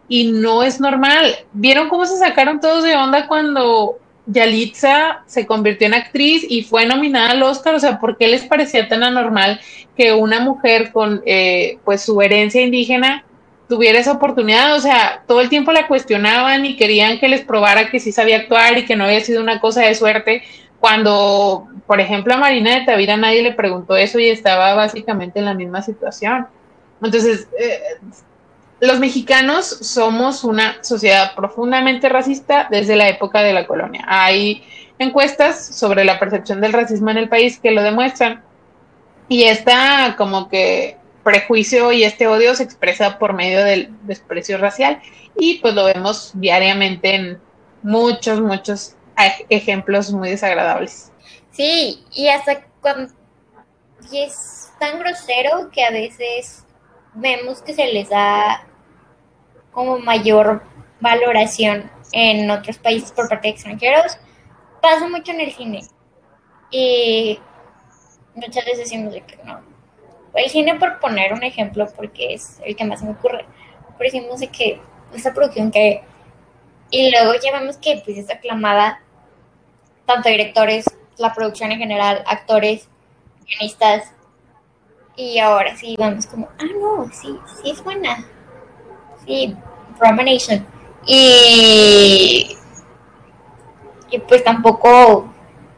Y 0.08 0.32
no 0.32 0.62
es 0.62 0.80
normal. 0.80 1.36
¿Vieron 1.52 1.88
cómo 1.88 2.06
se 2.06 2.16
sacaron 2.16 2.60
todos 2.60 2.82
de 2.82 2.96
onda 2.96 3.28
cuando 3.28 3.98
Yalitza 4.28 5.22
se 5.26 5.46
convirtió 5.46 5.86
en 5.86 5.94
actriz 5.94 6.44
y 6.48 6.62
fue 6.62 6.86
nominada 6.86 7.30
al 7.30 7.42
Oscar? 7.42 7.74
O 7.74 7.80
sea, 7.80 7.98
¿por 7.98 8.16
qué 8.18 8.28
les 8.28 8.44
parecía 8.44 8.88
tan 8.88 9.02
anormal 9.02 9.60
que 9.96 10.12
una 10.12 10.40
mujer 10.40 10.92
con 10.92 11.22
eh, 11.24 11.78
pues 11.84 12.02
su 12.02 12.20
herencia 12.20 12.62
indígena 12.62 13.24
tuviera 13.68 13.98
esa 13.98 14.12
oportunidad? 14.12 14.76
O 14.76 14.80
sea, 14.80 15.22
todo 15.26 15.40
el 15.40 15.48
tiempo 15.48 15.72
la 15.72 15.88
cuestionaban 15.88 16.66
y 16.66 16.76
querían 16.76 17.18
que 17.18 17.28
les 17.28 17.40
probara 17.40 17.90
que 17.90 18.00
sí 18.00 18.12
sabía 18.12 18.36
actuar 18.36 18.76
y 18.76 18.84
que 18.84 18.96
no 18.96 19.04
había 19.04 19.20
sido 19.20 19.42
una 19.42 19.60
cosa 19.60 19.82
de 19.82 19.94
suerte 19.94 20.42
cuando, 20.78 21.66
por 21.86 22.00
ejemplo, 22.00 22.34
a 22.34 22.38
Marina 22.38 22.78
de 22.78 22.84
Tavira 22.84 23.16
nadie 23.16 23.42
le 23.42 23.52
preguntó 23.52 23.96
eso 23.96 24.18
y 24.18 24.28
estaba 24.28 24.74
básicamente 24.74 25.38
en 25.38 25.46
la 25.46 25.54
misma 25.54 25.82
situación. 25.82 26.46
Entonces, 27.02 27.48
eh, 27.58 27.80
los 28.80 29.00
mexicanos 29.00 29.66
somos 29.66 30.44
una 30.44 30.82
sociedad 30.82 31.34
profundamente 31.34 32.08
racista 32.08 32.68
desde 32.70 32.96
la 32.96 33.08
época 33.08 33.42
de 33.42 33.52
la 33.52 33.66
colonia. 33.66 34.04
Hay 34.06 34.64
encuestas 34.98 35.64
sobre 35.76 36.04
la 36.04 36.18
percepción 36.18 36.60
del 36.60 36.72
racismo 36.72 37.10
en 37.10 37.18
el 37.18 37.28
país 37.28 37.58
que 37.58 37.70
lo 37.70 37.82
demuestran. 37.82 38.42
Y 39.28 39.44
esta 39.44 40.14
como 40.16 40.48
que 40.48 40.96
prejuicio 41.22 41.92
y 41.92 42.04
este 42.04 42.26
odio 42.26 42.54
se 42.54 42.62
expresa 42.62 43.18
por 43.18 43.34
medio 43.34 43.62
del 43.62 43.90
desprecio 44.02 44.56
racial 44.58 45.00
y 45.36 45.58
pues 45.58 45.74
lo 45.74 45.84
vemos 45.84 46.30
diariamente 46.34 47.14
en 47.14 47.40
muchos, 47.82 48.40
muchos 48.40 48.94
ejemplos 49.50 50.10
muy 50.12 50.30
desagradables. 50.30 51.12
Sí, 51.50 52.04
y 52.12 52.28
hasta 52.28 52.62
cuando 52.80 53.12
y 54.10 54.22
es 54.22 54.70
tan 54.78 54.98
grosero 55.00 55.70
que 55.70 55.84
a 55.84 55.90
veces 55.90 56.64
vemos 57.14 57.60
que 57.62 57.74
se 57.74 57.86
les 57.92 58.08
da 58.08 58.67
como 59.72 59.98
mayor 59.98 60.62
valoración 61.00 61.90
en 62.12 62.50
otros 62.50 62.78
países 62.78 63.12
por 63.12 63.28
parte 63.28 63.48
de 63.48 63.54
extranjeros. 63.54 64.18
Pasa 64.80 65.08
mucho 65.08 65.32
en 65.32 65.40
el 65.40 65.52
cine. 65.52 65.80
Y 66.70 67.38
muchas 68.34 68.64
veces 68.64 68.78
decimos 68.78 69.12
de 69.12 69.22
que 69.22 69.38
no. 69.44 69.60
El 70.34 70.50
cine, 70.50 70.76
por 70.76 71.00
poner 71.00 71.32
un 71.32 71.42
ejemplo, 71.42 71.88
porque 71.96 72.34
es 72.34 72.60
el 72.64 72.76
que 72.76 72.84
más 72.84 73.02
me 73.02 73.10
ocurre, 73.10 73.44
pero 73.96 74.10
decimos 74.12 74.40
de 74.40 74.48
que 74.48 74.80
esta 75.14 75.32
producción 75.32 75.70
que. 75.70 76.02
Y 76.90 77.10
luego 77.10 77.32
ya 77.34 77.58
vemos 77.58 77.76
que 77.76 78.00
pues 78.04 78.16
es 78.16 78.30
aclamada 78.30 79.02
tanto 80.06 80.28
directores, 80.28 80.86
la 81.18 81.34
producción 81.34 81.72
en 81.72 81.78
general, 81.78 82.22
actores, 82.26 82.88
guionistas. 83.46 84.12
Y 85.16 85.38
ahora 85.38 85.76
sí, 85.76 85.96
vamos 85.98 86.26
como, 86.26 86.48
ah, 86.58 86.64
no, 86.80 87.10
sí, 87.12 87.36
sí 87.60 87.70
es 87.70 87.82
buena. 87.82 88.24
Sí, 89.28 89.54
Nation. 90.00 90.66
Y, 91.06 92.56
y 94.10 94.18
pues 94.26 94.42
tampoco 94.42 95.28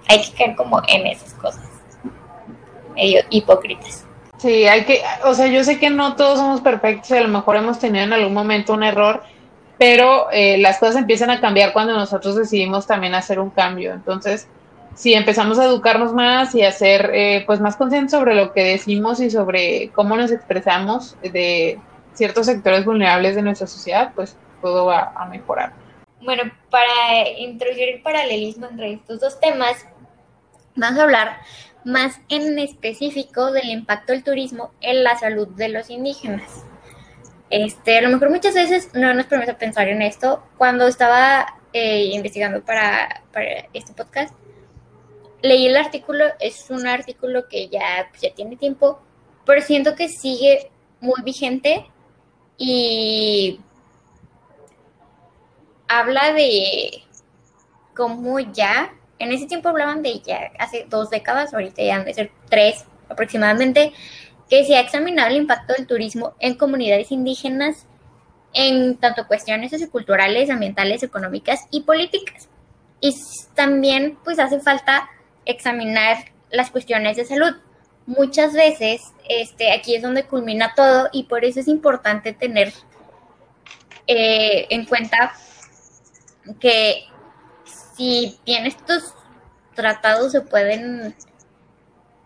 hay 0.08 0.22
que 0.22 0.32
caer 0.36 0.56
como 0.56 0.80
en 0.86 1.08
esas 1.08 1.34
cosas, 1.34 1.64
medio 2.94 3.22
hipócritas. 3.30 4.06
Sí, 4.38 4.66
hay 4.66 4.84
que, 4.84 5.02
o 5.24 5.34
sea, 5.34 5.48
yo 5.48 5.64
sé 5.64 5.78
que 5.80 5.90
no 5.90 6.14
todos 6.14 6.38
somos 6.38 6.60
perfectos 6.60 7.10
y 7.10 7.16
a 7.16 7.22
lo 7.22 7.28
mejor 7.28 7.56
hemos 7.56 7.78
tenido 7.80 8.04
en 8.04 8.12
algún 8.12 8.32
momento 8.32 8.72
un 8.72 8.84
error, 8.84 9.22
pero 9.78 10.30
eh, 10.30 10.56
las 10.58 10.78
cosas 10.78 10.96
empiezan 10.96 11.30
a 11.30 11.40
cambiar 11.40 11.72
cuando 11.72 11.92
nosotros 11.94 12.36
decidimos 12.36 12.86
también 12.86 13.14
hacer 13.14 13.40
un 13.40 13.50
cambio. 13.50 13.92
Entonces, 13.92 14.46
si 14.94 15.14
empezamos 15.14 15.58
a 15.58 15.64
educarnos 15.64 16.12
más 16.14 16.54
y 16.54 16.62
a 16.62 16.70
ser 16.70 17.10
eh, 17.12 17.42
pues 17.46 17.60
más 17.60 17.76
conscientes 17.76 18.12
sobre 18.12 18.34
lo 18.34 18.52
que 18.52 18.62
decimos 18.62 19.20
y 19.20 19.28
sobre 19.28 19.90
cómo 19.90 20.16
nos 20.16 20.30
expresamos 20.30 21.16
de 21.22 21.80
ciertos 22.14 22.46
sectores 22.46 22.84
vulnerables 22.84 23.36
de 23.36 23.42
nuestra 23.42 23.66
sociedad, 23.66 24.12
pues 24.14 24.36
todo 24.60 24.86
va 24.86 25.12
a 25.16 25.26
mejorar. 25.26 25.72
Bueno, 26.22 26.42
para 26.70 27.28
introducir 27.38 27.88
el 27.88 28.02
paralelismo 28.02 28.66
entre 28.66 28.92
estos 28.92 29.20
dos 29.20 29.40
temas, 29.40 29.86
vamos 30.76 30.98
a 30.98 31.02
hablar 31.02 31.40
más 31.84 32.20
en 32.28 32.58
específico 32.58 33.52
del 33.52 33.70
impacto 33.70 34.12
del 34.12 34.22
turismo 34.22 34.72
en 34.80 35.02
la 35.02 35.18
salud 35.18 35.48
de 35.48 35.70
los 35.70 35.88
indígenas. 35.88 36.64
Este, 37.48 37.98
a 37.98 38.02
lo 38.02 38.10
mejor 38.10 38.30
muchas 38.30 38.54
veces 38.54 38.90
no 38.94 39.12
nos 39.14 39.26
ponemos 39.26 39.48
a 39.48 39.58
pensar 39.58 39.88
en 39.88 40.02
esto. 40.02 40.42
Cuando 40.56 40.86
estaba 40.86 41.58
eh, 41.72 42.04
investigando 42.12 42.62
para, 42.62 43.22
este 43.72 43.92
podcast, 43.92 44.34
leí 45.42 45.66
el 45.66 45.76
artículo, 45.76 46.26
es 46.38 46.70
un 46.70 46.86
artículo 46.86 47.48
que 47.48 47.68
ya, 47.68 48.08
pues, 48.10 48.22
ya 48.22 48.34
tiene 48.34 48.56
tiempo, 48.56 49.00
pero 49.44 49.62
siento 49.62 49.96
que 49.96 50.08
sigue 50.08 50.70
muy 51.00 51.22
vigente 51.24 51.86
y 52.62 53.58
habla 55.88 56.34
de 56.34 57.02
como 57.96 58.38
ya, 58.38 58.92
en 59.18 59.32
ese 59.32 59.46
tiempo 59.46 59.70
hablaban 59.70 60.02
de 60.02 60.20
ya 60.20 60.52
hace 60.58 60.86
dos 60.90 61.08
décadas, 61.08 61.54
ahorita 61.54 61.82
ya 61.82 61.96
han 61.96 62.04
de 62.04 62.12
ser 62.12 62.30
tres 62.50 62.84
aproximadamente, 63.08 63.94
que 64.50 64.66
se 64.66 64.76
ha 64.76 64.80
examinado 64.80 65.30
el 65.30 65.36
impacto 65.36 65.72
del 65.72 65.86
turismo 65.86 66.34
en 66.38 66.54
comunidades 66.54 67.10
indígenas 67.12 67.86
en 68.52 68.98
tanto 68.98 69.26
cuestiones 69.26 69.70
socioculturales, 69.70 70.50
ambientales, 70.50 71.02
económicas 71.02 71.66
y 71.70 71.80
políticas. 71.84 72.50
Y 73.00 73.14
también 73.54 74.18
pues 74.22 74.38
hace 74.38 74.60
falta 74.60 75.08
examinar 75.46 76.18
las 76.50 76.70
cuestiones 76.70 77.16
de 77.16 77.24
salud. 77.24 77.56
Muchas 78.04 78.52
veces 78.52 79.00
este, 79.30 79.70
aquí 79.72 79.94
es 79.94 80.02
donde 80.02 80.24
culmina 80.24 80.74
todo 80.74 81.08
y 81.12 81.22
por 81.22 81.44
eso 81.44 81.60
es 81.60 81.68
importante 81.68 82.32
tener 82.32 82.72
eh, 84.08 84.66
en 84.70 84.86
cuenta 84.86 85.32
que 86.58 87.04
si 87.96 88.36
bien 88.44 88.66
estos 88.66 89.14
tratados 89.76 90.32
se 90.32 90.40
pueden 90.40 91.14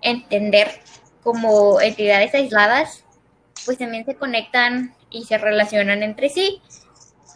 entender 0.01 0.81
como 1.23 1.79
entidades 1.79 2.35
aisladas, 2.35 3.05
pues 3.67 3.77
también 3.77 4.07
se 4.07 4.15
conectan 4.15 4.95
y 5.11 5.27
se 5.27 5.37
relacionan 5.37 6.03
entre 6.03 6.31
sí. 6.31 6.63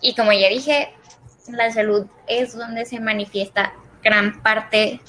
Y 0.01 0.15
como 0.15 0.33
ya 0.33 0.49
dije, 0.49 0.95
la 1.49 1.71
salud 1.71 2.07
es 2.27 2.57
donde 2.57 2.87
se 2.87 3.01
manifiesta 3.01 3.75
gran 4.03 4.43
parte 4.43 5.03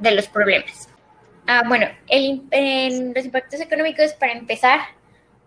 de 0.00 0.10
los 0.10 0.26
problemas. 0.26 0.91
Ah, 1.46 1.64
bueno, 1.66 1.86
el, 2.08 3.12
los 3.14 3.24
impactos 3.24 3.60
económicos, 3.60 4.12
para 4.14 4.32
empezar, 4.32 4.80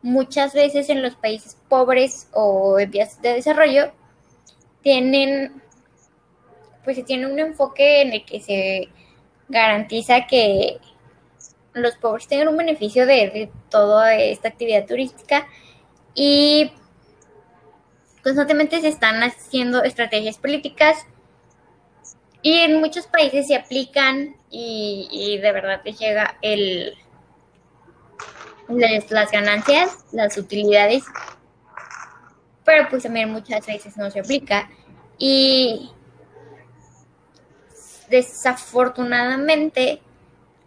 muchas 0.02 0.54
veces 0.54 0.90
en 0.90 1.02
los 1.02 1.16
países 1.16 1.58
pobres 1.70 2.28
o 2.34 2.80
en 2.80 2.92
vías 2.92 3.22
de 3.22 3.34
desarrollo, 3.34 3.92
tienen, 4.82 5.62
pues 6.84 6.98
se 6.98 7.04
tiene 7.04 7.26
un 7.26 7.40
enfoque 7.40 8.02
en 8.02 8.14
el 8.14 8.26
que 8.26 8.40
se 8.42 8.90
garantiza 9.48 10.28
que 10.28 10.80
los 11.74 11.96
pobres 11.98 12.28
tengan 12.28 12.50
un 12.50 12.58
beneficio 12.58 13.06
de 13.06 13.50
toda 13.70 14.16
esta 14.16 14.50
actividad 14.50 14.86
turística 14.86 15.48
y 16.14 16.72
constantemente 18.24 18.82
se 18.82 18.88
están 18.88 19.22
haciendo 19.24 19.84
estrategias 19.84 20.38
políticas 20.38 21.06
y 22.46 22.60
en 22.60 22.80
muchos 22.80 23.08
países 23.08 23.48
se 23.48 23.56
aplican 23.56 24.36
y, 24.52 25.40
de 25.42 25.52
verdad 25.52 25.82
te 25.84 25.94
llega 25.94 26.38
el 26.44 26.96
las 29.10 29.32
ganancias, 29.32 30.06
las 30.12 30.38
utilidades, 30.38 31.06
pero 32.64 32.88
pues 32.88 33.02
también 33.02 33.32
muchas 33.32 33.66
veces 33.66 33.98
no 33.98 34.12
se 34.12 34.20
aplica. 34.20 34.70
Y 35.18 35.90
desafortunadamente 38.12 40.04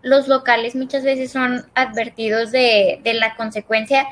los 0.03 0.27
locales 0.27 0.75
muchas 0.75 1.05
veces 1.05 1.31
son 1.31 1.71
advertidos 1.77 2.51
de, 2.51 2.99
de 3.05 3.15
la 3.15 3.37
consecuencia 3.37 4.05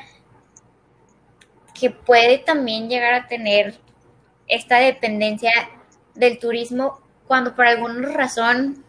que 1.77 1.89
puede 1.89 2.37
también 2.37 2.87
llegar 2.87 3.13
a 3.13 3.27
tener 3.27 3.77
esta 4.47 4.77
dependencia 4.77 5.51
del 6.15 6.39
turismo 6.39 7.05
cuando 7.27 7.55
por 7.55 7.65
alguna 7.67 8.09
razón 8.09 8.83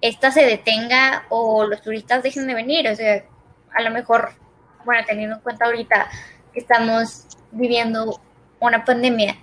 esta 0.00 0.30
se 0.30 0.44
detenga 0.44 1.26
o 1.28 1.66
los 1.66 1.82
turistas 1.82 2.22
dejen 2.22 2.46
de 2.46 2.54
venir. 2.54 2.88
O 2.88 2.96
sea, 2.96 3.24
a 3.74 3.82
lo 3.82 3.90
mejor, 3.90 4.32
bueno, 4.84 5.04
teniendo 5.06 5.36
en 5.36 5.42
cuenta 5.42 5.66
ahorita 5.66 6.08
que 6.52 6.60
estamos 6.60 7.26
viviendo 7.50 8.20
una 8.60 8.84
pandemia, 8.84 9.36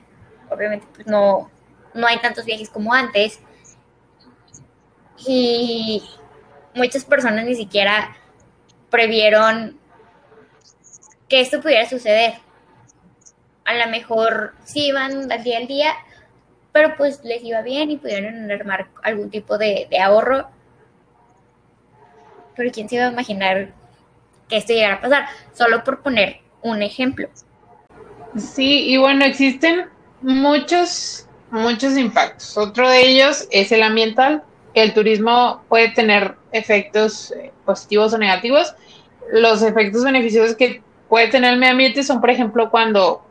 obviamente 0.50 0.88
pues 0.94 1.08
no, 1.08 1.50
no 1.94 2.08
hay 2.08 2.20
tantos 2.20 2.46
viajes 2.46 2.70
como 2.70 2.94
antes. 2.94 3.40
Y 5.26 6.04
muchas 6.74 7.06
personas 7.06 7.46
ni 7.46 7.56
siquiera 7.56 8.16
previeron 8.90 9.80
que 11.30 11.42
esto 11.42 11.62
pudiera 11.62 11.88
suceder. 11.88 12.36
A 13.66 13.74
lo 13.76 13.88
mejor 13.88 14.56
sí 14.66 14.88
iban 14.88 15.32
al 15.32 15.44
día 15.44 15.58
al 15.58 15.68
día, 15.68 15.94
pero 16.74 16.98
pues 16.98 17.24
les 17.24 17.42
iba 17.44 17.62
bien 17.62 17.92
y 17.92 17.98
pudieron 17.98 18.52
armar 18.52 18.88
algún 19.04 19.30
tipo 19.30 19.58
de, 19.58 19.88
ahorro. 20.02 20.48
Pero 22.58 22.72
quién 22.72 22.90
se 22.90 22.96
iba 22.96 23.06
a 23.06 23.12
imaginar 23.12 23.70
que 24.50 24.58
esto 24.58 24.74
llegara 24.74 24.96
a 24.96 25.02
pasar, 25.02 25.26
solo 25.54 25.84
por 25.84 26.02
poner 26.02 26.42
un 26.64 26.82
ejemplo. 26.82 27.30
Sí, 28.36 28.90
y 28.90 28.98
bueno, 28.98 29.24
existen 29.24 29.86
muchos, 30.22 31.28
muchos 31.52 31.96
impactos. 31.96 32.58
Otro 32.58 32.90
de 32.90 33.08
ellos 33.08 33.48
es 33.52 33.72
el 33.72 33.84
ambiental. 33.84 34.44
El 34.74 34.94
turismo 34.96 35.64
puede 35.70 35.90
tener 35.90 36.36
efectos 36.52 37.32
eh, 37.32 37.52
positivos 37.66 38.14
o 38.14 38.18
negativos. 38.18 38.74
Los 39.32 39.62
efectos 39.62 40.04
beneficiosos 40.04 40.56
que 40.56 40.82
puede 41.08 41.28
tener 41.28 41.54
el 41.54 41.60
medio 41.60 41.74
ambiente 41.74 42.04
son, 42.04 42.20
por 42.20 42.32
ejemplo, 42.32 42.72
cuando 42.72 43.24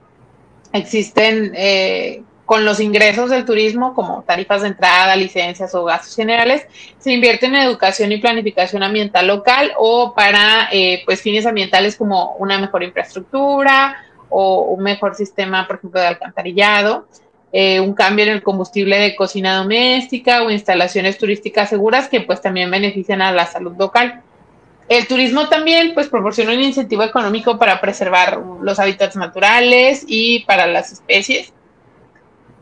existen 0.73 1.53
eh, 1.57 2.23
con 2.53 2.67
los 2.67 2.81
ingresos 2.81 3.31
del 3.31 3.47
turismo, 3.47 3.95
como 3.95 4.25
tarifas 4.25 4.61
de 4.61 4.69
entrada, 4.69 5.17
licencias 5.17 5.75
o 5.75 5.85
gastos 5.85 6.15
generales, 6.15 6.67
se 6.99 7.11
invierte 7.11 7.47
en 7.47 7.55
educación 7.55 8.13
y 8.13 8.19
planificación 8.19 8.83
ambiental 8.83 9.27
local 9.27 9.73
o 9.79 10.13
para 10.15 10.69
eh, 10.71 11.01
pues 11.07 11.23
fines 11.23 11.47
ambientales 11.47 11.97
como 11.97 12.35
una 12.35 12.59
mejor 12.59 12.83
infraestructura 12.83 13.97
o 14.29 14.65
un 14.65 14.83
mejor 14.83 15.15
sistema, 15.15 15.67
por 15.67 15.77
ejemplo, 15.77 15.99
de 15.99 16.09
alcantarillado, 16.09 17.09
eh, 17.53 17.81
un 17.81 17.95
cambio 17.95 18.27
en 18.27 18.33
el 18.33 18.43
combustible 18.43 18.99
de 18.99 19.17
cocina 19.17 19.57
doméstica 19.57 20.43
o 20.43 20.51
instalaciones 20.51 21.17
turísticas 21.17 21.71
seguras 21.71 22.07
que 22.07 22.21
pues 22.21 22.43
también 22.43 22.71
benefician 22.71 23.23
a 23.23 23.33
la 23.33 23.47
salud 23.47 23.75
local. 23.79 24.21
El 24.91 25.07
turismo 25.07 25.49
también 25.49 25.95
pues 25.95 26.11
proporciona 26.11 26.53
un 26.53 26.61
incentivo 26.61 27.03
económico 27.03 27.59
para 27.59 27.81
preservar 27.81 28.43
los 28.61 28.79
hábitats 28.79 29.17
naturales 29.17 30.05
y 30.07 30.41
para 30.41 30.67
las 30.67 30.93
especies 30.93 31.55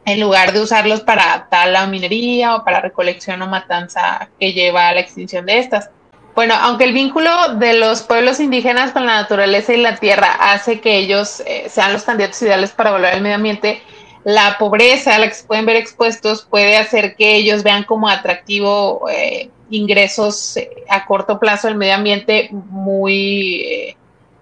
en 0.04 0.20
lugar 0.20 0.52
de 0.52 0.60
usarlos 0.60 1.00
para 1.00 1.48
tala 1.50 1.84
o 1.84 1.88
minería 1.88 2.56
o 2.56 2.64
para 2.64 2.80
recolección 2.80 3.42
o 3.42 3.46
matanza 3.46 4.28
que 4.38 4.52
lleva 4.52 4.88
a 4.88 4.94
la 4.94 5.00
extinción 5.00 5.46
de 5.46 5.58
estas. 5.58 5.90
Bueno, 6.34 6.54
aunque 6.54 6.84
el 6.84 6.92
vínculo 6.92 7.30
de 7.56 7.74
los 7.74 8.02
pueblos 8.02 8.40
indígenas 8.40 8.92
con 8.92 9.04
la 9.04 9.16
naturaleza 9.16 9.74
y 9.74 9.78
la 9.78 9.96
tierra 9.96 10.32
hace 10.40 10.80
que 10.80 10.96
ellos 10.96 11.40
eh, 11.44 11.66
sean 11.68 11.92
los 11.92 12.04
candidatos 12.04 12.40
ideales 12.42 12.70
para 12.70 12.92
volver 12.92 13.14
al 13.14 13.20
medio 13.20 13.36
ambiente, 13.36 13.82
la 14.24 14.56
pobreza 14.58 15.14
a 15.14 15.18
la 15.18 15.28
que 15.28 15.34
se 15.34 15.44
pueden 15.44 15.66
ver 15.66 15.76
expuestos 15.76 16.46
puede 16.48 16.76
hacer 16.76 17.16
que 17.16 17.36
ellos 17.36 17.62
vean 17.62 17.84
como 17.84 18.08
atractivo 18.08 19.06
eh, 19.10 19.50
ingresos 19.70 20.56
eh, 20.56 20.70
a 20.88 21.04
corto 21.06 21.38
plazo 21.38 21.68
del 21.68 21.76
medio 21.76 21.94
ambiente 21.94 22.48
muy, 22.50 23.96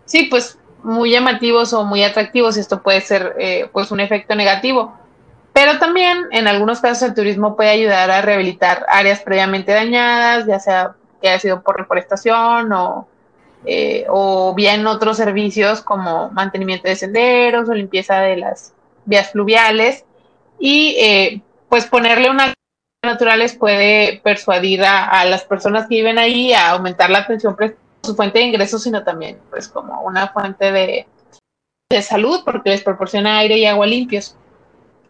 sí, 0.05 0.25
pues 0.25 0.59
muy 0.83 1.11
llamativos 1.11 1.73
o 1.73 1.85
muy 1.85 2.05
atractivos 2.05 2.57
y 2.57 2.61
esto 2.61 2.83
puede 2.83 3.01
ser 3.01 3.71
pues 3.73 3.91
un 3.91 3.99
efecto 4.01 4.35
negativo. 4.37 4.95
Pero 5.61 5.81
también 5.81 6.29
en 6.31 6.47
algunos 6.47 6.81
casos 6.81 7.09
el 7.09 7.15
turismo 7.15 7.57
puede 7.57 7.71
ayudar 7.71 8.13
a 8.13 8.23
rehabilitar 8.23 8.87
áreas 8.89 9.23
previamente 9.23 9.73
dañadas, 9.73 10.47
ya 10.47 10.61
sea 10.61 10.95
que 11.21 11.31
haya 11.31 11.41
sido 11.41 11.63
por 11.65 11.77
reforestación 11.77 12.73
o, 12.73 13.09
eh, 13.65 14.07
o 14.09 14.55
bien 14.55 14.87
otros 14.87 15.17
servicios 15.17 15.81
como 15.81 16.31
mantenimiento 16.31 16.87
de 16.87 16.95
senderos 16.95 17.69
o 17.69 17.75
limpieza 17.75 18.21
de 18.21 18.37
las 18.37 18.73
vías 19.05 19.33
fluviales. 19.33 20.05
Y 20.61 20.95
eh, 21.01 21.43
pues 21.69 21.87
ponerle 21.87 22.31
una 22.31 22.55
naturales 23.05 23.57
puede 23.57 24.21
persuadir 24.23 24.85
a, 24.85 25.25
las 25.25 25.43
personas 25.43 25.89
que 25.89 25.97
viven 25.97 26.21
ahí 26.21 26.53
a 26.53 26.71
aumentar 26.71 27.11
la 27.11 27.19
atención 27.19 27.57
su 28.05 28.15
fuente 28.15 28.39
de 28.39 28.45
ingresos, 28.45 28.85
sino 28.85 29.03
también 29.03 29.41
pues 29.51 29.67
como 29.67 30.03
una 30.03 30.29
fuente 30.29 30.71
de, 30.71 31.09
de 31.91 32.03
salud 32.03 32.43
porque 32.45 32.71
les 32.71 32.85
proporciona 32.85 33.39
aire 33.39 33.59
y 33.59 33.67
agua 33.67 33.89
limpios. 33.89 34.37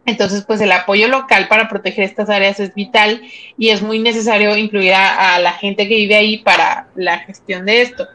Entonces, 0.09 0.43
pues 0.43 0.59
el 0.61 0.71
apoyo 0.71 1.07
local 1.07 1.47
para 1.47 1.69
proteger 1.69 2.03
estas 2.03 2.29
áreas 2.29 2.59
es 2.59 2.73
vital 2.73 3.21
y 3.57 3.69
es 3.69 3.81
muy 3.81 3.99
necesario 3.99 4.57
incluir 4.57 4.93
a, 4.93 5.39
la 5.39 5.53
gente 5.53 5.87
que 5.87 5.95
vive 5.95 6.15
ahí 6.15 6.37
para 6.39 6.87
la 6.95 7.19
gestión 7.19 7.65
de 7.65 7.81
esto. 7.83 8.07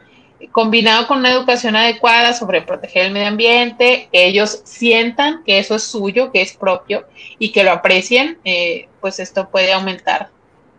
Combinado 0.51 1.07
con 1.07 1.19
una 1.19 1.31
educación 1.31 1.75
adecuada 1.75 2.33
sobre 2.33 2.61
proteger 2.61 3.05
el 3.05 3.13
medio 3.13 3.27
ambiente, 3.27 4.09
que 4.11 4.25
ellos 4.25 4.61
sientan 4.65 5.43
que 5.45 5.59
eso 5.59 5.75
es 5.75 5.83
suyo, 5.83 6.31
que 6.31 6.41
es 6.41 6.53
propio 6.53 7.05
y 7.39 7.51
que 7.51 7.63
lo 7.63 7.71
aprecien, 7.71 8.37
eh, 8.43 8.89
pues 8.99 9.19
esto 9.19 9.49
puede 9.49 9.71
aumentar 9.71 10.29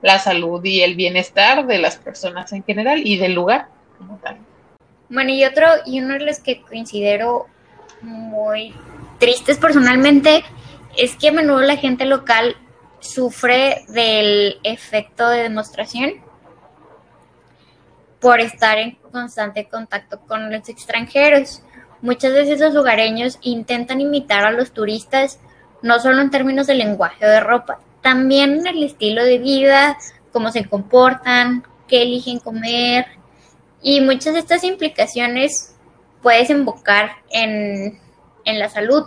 la 0.03 0.19
salud 0.19 0.63
y 0.65 0.83
el 0.83 0.95
bienestar 0.95 1.67
de 1.67 1.79
las 1.79 1.97
personas 1.97 2.53
en 2.53 2.63
general 2.63 3.01
y 3.05 3.17
del 3.17 3.33
lugar 3.33 3.69
como 3.99 4.19
tal. 4.19 4.37
Bueno, 5.09 5.31
y 5.31 5.45
otro, 5.45 5.67
y 5.87 6.01
uno 6.01 6.15
de 6.15 6.27
los 6.27 6.41
que 6.41 6.61
considero 6.61 7.47
muy 8.03 8.75
tristes 9.19 9.57
personalmente 9.59 10.45
es 10.97 11.17
que 11.17 11.29
a 11.29 11.33
menudo 11.33 11.61
la 11.61 11.77
gente 11.77 12.05
local 12.05 12.57
sufre 13.01 13.85
del 13.89 14.59
efecto 14.63 15.29
de 15.29 15.43
demostración 15.43 16.15
por 18.21 18.41
estar 18.41 18.79
en 18.79 18.97
constante 19.13 19.69
contacto 19.69 20.21
con 20.21 20.51
los 20.51 20.69
extranjeros. 20.69 21.63
Muchas 22.03 22.33
veces 22.33 22.61
los 22.61 22.75
lugareños 22.75 23.39
intentan 23.43 24.01
imitar 24.01 24.45
a 24.45 24.51
los 24.51 24.73
turistas 24.73 25.39
no 25.83 25.99
solo 26.01 26.21
en 26.21 26.31
términos 26.31 26.67
de 26.67 26.75
lenguaje 26.75 27.25
o 27.25 27.29
de 27.29 27.41
ropa, 27.41 27.79
también 28.03 28.61
en 28.61 28.67
el 28.67 28.83
estilo 28.83 29.25
de 29.25 29.39
vida, 29.39 29.99
cómo 30.33 30.51
se 30.51 30.65
comportan, 30.65 31.65
qué 31.87 32.03
eligen 32.03 32.41
comer, 32.41 33.07
y 33.83 34.01
muchas 34.01 34.35
de 34.35 34.41
estas 34.41 34.65
implicaciones 34.65 35.77
puedes 36.23 36.51
invocar 36.51 37.11
en, 37.31 37.99
la 38.45 38.69
salud. 38.69 39.07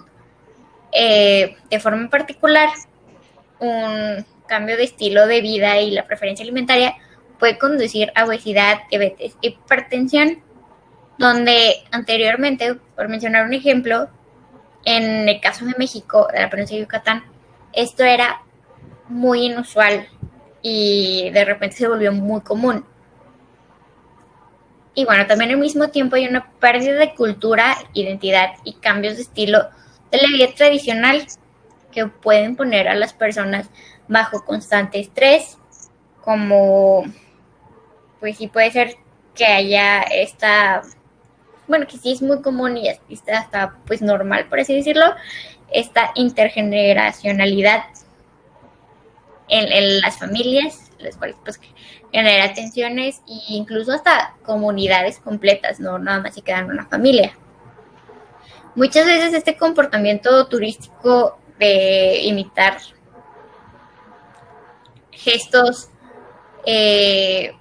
Eh, 0.92 1.56
de 1.70 1.80
forma 1.80 2.10
particular, 2.10 2.70
un 3.60 4.26
cambio 4.48 4.78
de 4.78 4.84
estilo 4.84 5.28
de 5.28 5.42
vida 5.42 5.80
y 5.80 5.92
la 5.92 6.08
preferencia 6.08 6.44
alimentaria 6.44 6.96
puede 7.38 7.58
conducir 7.58 8.12
a 8.16 8.26
obesidad, 8.26 8.80
diabetes, 8.90 9.36
hipertensión, 9.42 10.42
donde 11.18 11.76
anteriormente, 11.92 12.76
por 12.96 13.08
mencionar 13.08 13.46
un 13.46 13.54
ejemplo, 13.54 14.10
en 14.86 15.28
el 15.30 15.40
caso 15.40 15.66
de 15.66 15.76
México, 15.78 16.28
de 16.32 16.42
la 16.42 16.50
provincia 16.50 16.76
de 16.76 16.84
Yucatán, 16.84 17.24
esto 17.74 18.04
era 18.04 18.42
muy 19.08 19.46
inusual 19.46 20.08
y 20.62 21.30
de 21.32 21.46
repente 21.46 21.78
se 21.78 21.88
volvió 21.88 22.12
muy 22.12 22.42
común. 22.42 22.86
Y 24.96 25.06
bueno, 25.06 25.26
también 25.28 25.52
al 25.52 25.58
mismo 25.58 25.90
tiempo 25.90 26.16
hay 26.16 26.28
una 26.28 26.52
pérdida 26.60 26.94
de 26.96 27.14
cultura, 27.16 27.78
identidad 27.94 28.50
y 28.64 28.74
cambios 28.74 29.16
de 29.16 29.22
estilo 29.22 29.70
la 30.18 30.28
vida 30.28 30.48
tradicional 30.56 31.26
que 31.92 32.08
pueden 32.08 32.56
poner 32.56 32.88
a 32.88 32.96
las 32.96 33.14
personas 33.14 33.70
bajo 34.08 34.44
constante 34.46 35.00
estrés, 35.00 35.58
como 36.22 37.04
pues 38.20 38.38
sí 38.38 38.48
puede 38.48 38.72
ser 38.72 38.96
que 39.34 39.46
haya 39.46 40.02
esta, 40.02 40.82
bueno, 41.68 41.88
que 41.88 41.98
sí 41.98 42.12
es 42.12 42.22
muy 42.22 42.42
común 42.42 42.78
y 42.78 42.90
está 43.10 43.40
hasta 43.40 43.78
pues 43.86 44.02
normal, 44.02 44.48
por 44.50 44.60
así 44.60 44.76
decirlo, 44.76 45.06
esta 45.72 46.12
intergeneracionalidad 46.16 47.84
en, 49.48 50.02
las 50.02 50.18
familias, 50.20 50.92
las 51.00 51.18
cuales 51.18 51.36
pues 51.44 51.60
genera 52.12 52.54
tensiones 52.54 53.22
e 53.28 53.54
incluso 53.54 53.94
hasta 53.94 54.36
comunidades 54.44 55.20
completas, 55.20 55.80
no 55.80 55.98
nada 56.00 56.22
más 56.22 56.36
se 56.36 56.42
quedan 56.42 56.66
en 56.66 56.72
una 56.72 56.86
familia. 56.86 57.34
Muchas 58.80 59.06
veces 59.06 59.34
este 59.34 59.58
comportamiento 59.58 60.48
turístico 60.48 61.38
de 61.60 62.22
imitar 62.24 62.78
gestos, 65.12 65.90
eh, 66.66 67.52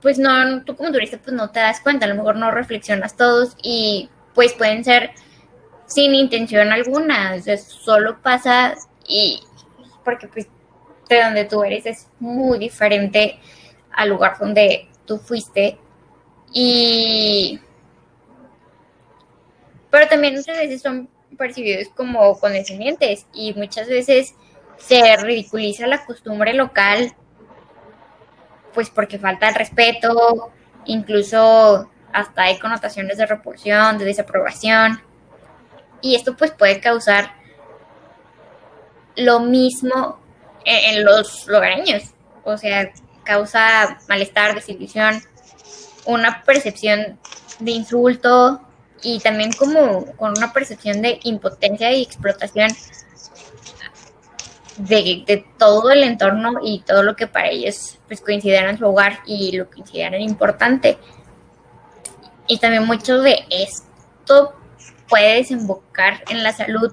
pues 0.00 0.18
no, 0.18 0.64
tú 0.64 0.74
como 0.74 0.90
turista 0.90 1.16
pues 1.18 1.32
no 1.32 1.52
te 1.52 1.60
das 1.60 1.80
cuenta, 1.80 2.06
a 2.06 2.08
lo 2.08 2.16
mejor 2.16 2.34
no 2.34 2.50
reflexionas 2.50 3.16
todos 3.16 3.56
y 3.62 4.10
pues 4.34 4.52
pueden 4.54 4.82
ser 4.82 5.12
sin 5.86 6.16
intención 6.16 6.72
alguna, 6.72 7.36
solo 7.58 8.20
pasa 8.20 8.74
y 9.06 9.44
porque 10.04 10.26
pues 10.26 10.48
de 11.08 11.22
donde 11.22 11.44
tú 11.44 11.62
eres 11.62 11.86
es 11.86 12.08
muy 12.18 12.58
diferente 12.58 13.38
al 13.92 14.08
lugar 14.08 14.38
donde 14.40 14.88
tú 15.06 15.18
fuiste 15.18 15.78
y 16.52 17.60
pero 19.92 20.08
también 20.08 20.34
muchas 20.34 20.56
veces 20.56 20.80
son 20.80 21.10
percibidos 21.36 21.88
como 21.94 22.40
condescendientes 22.40 23.26
y 23.34 23.52
muchas 23.52 23.88
veces 23.88 24.34
se 24.78 25.16
ridiculiza 25.18 25.86
la 25.86 26.06
costumbre 26.06 26.54
local 26.54 27.14
pues 28.72 28.88
porque 28.88 29.18
falta 29.18 29.50
el 29.50 29.54
respeto, 29.54 30.50
incluso 30.86 31.90
hasta 32.10 32.44
hay 32.44 32.58
connotaciones 32.58 33.18
de 33.18 33.26
repulsión, 33.26 33.98
de 33.98 34.06
desaprobación 34.06 35.02
y 36.00 36.14
esto 36.14 36.38
pues 36.38 36.52
puede 36.52 36.80
causar 36.80 37.34
lo 39.14 39.40
mismo 39.40 40.18
en, 40.64 41.04
los 41.04 41.46
lugareños, 41.48 42.14
o 42.44 42.56
sea, 42.56 42.90
causa 43.24 43.98
malestar, 44.08 44.54
desilusión, 44.54 45.22
una 46.06 46.42
percepción 46.44 47.18
de 47.58 47.70
insulto 47.72 48.62
y 49.02 49.18
también 49.20 49.52
como 49.52 50.06
con 50.16 50.32
una 50.36 50.52
percepción 50.52 51.02
de 51.02 51.18
impotencia 51.24 51.92
y 51.92 52.02
explotación 52.02 52.70
de, 54.76 55.44
todo 55.58 55.90
el 55.90 56.02
entorno 56.02 56.60
y 56.62 56.80
todo 56.80 57.02
lo 57.02 57.16
que 57.16 57.26
para 57.26 57.48
ellos 57.48 57.98
pues 58.06 58.20
consideran 58.20 58.78
su 58.78 58.86
hogar 58.86 59.20
y 59.26 59.56
lo 59.56 59.68
consideran 59.70 60.20
importante. 60.20 60.98
Y 62.46 62.58
también 62.58 62.86
mucho 62.86 63.20
de 63.20 63.44
esto 63.50 64.54
puede 65.08 65.36
desembocar 65.36 66.22
en 66.28 66.42
la 66.42 66.52
salud 66.52 66.92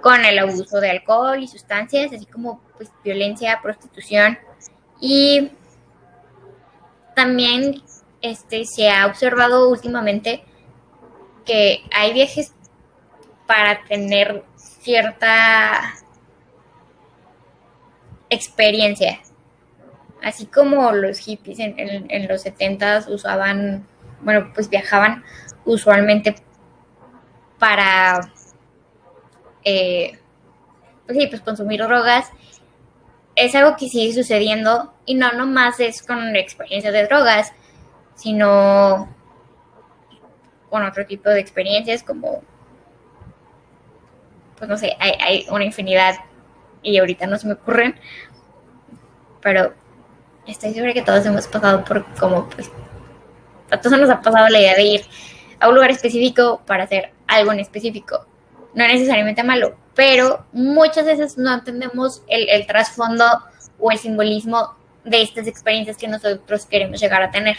con 0.00 0.24
el 0.24 0.38
abuso 0.38 0.80
de 0.80 0.90
alcohol 0.90 1.42
y 1.42 1.48
sustancias, 1.48 2.12
así 2.12 2.26
como 2.26 2.60
pues, 2.76 2.90
violencia, 3.02 3.60
prostitución 3.62 4.38
y 5.00 5.50
también 7.14 7.82
este, 8.22 8.64
se 8.64 8.90
ha 8.90 9.06
observado 9.06 9.68
últimamente 9.68 10.44
que 11.48 11.82
hay 11.90 12.12
viajes 12.12 12.54
para 13.46 13.82
tener 13.84 14.44
cierta 14.54 15.94
experiencia. 18.28 19.20
Así 20.22 20.46
como 20.46 20.92
los 20.92 21.18
hippies 21.18 21.58
en, 21.58 22.28
los 22.28 22.42
70 22.42 23.06
usaban, 23.08 23.86
bueno, 24.20 24.52
pues 24.52 24.68
viajaban 24.68 25.24
usualmente 25.64 26.34
para 27.58 28.32
eh, 29.64 30.18
pues 31.06 31.18
sí, 31.18 31.26
pues 31.28 31.40
consumir 31.40 31.80
drogas 31.80 32.30
es 33.34 33.54
algo 33.54 33.76
que 33.76 33.88
sigue 33.88 34.12
sucediendo 34.12 34.92
y 35.06 35.14
no 35.14 35.32
nomás 35.32 35.80
es 35.80 36.02
con 36.02 36.34
experiencias 36.36 36.92
de 36.92 37.06
drogas, 37.06 37.52
sino 38.16 39.08
con 40.70 40.84
otro 40.84 41.06
tipo 41.06 41.30
de 41.30 41.40
experiencias 41.40 42.02
como, 42.02 42.42
pues 44.58 44.68
no 44.68 44.76
sé, 44.76 44.96
hay, 44.98 45.46
una 45.50 45.64
infinidad 45.64 46.16
y 46.82 46.98
ahorita 46.98 47.26
no 47.26 47.38
se 47.38 47.46
me 47.46 47.54
ocurren, 47.54 47.98
pero 49.40 49.74
estoy 50.46 50.74
segura 50.74 50.92
que 50.92 51.02
todos 51.02 51.24
hemos 51.26 51.46
pasado 51.46 51.84
por 51.84 52.04
como, 52.14 52.48
pues, 52.48 52.70
a 53.70 53.80
todos 53.80 53.98
nos 53.98 54.10
ha 54.10 54.20
pasado 54.20 54.48
la 54.48 54.60
idea 54.60 54.74
de 54.74 54.82
ir 54.82 55.06
a 55.60 55.68
un 55.68 55.74
lugar 55.74 55.90
específico 55.90 56.62
para 56.66 56.84
hacer 56.84 57.12
algo 57.26 57.52
en 57.52 57.60
específico 57.60 58.26
no 58.74 58.86
necesariamente 58.86 59.42
malo, 59.42 59.76
pero 59.94 60.46
muchas 60.52 61.04
veces 61.04 61.38
no 61.38 61.52
entendemos 61.52 62.22
el, 62.28 62.66
trasfondo 62.66 63.24
o 63.78 63.90
el 63.90 63.98
simbolismo 63.98 64.76
de 65.04 65.22
estas 65.22 65.46
experiencias 65.46 65.96
que 65.96 66.06
nosotros 66.06 66.66
queremos 66.66 67.00
llegar 67.00 67.22
a 67.22 67.30
tener. 67.30 67.56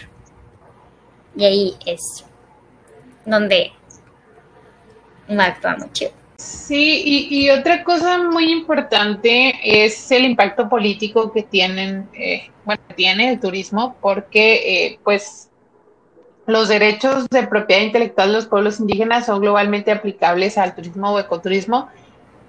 Y 1.35 1.45
ahí 1.45 1.75
es 1.85 2.25
donde 3.29 3.71
no 5.27 5.41
actuamos 5.41 5.91
chido. 5.93 6.11
Sí, 6.37 7.27
y, 7.29 7.49
otra 7.49 7.83
cosa 7.83 8.17
muy 8.17 8.49
importante 8.49 9.55
es 9.61 10.09
el 10.09 10.23
impacto 10.23 10.69
político 10.69 11.33
que 11.33 11.43
tienen, 11.43 12.07
eh, 12.13 12.49
bueno, 12.63 12.81
tiene 12.95 13.31
el 13.31 13.41
turismo, 13.41 13.97
porque 13.99 14.53
eh, 14.85 14.99
pues 15.03 15.49
los 16.45 16.69
derechos 16.69 17.27
de 17.29 17.45
propiedad 17.45 17.81
intelectual 17.81 18.29
de 18.29 18.35
los 18.35 18.45
pueblos 18.45 18.79
indígenas 18.79 19.25
son 19.25 19.41
globalmente 19.41 19.91
aplicables 19.91 20.57
al 20.57 20.75
turismo 20.75 21.11
o 21.11 21.19
ecoturismo, 21.19 21.89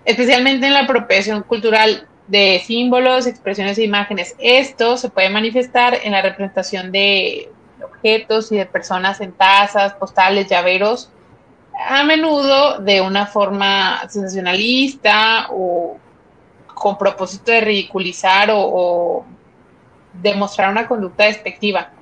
especialmente 0.05 0.69
en 0.69 0.75
la 0.75 0.85
apropiación 0.85 1.43
cultural 1.43 2.07
de 2.29 2.63
símbolos, 2.65 3.27
expresiones 3.27 3.77
e 3.79 3.85
imágenes. 3.85 4.37
Esto 4.39 4.97
se 4.97 5.11
puede 5.11 5.31
manifestar 5.31 5.99
en 6.05 6.13
la 6.13 6.23
representación 6.23 6.93
de 6.93 7.51
objetos 7.85 8.51
y 8.53 8.57
de 8.57 8.67
personas 8.67 9.21
en 9.21 9.33
tazas, 9.33 9.95
postales, 9.95 10.49
llaveros, 10.49 11.11
a 11.89 12.05
menudo 12.05 12.79
de 12.79 13.01
una 13.01 13.27
forma 13.27 14.01
sensacionalista 14.09 15.47
o 15.51 15.99
con 16.67 16.97
propósito 16.99 17.53
de 17.53 17.61
ridiculizar 17.61 18.51
o, 18.53 19.25
demostrar 20.13 20.71
una 20.71 20.89
conducta 20.89 21.25
despectiva. 21.27 21.93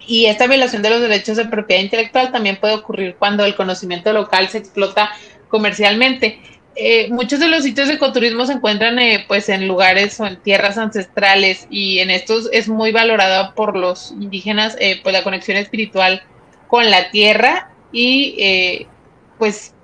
Y 0.00 0.26
esta 0.26 0.48
violación 0.48 0.82
de 0.82 0.90
los 0.90 1.00
derechos 1.00 1.36
de 1.36 1.44
propiedad 1.44 1.80
intelectual 1.80 2.32
también 2.32 2.56
puede 2.56 2.74
ocurrir 2.74 3.14
cuando 3.16 3.44
el 3.44 3.54
conocimiento 3.54 4.12
local 4.12 4.48
se 4.48 4.58
explota 4.58 5.10
comercialmente. 5.48 6.40
Eh, 6.74 7.08
muchos 7.10 7.38
de 7.38 7.48
los 7.48 7.64
sitios 7.64 7.88
de 7.88 7.94
ecoturismo 7.94 8.46
se 8.46 8.54
encuentran 8.54 8.98
eh, 8.98 9.24
pues 9.28 9.50
en 9.50 9.68
lugares 9.68 10.18
o 10.20 10.26
en 10.26 10.36
tierras 10.36 10.78
ancestrales 10.78 11.66
y 11.68 11.98
en 11.98 12.08
estos 12.08 12.48
es 12.50 12.66
muy 12.66 12.92
valorada 12.92 13.54
por 13.54 13.76
los 13.76 14.12
indígenas 14.12 14.76
eh, 14.80 14.98
pues 15.02 15.12
la 15.12 15.22
conexión 15.22 15.58
espiritual 15.58 16.22
con 16.68 16.90
la 16.90 17.10
tierra 17.10 17.70
y 17.92 18.86
pues 19.38 19.74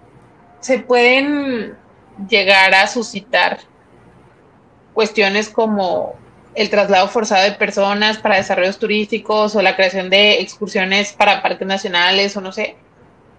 se 0.61 0.79
pueden 0.79 1.77
llegar 2.27 2.75
a 2.75 2.87
suscitar 2.87 3.59
cuestiones 4.95 5.51
como 5.51 6.17
el 6.55 6.71
traslado 6.71 7.07
forzado 7.09 7.45
de 7.45 7.53
personas 7.53 8.19
para 8.19 8.37
desarrollos 8.37 8.79
turísticos 8.79 9.55
o 9.55 9.63
la 9.63 9.77
creación 9.77 10.11
de 10.11 10.41
excursiones 10.41 11.13
para 11.13 11.43
parques 11.43 11.69
nacionales 11.69 12.37
o 12.37 12.41
no 12.41 12.51
sé. 12.51 12.77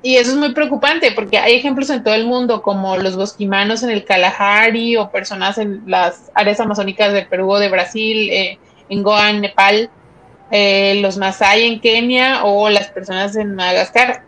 Y 0.02 0.16
eso 0.16 0.32
es 0.32 0.38
muy 0.38 0.54
preocupante 0.54 1.12
porque 1.12 1.38
hay 1.38 1.56
ejemplos 1.56 1.90
en 1.90 2.04
todo 2.04 2.14
el 2.14 2.26
mundo, 2.26 2.62
como 2.62 2.96
los 2.98 3.18
bosquimanos 3.18 3.84
en 3.84 3.90
el 3.90 4.06
Kalahari 4.06 4.96
o 4.96 5.12
personas 5.12 5.58
en 5.58 5.84
las 5.88 6.32
áreas 6.34 6.60
amazónicas 6.62 7.12
de 7.12 7.24
Perú 7.24 7.52
o 7.52 7.60
de 7.60 7.68
Brasil, 7.68 8.30
eh, 8.30 8.60
en 8.88 9.04
Goa, 9.04 9.30
en 9.30 9.42
Nepal, 9.42 9.90
eh, 10.52 11.00
los 11.02 11.18
Masai 11.18 11.68
en 11.68 11.82
Kenia 11.82 12.46
o 12.46 12.70
las 12.70 12.88
personas 12.88 13.36
en 13.36 13.56
Madagascar. 13.56 14.24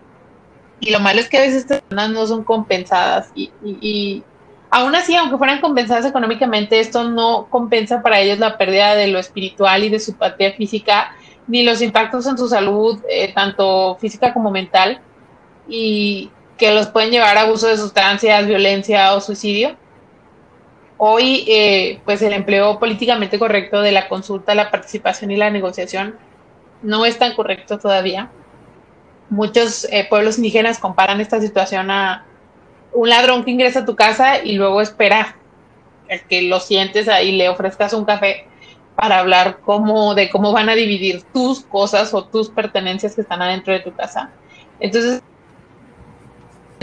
Y 0.82 0.92
lo 0.92 1.00
malo 1.00 1.22
es 1.22 1.30
que 1.30 1.38
a 1.38 1.42
veces 1.42 1.62
estas 1.62 1.82
personas 1.82 2.10
no 2.10 2.28
son 2.28 2.44
compensadas 2.44 3.30
y, 3.34 3.52
y 3.64 4.24
aún 4.72 4.94
así, 4.96 5.16
aunque 5.16 5.38
fueran 5.38 5.62
compensadas 5.62 6.06
económicamente, 6.06 6.82
esto 6.82 7.06
no 7.06 7.48
compensa 7.50 8.02
para 8.02 8.20
ellos 8.20 8.40
la 8.40 8.58
pérdida 8.58 8.96
de 8.96 9.08
lo 9.08 9.20
espiritual 9.20 9.86
y 9.86 9.90
de 9.90 10.02
su 10.02 10.18
patria 10.18 10.52
física, 10.52 11.16
ni 11.48 11.64
los 11.64 11.82
impactos 11.82 12.28
en 12.28 12.38
su 12.38 12.50
salud, 12.50 13.00
eh, 13.10 13.32
tanto 13.34 13.96
física 14.02 14.34
como 14.34 14.52
mental 14.52 15.00
y 15.68 16.30
que 16.58 16.74
los 16.74 16.88
pueden 16.88 17.12
llevar 17.12 17.38
a 17.38 17.42
abuso 17.42 17.68
de 17.68 17.78
sustancias, 17.78 18.46
violencia 18.48 19.14
o 19.14 19.22
suicidio. 19.22 19.76
Hoy, 20.98 21.44
eh, 21.48 22.00
pues 22.06 22.22
el 22.22 22.34
empleo 22.34 22.78
políticamente 22.78 23.40
correcto 23.40 23.82
de 23.82 23.92
la 23.92 24.08
consulta, 24.08 24.54
la 24.54 24.70
participación 24.70 25.32
y 25.32 25.38
la 25.38 25.50
negociación 25.50 26.16
no 26.84 27.06
es 27.06 27.18
tan 27.18 27.34
correcto 27.34 27.80
todavía. 27.80 28.30
Muchos 29.30 29.86
eh, 29.86 30.06
pueblos 30.10 30.38
indígenas 30.38 30.78
comparan 30.78 31.22
esta 31.22 31.40
situación 31.42 31.90
a 31.90 32.26
un 32.94 33.10
ladrón 33.10 33.44
que 33.44 33.52
ingresa 33.52 33.80
a 33.80 33.86
tu 33.86 33.96
casa 33.96 34.44
y 34.44 34.54
luego 34.54 34.82
espera 34.82 35.38
que 36.30 36.42
lo 36.44 36.60
sientes 36.60 37.08
ahí 37.08 37.32
le 37.32 37.48
ofrezcas 37.48 37.94
un 37.94 38.04
café 38.04 38.46
para 38.96 39.20
hablar 39.20 39.60
cómo, 39.62 40.14
de 40.14 40.30
cómo 40.30 40.52
van 40.52 40.70
a 40.70 40.76
dividir 40.76 41.24
tus 41.34 41.62
cosas 41.62 42.14
o 42.14 42.26
tus 42.26 42.50
pertenencias 42.50 43.16
que 43.16 43.22
están 43.22 43.42
adentro 43.42 43.74
de 43.74 43.80
tu 43.80 43.94
casa. 43.94 44.30
Entonces, 44.80 45.24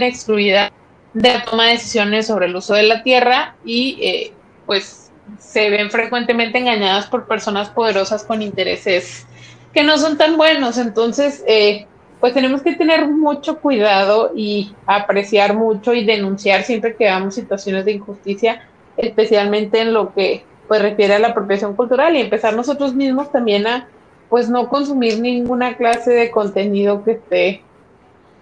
excluida 0.07 0.71
de 1.15 1.33
la 1.33 1.45
toma 1.45 1.67
de 1.67 1.73
decisiones 1.73 2.27
sobre 2.27 2.47
el 2.47 2.57
uso 2.57 2.75
de 2.75 2.85
la 2.85 3.03
tierra 3.03 3.57
y 3.65 3.99
eh, 4.01 4.33
pues 4.67 5.11
se 5.39 5.71
ven 5.71 5.91
frecuentemente 5.91 6.59
engañadas 6.59 7.07
por 7.07 7.27
personas 7.27 7.71
poderosas 7.71 8.25
con 8.25 8.43
intereses 8.43 9.27
que 9.73 9.83
no 9.83 9.99
son 9.99 10.17
tan 10.17 10.37
buenos. 10.37 10.79
Entonces, 10.79 11.45
eh, 11.47 11.87
pues 12.21 12.35
tenemos 12.35 12.63
que 12.63 12.75
tener 12.75 13.09
mucho 13.09 13.61
cuidado 13.61 14.33
y 14.35 14.75
apreciar 14.87 15.55
mucho 15.55 15.95
y 15.95 16.05
denunciar 16.05 16.65
siempre 16.65 16.97
que 16.97 17.05
veamos 17.05 17.35
situaciones 17.35 17.85
de 17.85 17.93
injusticia, 17.93 18.63
especialmente 18.97 19.81
en 19.81 19.93
lo 19.93 20.13
que 20.15 20.45
pues 20.67 20.83
refiere 20.83 21.15
a 21.15 21.19
la 21.19 21.29
apropiación 21.29 21.75
cultural 21.75 22.15
y 22.17 22.21
empezar 22.21 22.55
nosotros 22.55 22.95
mismos 22.95 23.33
también 23.33 23.67
a 23.67 23.89
pues 24.29 24.51
no 24.51 24.69
consumir 24.69 25.19
ninguna 25.21 25.77
clase 25.77 26.11
de 26.11 26.31
contenido 26.31 27.03
que 27.03 27.13
esté 27.13 27.63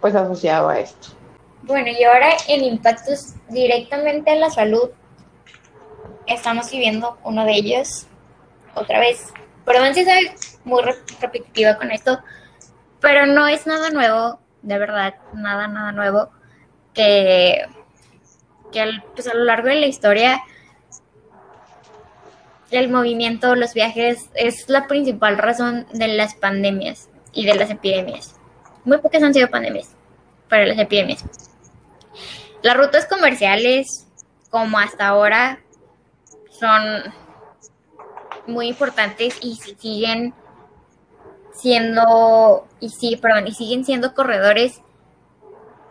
pues 0.01 0.15
asociado 0.15 0.69
a 0.69 0.81
esto. 0.81 1.16
Bueno, 1.67 1.89
y 1.89 2.05
ahora 2.05 2.29
en 2.47 2.63
impactos 2.63 3.35
directamente 3.49 4.31
en 4.31 4.39
la 4.41 4.51
salud, 4.51 4.91
estamos 6.29 6.71
viviendo 6.71 7.19
uno 7.25 7.45
de 7.45 7.55
ellos 7.55 8.07
otra 8.77 9.01
vez. 9.01 9.33
Perdón 9.65 9.93
si 9.93 10.05
soy 10.05 10.31
muy 10.65 10.81
repetitiva 11.21 11.77
con 11.77 11.91
esto, 11.91 12.21
pero 13.01 13.27
no 13.27 13.49
es 13.49 13.67
nada 13.67 13.91
nuevo, 13.91 14.39
de 14.63 14.79
verdad, 14.79 15.15
nada, 15.33 15.67
nada 15.67 15.91
nuevo, 15.91 16.31
que, 16.95 17.67
que 18.71 18.85
pues 19.17 19.27
a 19.27 19.35
lo 19.35 19.43
largo 19.43 19.67
de 19.67 19.81
la 19.81 19.87
historia 19.87 20.41
el 22.71 22.89
movimiento, 22.91 23.57
los 23.57 23.75
viajes, 23.75 24.31
es 24.35 24.69
la 24.69 24.87
principal 24.87 25.37
razón 25.37 25.89
de 25.93 26.07
las 26.07 26.37
pandemias 26.37 27.09
y 27.33 27.45
de 27.45 27.57
las 27.57 27.71
epidemias. 27.71 28.37
Muy 28.85 28.99
pocas 28.99 29.25
han 29.25 29.35
sido 29.35 29.51
pandemias, 29.51 29.97
para 30.49 30.65
las 30.65 30.79
epidemias. 30.79 31.25
Las 32.67 32.77
rutas 32.77 33.07
comerciales, 33.07 34.09
como 34.51 34.81
hasta 34.81 35.07
ahora, 35.07 35.61
son 36.51 36.83
muy 38.49 38.67
importantes 38.67 39.39
y 39.41 39.55
siguen 39.55 40.35
siendo 41.55 42.67
y 42.81 42.89
sí, 42.89 43.19
perdón, 43.23 43.47
y 43.47 43.53
siguen 43.53 43.85
siendo 43.85 44.15
corredores 44.15 44.81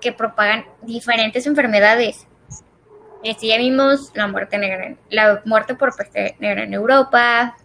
que 0.02 0.12
propagan 0.12 0.66
diferentes 0.82 1.48
enfermedades. 1.48 2.28
Este, 3.24 3.48
ya 3.48 3.58
vimos 3.58 4.12
la 4.14 4.28
muerte 4.28 4.58
negra, 4.58 4.98
la 5.10 5.44
muerte 5.46 5.76
por 5.76 5.96
peste 5.96 6.36
negra 6.40 6.64
en 6.64 6.74
Europa 6.74 7.56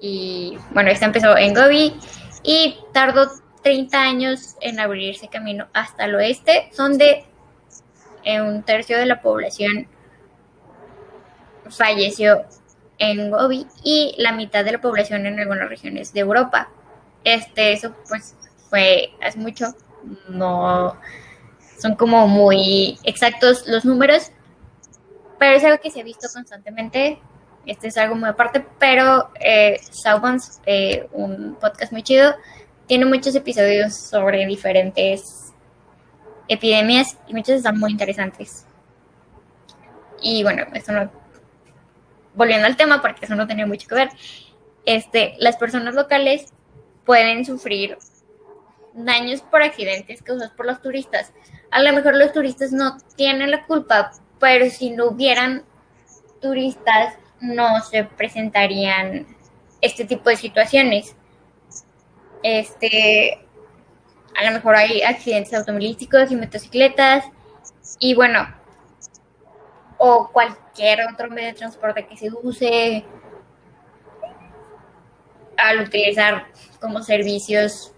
y 0.00 0.58
bueno, 0.72 0.90
esta 0.90 1.06
empezó 1.06 1.36
en 1.36 1.54
Gobi 1.54 1.94
y 2.42 2.80
tardó 2.92 3.30
30 3.62 3.96
años 3.96 4.56
en 4.60 4.80
abrirse 4.80 5.28
camino 5.28 5.68
hasta 5.72 6.06
el 6.06 6.16
oeste, 6.16 6.68
donde 6.76 7.29
un 8.24 8.62
tercio 8.62 8.98
de 8.98 9.06
la 9.06 9.22
población 9.22 9.88
falleció 11.70 12.44
en 12.98 13.30
Gobi 13.30 13.66
y 13.82 14.14
la 14.18 14.32
mitad 14.32 14.64
de 14.64 14.72
la 14.72 14.80
población 14.80 15.26
en 15.26 15.40
algunas 15.40 15.68
regiones 15.68 16.12
de 16.12 16.20
Europa. 16.20 16.68
Este, 17.24 17.72
eso 17.72 17.94
pues 18.08 18.36
fue 18.68 19.10
hace 19.22 19.38
mucho, 19.38 19.74
no 20.28 20.96
son 21.78 21.94
como 21.96 22.28
muy 22.28 22.98
exactos 23.04 23.66
los 23.66 23.84
números, 23.84 24.30
pero 25.38 25.56
es 25.56 25.64
algo 25.64 25.80
que 25.82 25.90
se 25.90 26.00
ha 26.00 26.04
visto 26.04 26.28
constantemente. 26.32 27.18
Este 27.66 27.88
es 27.88 27.96
algo 27.96 28.14
muy 28.14 28.28
aparte, 28.28 28.64
pero 28.78 29.30
eh, 29.40 29.80
eh, 30.66 31.08
un 31.12 31.56
podcast 31.60 31.92
muy 31.92 32.02
chido, 32.02 32.34
tiene 32.86 33.04
muchos 33.04 33.34
episodios 33.34 33.94
sobre 33.94 34.46
diferentes 34.46 35.49
epidemias 36.50 37.16
y 37.28 37.32
muchas 37.32 37.56
están 37.56 37.78
muy 37.78 37.92
interesantes. 37.92 38.66
Y 40.20 40.42
bueno, 40.42 40.64
eso 40.74 40.92
no, 40.92 41.10
volviendo 42.34 42.66
al 42.66 42.76
tema, 42.76 43.00
porque 43.00 43.24
eso 43.24 43.36
no 43.36 43.46
tenía 43.46 43.66
mucho 43.66 43.88
que 43.88 43.94
ver, 43.94 44.10
este, 44.84 45.34
las 45.38 45.56
personas 45.56 45.94
locales 45.94 46.52
pueden 47.06 47.44
sufrir 47.44 47.96
daños 48.92 49.42
por 49.42 49.62
accidentes 49.62 50.22
causados 50.22 50.52
por 50.54 50.66
los 50.66 50.82
turistas. 50.82 51.32
A 51.70 51.80
lo 51.82 51.92
mejor 51.92 52.16
los 52.16 52.32
turistas 52.32 52.72
no 52.72 52.98
tienen 53.16 53.52
la 53.52 53.64
culpa, 53.64 54.10
pero 54.40 54.68
si 54.68 54.90
no 54.90 55.06
hubieran 55.06 55.64
turistas 56.40 57.14
no 57.40 57.80
se 57.82 58.04
presentarían 58.04 59.26
este 59.80 60.04
tipo 60.04 60.28
de 60.30 60.36
situaciones. 60.36 61.14
Este, 62.42 63.38
a 64.40 64.44
lo 64.44 64.52
mejor 64.52 64.74
hay 64.74 65.02
accidentes 65.02 65.52
automovilísticos 65.52 66.30
y 66.30 66.36
motocicletas 66.36 67.26
y 67.98 68.14
bueno, 68.14 68.48
o 69.98 70.30
cualquier 70.32 71.00
otro 71.12 71.28
medio 71.28 71.48
de 71.48 71.54
transporte 71.54 72.06
que 72.06 72.16
se 72.16 72.30
use 72.42 73.04
al 75.58 75.80
utilizar 75.80 76.46
como 76.80 77.02
servicios, 77.02 77.92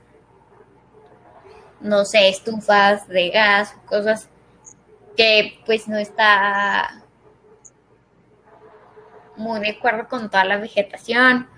no 1.81 2.05
sé, 2.05 2.29
estufas 2.29 3.07
de 3.07 3.31
gas, 3.31 3.77
cosas 3.87 4.29
que 5.17 5.61
pues 5.65 5.87
no 5.87 5.97
está 5.97 7.05
muy 9.37 9.61
de 9.61 9.71
acuerdo 9.71 10.09
con 10.09 10.29
toda 10.29 10.45
la 10.45 10.57
vegetación. 10.57 11.49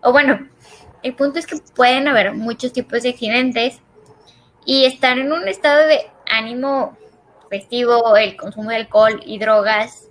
O 0.00 0.10
bueno, 0.10 0.48
el 1.04 1.14
punto 1.14 1.38
es 1.38 1.46
que 1.46 1.58
pueden 1.76 2.08
haber 2.08 2.34
muchos 2.34 2.72
tipos 2.72 3.04
de 3.04 3.10
accidentes 3.10 3.80
y 4.66 4.84
estar 4.84 5.16
en 5.16 5.32
un 5.32 5.48
estado 5.48 5.86
de 5.86 6.10
ánimo 6.26 6.98
festivo, 7.48 8.16
el 8.16 8.36
consumo 8.36 8.70
de 8.70 8.76
alcohol 8.76 9.22
y 9.24 9.38
drogas, 9.38 10.08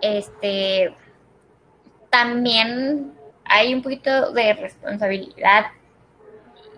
este, 0.00 0.94
también 2.10 3.12
hay 3.44 3.74
un 3.74 3.82
poquito 3.82 4.32
de 4.32 4.54
responsabilidad 4.54 5.66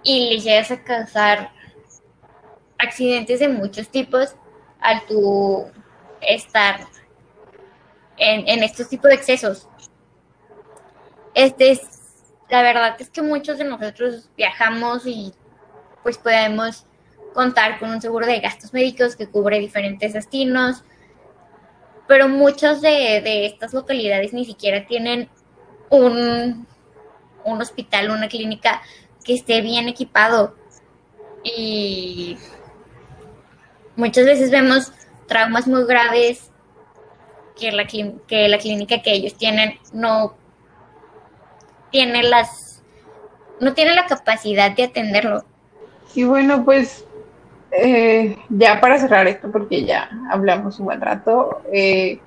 y 0.02 0.30
le 0.30 0.40
llegas 0.40 0.72
a 0.72 0.82
causar 0.82 1.52
accidentes 2.78 3.38
de 3.38 3.48
muchos 3.48 3.88
tipos 3.88 4.34
al 4.80 5.06
tu 5.06 5.70
estar 6.20 6.80
en, 8.16 8.48
en 8.48 8.64
estos 8.64 8.88
tipos 8.88 9.11
de 9.11 9.14
excesos. 9.14 9.68
Este 11.34 11.70
es, 11.70 11.82
la 12.48 12.62
verdad 12.62 12.96
es 12.98 13.11
que 13.11 13.22
muchos 13.22 13.58
de 13.58 13.64
nosotros 13.64 14.28
viajamos 14.36 15.06
y 15.06 15.32
pues 16.03 16.18
podemos 16.18 16.84
contar 17.34 17.78
con 17.78 17.90
un 17.90 18.01
seguro 18.01 18.26
de 18.26 18.40
gastos 18.40 18.72
médicos 18.72 19.16
que 19.16 19.28
cubre 19.28 19.59
diferentes 19.59 20.12
destinos, 20.12 20.82
pero 22.09 22.28
muchas 22.28 22.80
de, 22.80 23.46
estas 23.46 23.72
localidades 23.72 24.32
ni 24.32 24.44
siquiera 24.44 24.86
tienen 24.86 25.28
un, 25.88 26.66
un 27.44 27.62
hospital, 27.62 28.11
una 28.11 28.28
clínica 28.28 28.82
que 29.24 29.34
esté 29.34 29.61
bien 29.61 29.88
equipado. 29.88 30.57
Y 31.42 32.36
muchas 33.96 34.24
veces 34.24 34.51
vemos 34.51 34.92
traumas 35.28 35.66
muy 35.66 35.84
graves 35.84 36.51
que 37.59 37.70
la, 37.70 37.86
que 37.86 38.48
la 38.48 38.59
clínica 38.59 39.03
que 39.03 39.12
ellos 39.12 39.34
tienen 39.34 39.78
no 39.92 40.34
tiene 41.90 42.22
las 42.22 42.82
no 43.61 43.74
tiene 43.74 43.94
la 43.94 44.07
capacidad 44.07 44.74
de 44.74 44.84
atenderlo. 44.84 45.44
Y 46.14 46.24
bueno, 46.24 46.64
pues 46.64 47.04
eh, 47.72 48.36
ya 48.48 48.80
para 48.80 48.98
cerrar 48.98 49.26
esto, 49.28 49.50
porque 49.50 49.84
ya 49.84 50.11
hablamos 50.30 50.78
un 50.80 50.86
buen 50.86 51.00
rato, 51.00 51.62
eh, 51.72 52.18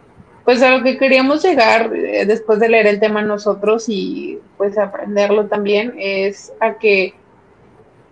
pues 0.45 0.61
a 0.61 0.71
lo 0.71 0.83
que 0.83 0.97
queríamos 0.97 1.43
llegar 1.43 1.93
eh, 1.93 2.25
después 2.25 2.59
de 2.59 2.69
leer 2.69 2.87
el 2.87 2.99
tema 2.99 3.21
nosotros 3.21 3.85
y 3.87 4.39
pues 4.57 4.77
aprenderlo 4.77 5.47
también 5.47 5.93
es 5.97 6.51
a 6.59 6.73
que 6.75 7.13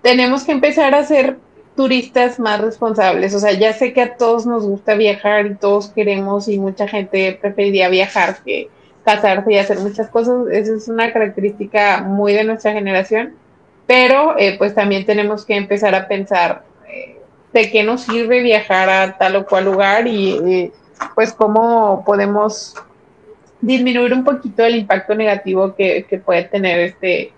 tenemos 0.01 0.43
que 0.43 0.53
empezar 0.53 0.95
a 0.95 1.03
ser 1.03 1.38
turistas 1.76 2.39
más 2.39 2.61
responsables. 2.61 3.34
O 3.34 3.39
sea, 3.39 3.53
ya 3.53 3.74
sé 3.74 3.93
que 3.93 4.01
a 4.01 4.17
todos 4.17 4.45
nos 4.45 4.65
gusta 4.65 4.95
viajar 4.95 5.45
y 5.45 5.55
todos 5.55 5.89
queremos 5.89 6.47
y 6.47 6.59
mucha 6.59 6.88
gente 6.88 7.38
preferiría 7.39 7.89
viajar 7.89 8.38
que 8.43 8.69
casarse 9.03 9.53
y 9.53 9.57
hacer 9.57 9.80
muchas 9.80 10.09
cosas. 10.09 10.47
Esa 10.51 10.76
es 10.76 10.88
una 10.88 11.11
característica 11.11 12.01
muy 12.01 12.34
de 12.34 12.43
nuestra 12.43 12.74
generación. 12.74 13.36
Pero 13.91 14.37
eh, 14.37 14.55
pues 14.57 14.73
también 14.73 15.05
tenemos 15.05 15.43
que 15.43 15.53
empezar 15.53 15.93
a 15.95 16.07
pensar 16.07 16.63
eh, 16.87 17.17
de 17.51 17.69
qué 17.69 17.83
nos 17.83 18.03
sirve 18.03 18.41
viajar 18.41 18.89
a 18.89 19.17
tal 19.17 19.35
o 19.35 19.45
cual 19.45 19.65
lugar 19.65 20.07
y 20.07 20.71
pues 21.13 21.33
cómo 21.33 22.01
podemos 22.05 22.73
disminuir 23.59 24.13
un 24.13 24.23
poquito 24.23 24.63
el 24.63 24.77
impacto 24.77 25.13
negativo 25.13 25.75
que, 25.75 26.05
que 26.09 26.19
puede 26.19 26.43
tener 26.45 26.79
este 26.79 27.33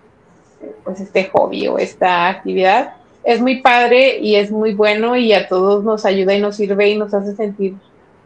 pues 0.84 1.00
este 1.00 1.24
hobby 1.24 1.66
o 1.66 1.76
esta 1.76 2.28
actividad 2.28 2.94
es 3.24 3.40
muy 3.40 3.60
padre 3.60 4.18
y 4.20 4.36
es 4.36 4.52
muy 4.52 4.74
bueno 4.74 5.16
y 5.16 5.32
a 5.32 5.48
todos 5.48 5.82
nos 5.82 6.06
ayuda 6.06 6.34
y 6.34 6.40
nos 6.40 6.54
sirve 6.54 6.88
y 6.88 6.96
nos 6.96 7.14
hace 7.14 7.34
sentir 7.34 7.74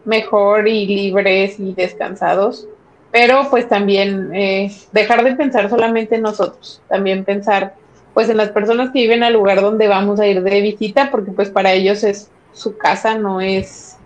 mejor 0.04 0.68
y 0.68 0.86
libres 0.86 1.58
y 1.58 1.72
descansados. 1.72 2.68
Pero 3.10 3.48
pues 3.48 3.66
también 3.70 4.34
eh, 4.34 4.70
dejar 4.92 5.24
de 5.24 5.34
pensar 5.34 5.70
solamente 5.70 6.16
en 6.16 6.22
nosotros, 6.22 6.82
también 6.88 7.24
pensar 7.24 7.72
pues 8.18 8.28
en 8.30 8.36
las 8.36 8.48
personas 8.48 8.90
que 8.90 8.98
viven 8.98 9.22
al 9.22 9.34
lugar 9.34 9.60
donde 9.60 9.86
vamos 9.86 10.18
a 10.18 10.26
ir 10.26 10.42
de 10.42 10.60
visita, 10.60 11.08
porque 11.08 11.30
pues 11.30 11.50
para 11.50 11.72
ellos 11.72 12.02
es 12.02 12.28
su 12.52 12.76
casa, 12.76 13.16
no 13.16 13.40
es 13.40 13.96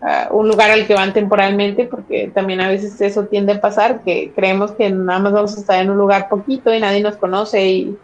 uh, 0.00 0.34
un 0.34 0.48
lugar 0.48 0.70
al 0.70 0.86
que 0.86 0.94
van 0.94 1.12
temporalmente, 1.12 1.84
porque 1.84 2.30
también 2.32 2.62
a 2.62 2.70
veces 2.70 2.98
eso 3.02 3.24
tiende 3.26 3.52
a 3.52 3.60
pasar, 3.60 4.00
que 4.00 4.32
creemos 4.34 4.72
que 4.72 4.88
nada 4.88 5.18
más 5.18 5.34
vamos 5.34 5.58
a 5.58 5.60
estar 5.60 5.78
en 5.78 5.90
un 5.90 5.98
lugar 5.98 6.30
poquito 6.30 6.72
y 6.72 6.80
nadie 6.80 7.02
nos 7.02 7.16
conoce 7.16 7.66
y 7.66 7.98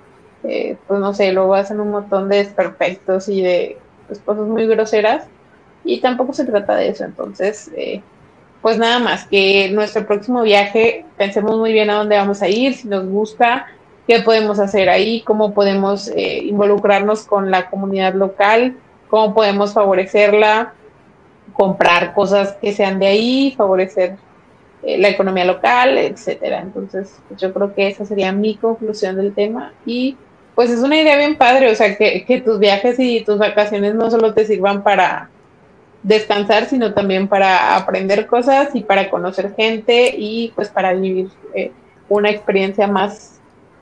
eh, 0.45 0.77
pues 0.87 1.01
no 1.01 1.15
sé, 1.15 1.33
luego 1.33 1.55
hacen 1.55 1.81
un 1.81 1.91
montón 1.91 2.29
de 2.29 2.37
desperfectos 2.37 3.31
y 3.31 3.41
de 3.41 3.79
pues, 4.09 4.19
cosas 4.19 4.47
muy 4.47 4.67
groseras 4.67 5.25
y 5.87 6.03
tampoco 6.03 6.35
se 6.35 6.45
trata 6.45 6.77
de 6.77 6.89
eso, 6.89 7.05
entonces, 7.05 7.71
eh, 7.75 8.03
pues 8.61 8.77
nada 8.77 8.99
más, 8.99 9.27
que 9.27 9.71
nuestro 9.71 10.07
próximo 10.07 10.43
viaje 10.43 11.07
pensemos 11.17 11.57
muy 11.57 11.73
bien 11.73 11.89
a 11.89 11.95
dónde 11.95 12.19
vamos 12.19 12.43
a 12.43 12.49
ir, 12.51 12.75
si 12.75 12.89
nos 12.89 13.07
gusta, 13.07 13.69
qué 14.07 14.21
podemos 14.21 14.59
hacer 14.59 14.89
ahí, 14.89 15.23
cómo 15.23 15.53
podemos 15.53 16.09
eh, 16.09 16.39
involucrarnos 16.45 17.25
con 17.25 17.51
la 17.51 17.69
comunidad 17.71 18.15
local, 18.15 18.77
cómo 19.09 19.35
podemos 19.35 19.73
favorecerla, 19.73 20.75
comprar 21.53 22.15
cosas 22.15 22.57
que 22.61 22.73
sean 22.73 22.99
de 22.99 23.07
ahí, 23.07 23.55
favorecer 23.57 24.17
la 24.83 25.09
economía 25.09 25.45
local, 25.45 25.99
etcétera. 25.99 26.61
Entonces, 26.61 27.19
pues 27.29 27.41
yo 27.41 27.53
creo 27.53 27.75
que 27.75 27.89
esa 27.89 28.05
sería 28.05 28.31
mi 28.33 28.57
conclusión 28.57 29.17
del 29.17 29.35
tema 29.35 29.73
y 29.85 30.17
pues 30.55 30.71
es 30.71 30.81
una 30.81 30.97
idea 30.97 31.17
bien 31.19 31.37
padre, 31.37 31.71
o 31.71 31.75
sea, 31.75 31.97
que, 31.97 32.25
que 32.25 32.41
tus 32.41 32.59
viajes 32.59 32.99
y 32.99 33.21
tus 33.23 33.39
vacaciones 33.39 33.95
no 33.95 34.11
solo 34.11 34.33
te 34.33 34.47
sirvan 34.47 34.83
para 34.83 35.29
descansar, 36.03 36.67
sino 36.67 36.95
también 36.95 37.29
para 37.29 37.77
aprender 37.77 38.27
cosas 38.27 38.75
y 38.75 38.83
para 38.83 39.11
conocer 39.11 39.55
gente 39.55 40.15
y 40.17 40.53
pues 40.55 40.69
para 40.69 40.95
vivir 40.95 41.29
eh, 41.53 41.73
una 42.09 42.31
experiencia 42.31 42.87
más 42.87 43.36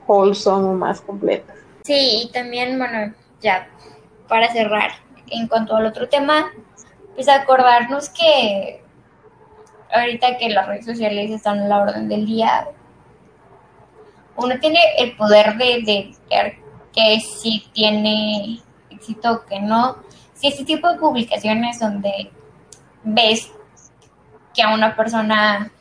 wholesome 0.07 0.73
más 0.75 1.01
completa. 1.01 1.53
Sí, 1.83 2.23
y 2.23 2.31
también, 2.31 2.77
bueno, 2.77 3.13
ya 3.41 3.67
para 4.27 4.51
cerrar, 4.51 4.91
en 5.27 5.47
cuanto 5.47 5.75
al 5.75 5.85
otro 5.85 6.09
tema, 6.09 6.51
pues 7.13 7.29
acordarnos 7.29 8.09
que 8.09 8.81
ahorita 9.91 10.37
que 10.37 10.49
las 10.49 10.67
redes 10.67 10.85
sociales 10.85 11.31
están 11.31 11.59
a 11.59 11.67
la 11.67 11.77
orden 11.79 12.09
del 12.09 12.25
día, 12.25 12.67
uno 14.35 14.59
tiene 14.59 14.79
el 14.97 15.15
poder 15.15 15.55
de, 15.57 15.81
de 15.85 16.15
que 16.93 17.19
si 17.19 17.65
tiene 17.73 18.59
éxito 18.89 19.31
o 19.31 19.45
que 19.45 19.59
no. 19.59 19.97
Si 20.33 20.47
este 20.47 20.65
tipo 20.65 20.91
de 20.91 20.99
publicaciones 20.99 21.79
donde 21.79 22.31
ves 23.03 23.51
que 24.53 24.61
a 24.61 24.73
una 24.73 24.95
persona 24.95 25.71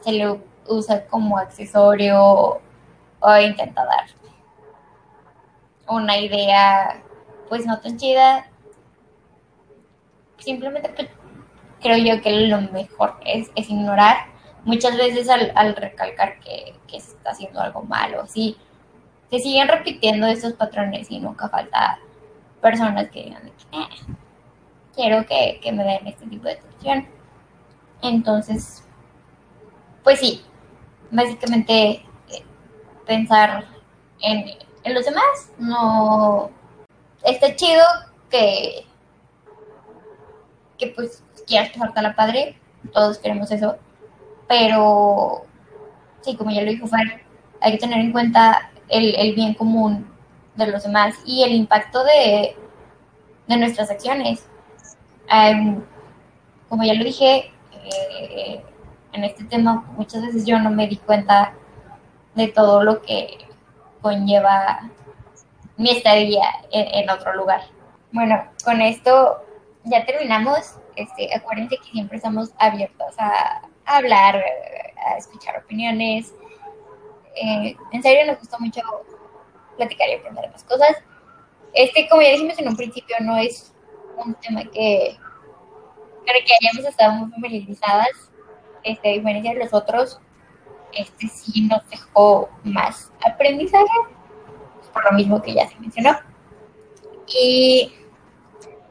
se 0.00 0.12
le 0.12 0.40
usa 0.68 1.06
como 1.06 1.38
accesorio 1.38 2.60
o 3.20 3.36
intenta 3.38 3.84
dar 3.84 4.06
una 5.88 6.18
idea 6.18 7.02
pues 7.48 7.64
no 7.66 7.80
tan 7.80 7.96
chida, 7.96 8.46
simplemente 10.38 10.92
creo 11.80 11.96
yo 11.96 12.22
que 12.22 12.30
lo 12.46 12.60
mejor 12.60 13.18
es, 13.24 13.50
ignorar. 13.56 14.26
Muchas 14.64 14.96
veces 14.96 15.28
al, 15.30 15.76
recalcar 15.76 16.40
que, 16.40 16.74
que, 16.86 16.98
está 16.98 17.30
haciendo 17.30 17.60
algo 17.60 17.82
malo, 17.82 18.22
así, 18.22 18.56
se 19.30 19.38
siguen 19.38 19.68
repitiendo 19.68 20.26
estos 20.26 20.54
patrones 20.54 21.10
y 21.10 21.20
nunca 21.20 21.48
falta 21.48 21.98
personas 22.60 23.08
que 23.10 23.24
digan, 23.24 23.46
eh, 23.46 24.14
quiero 24.94 25.24
que, 25.26 25.60
me 25.72 25.84
den 25.84 26.06
este 26.06 26.26
tipo 26.26 26.44
de 26.44 26.54
atención. 26.54 27.06
Entonces, 28.02 28.84
pues 30.02 30.18
sí, 30.20 30.42
básicamente 31.10 32.04
pensar 33.08 33.64
en, 34.20 34.44
en, 34.84 34.94
los 34.94 35.04
demás, 35.04 35.50
no 35.58 36.50
está 37.24 37.56
chido 37.56 37.82
que, 38.30 38.84
que 40.76 40.88
pues 40.88 41.24
quieras 41.46 41.70
pasarte 41.70 42.00
a 42.00 42.02
la 42.02 42.14
padre, 42.14 42.58
todos 42.92 43.18
queremos 43.18 43.50
eso, 43.50 43.78
pero 44.46 45.46
sí, 46.20 46.36
como 46.36 46.50
ya 46.50 46.62
lo 46.62 46.70
dijo 46.70 46.86
Fer, 46.86 47.24
hay 47.60 47.72
que 47.72 47.78
tener 47.78 47.98
en 47.98 48.12
cuenta 48.12 48.70
el, 48.88 49.34
bien 49.34 49.54
común 49.54 50.06
de 50.54 50.66
los 50.66 50.82
demás 50.82 51.14
y 51.24 51.42
el 51.42 51.52
impacto 51.52 52.04
de, 52.04 52.56
nuestras 53.46 53.90
acciones. 53.90 54.46
como 56.68 56.84
ya 56.84 56.92
lo 56.92 57.04
dije, 57.04 57.50
eh, 57.72 58.62
en 59.14 59.24
este 59.24 59.44
tema 59.44 59.86
muchas 59.96 60.20
veces 60.20 60.44
yo 60.44 60.58
no 60.58 60.70
me 60.70 60.86
di 60.86 60.96
cuenta 60.96 61.54
de 62.38 62.48
todo 62.48 62.84
lo 62.84 63.02
que 63.02 63.36
conlleva 64.00 64.90
mi 65.76 65.90
estadía 65.90 66.48
en, 66.70 67.10
otro 67.10 67.34
lugar. 67.34 67.62
Bueno, 68.12 68.42
con 68.64 68.80
esto 68.80 69.44
ya 69.84 70.06
terminamos. 70.06 70.76
Este, 70.94 71.34
acuérdense 71.34 71.76
que 71.78 71.90
siempre 71.90 72.16
estamos 72.16 72.52
abiertos 72.58 73.14
a 73.18 73.62
hablar, 73.84 74.42
a 75.06 75.16
escuchar 75.16 75.58
opiniones, 75.58 76.32
eh, 77.34 77.76
en 77.92 78.02
serio 78.02 78.26
nos 78.26 78.38
gustó 78.38 78.58
mucho 78.58 78.80
platicar 79.76 80.08
y 80.08 80.14
aprender 80.14 80.50
más 80.50 80.64
cosas. 80.64 80.96
Este, 81.72 82.08
como 82.08 82.22
ya 82.22 82.30
dijimos 82.30 82.58
en 82.58 82.68
un 82.68 82.76
principio, 82.76 83.16
no 83.20 83.36
es 83.36 83.74
un 84.16 84.34
tema 84.34 84.62
que 84.62 85.16
creo 86.24 86.44
que 86.44 86.52
hayamos 86.60 86.88
estado 86.88 87.12
muy 87.12 87.30
familiarizadas, 87.30 88.30
este, 88.84 89.08
a 89.08 89.12
diferencia 89.12 89.52
de 89.54 89.58
los 89.58 89.72
otros, 89.72 90.20
este 90.92 91.28
sí 91.28 91.62
nos 91.62 91.88
dejó 91.88 92.48
más 92.64 93.12
aprendizaje, 93.24 93.86
por 94.92 95.04
lo 95.04 95.12
mismo 95.16 95.42
que 95.42 95.54
ya 95.54 95.68
se 95.68 95.78
mencionó. 95.78 96.18
Y 97.26 97.92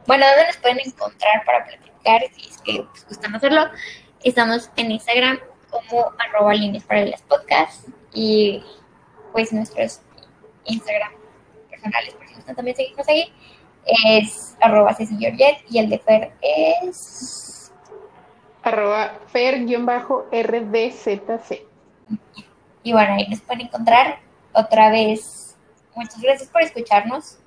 bueno, 0.05 0.25
¿dónde 0.27 0.47
nos 0.47 0.57
pueden 0.57 0.79
encontrar 0.85 1.43
para 1.45 1.65
platicar? 1.65 2.21
Si 2.33 2.49
es 2.49 2.61
que 2.61 2.73
les 2.73 3.07
gustan 3.07 3.35
hacerlo, 3.35 3.65
estamos 4.23 4.69
en 4.75 4.91
Instagram 4.91 5.39
como 5.69 6.11
arroba 6.17 6.53
líneas 6.53 6.83
para 6.85 7.05
las 7.05 7.21
podcasts 7.23 7.87
y 8.13 8.63
pues 9.33 9.51
nuestros 9.51 10.01
Instagram 10.65 11.11
personales, 11.69 12.13
por 12.13 12.27
si 12.27 12.35
gustan 12.35 12.55
también 12.55 12.77
seguirnos 12.77 13.07
ahí, 13.07 13.33
es 14.13 14.55
arroba 14.61 14.93
Ceci 14.93 15.17
y 15.69 15.77
el 15.77 15.89
de 15.89 15.99
Fer 15.99 16.31
es 16.41 17.73
arroba 18.63 19.19
Fer-RDZC. 19.33 19.67
Y 22.83 22.93
bueno, 22.93 23.13
ahí 23.13 23.27
nos 23.29 23.41
pueden 23.41 23.67
encontrar 23.67 24.19
otra 24.53 24.89
vez. 24.89 25.55
Muchas 25.95 26.21
gracias 26.21 26.49
por 26.49 26.61
escucharnos. 26.61 27.37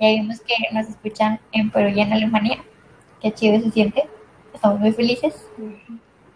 Ya 0.00 0.08
vimos 0.08 0.40
que 0.40 0.54
nos 0.72 0.88
escuchan 0.88 1.38
en 1.52 1.70
Perú 1.70 1.90
y 1.94 2.00
en 2.00 2.12
Alemania. 2.12 2.64
Qué 3.20 3.32
chido 3.32 3.60
se 3.60 3.70
siente. 3.70 4.08
Estamos 4.54 4.80
muy 4.80 4.92
felices. 4.92 5.46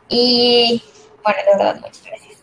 Y 0.08 0.82
bueno, 1.22 1.38
de 1.50 1.56
verdad, 1.56 1.80
muchas 1.80 2.04
gracias. 2.04 2.38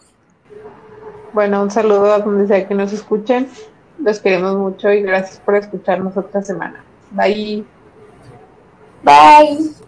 Bueno, 1.33 1.61
un 1.61 1.71
saludo 1.71 2.11
a 2.11 2.19
donde 2.19 2.47
sea 2.47 2.67
que 2.67 2.73
nos 2.73 2.91
escuchen. 2.91 3.49
Los 3.99 4.19
queremos 4.19 4.55
mucho 4.57 4.91
y 4.91 5.01
gracias 5.03 5.39
por 5.39 5.55
escucharnos 5.55 6.17
otra 6.17 6.41
semana. 6.41 6.83
Bye. 7.11 7.63
Bye. 9.03 9.81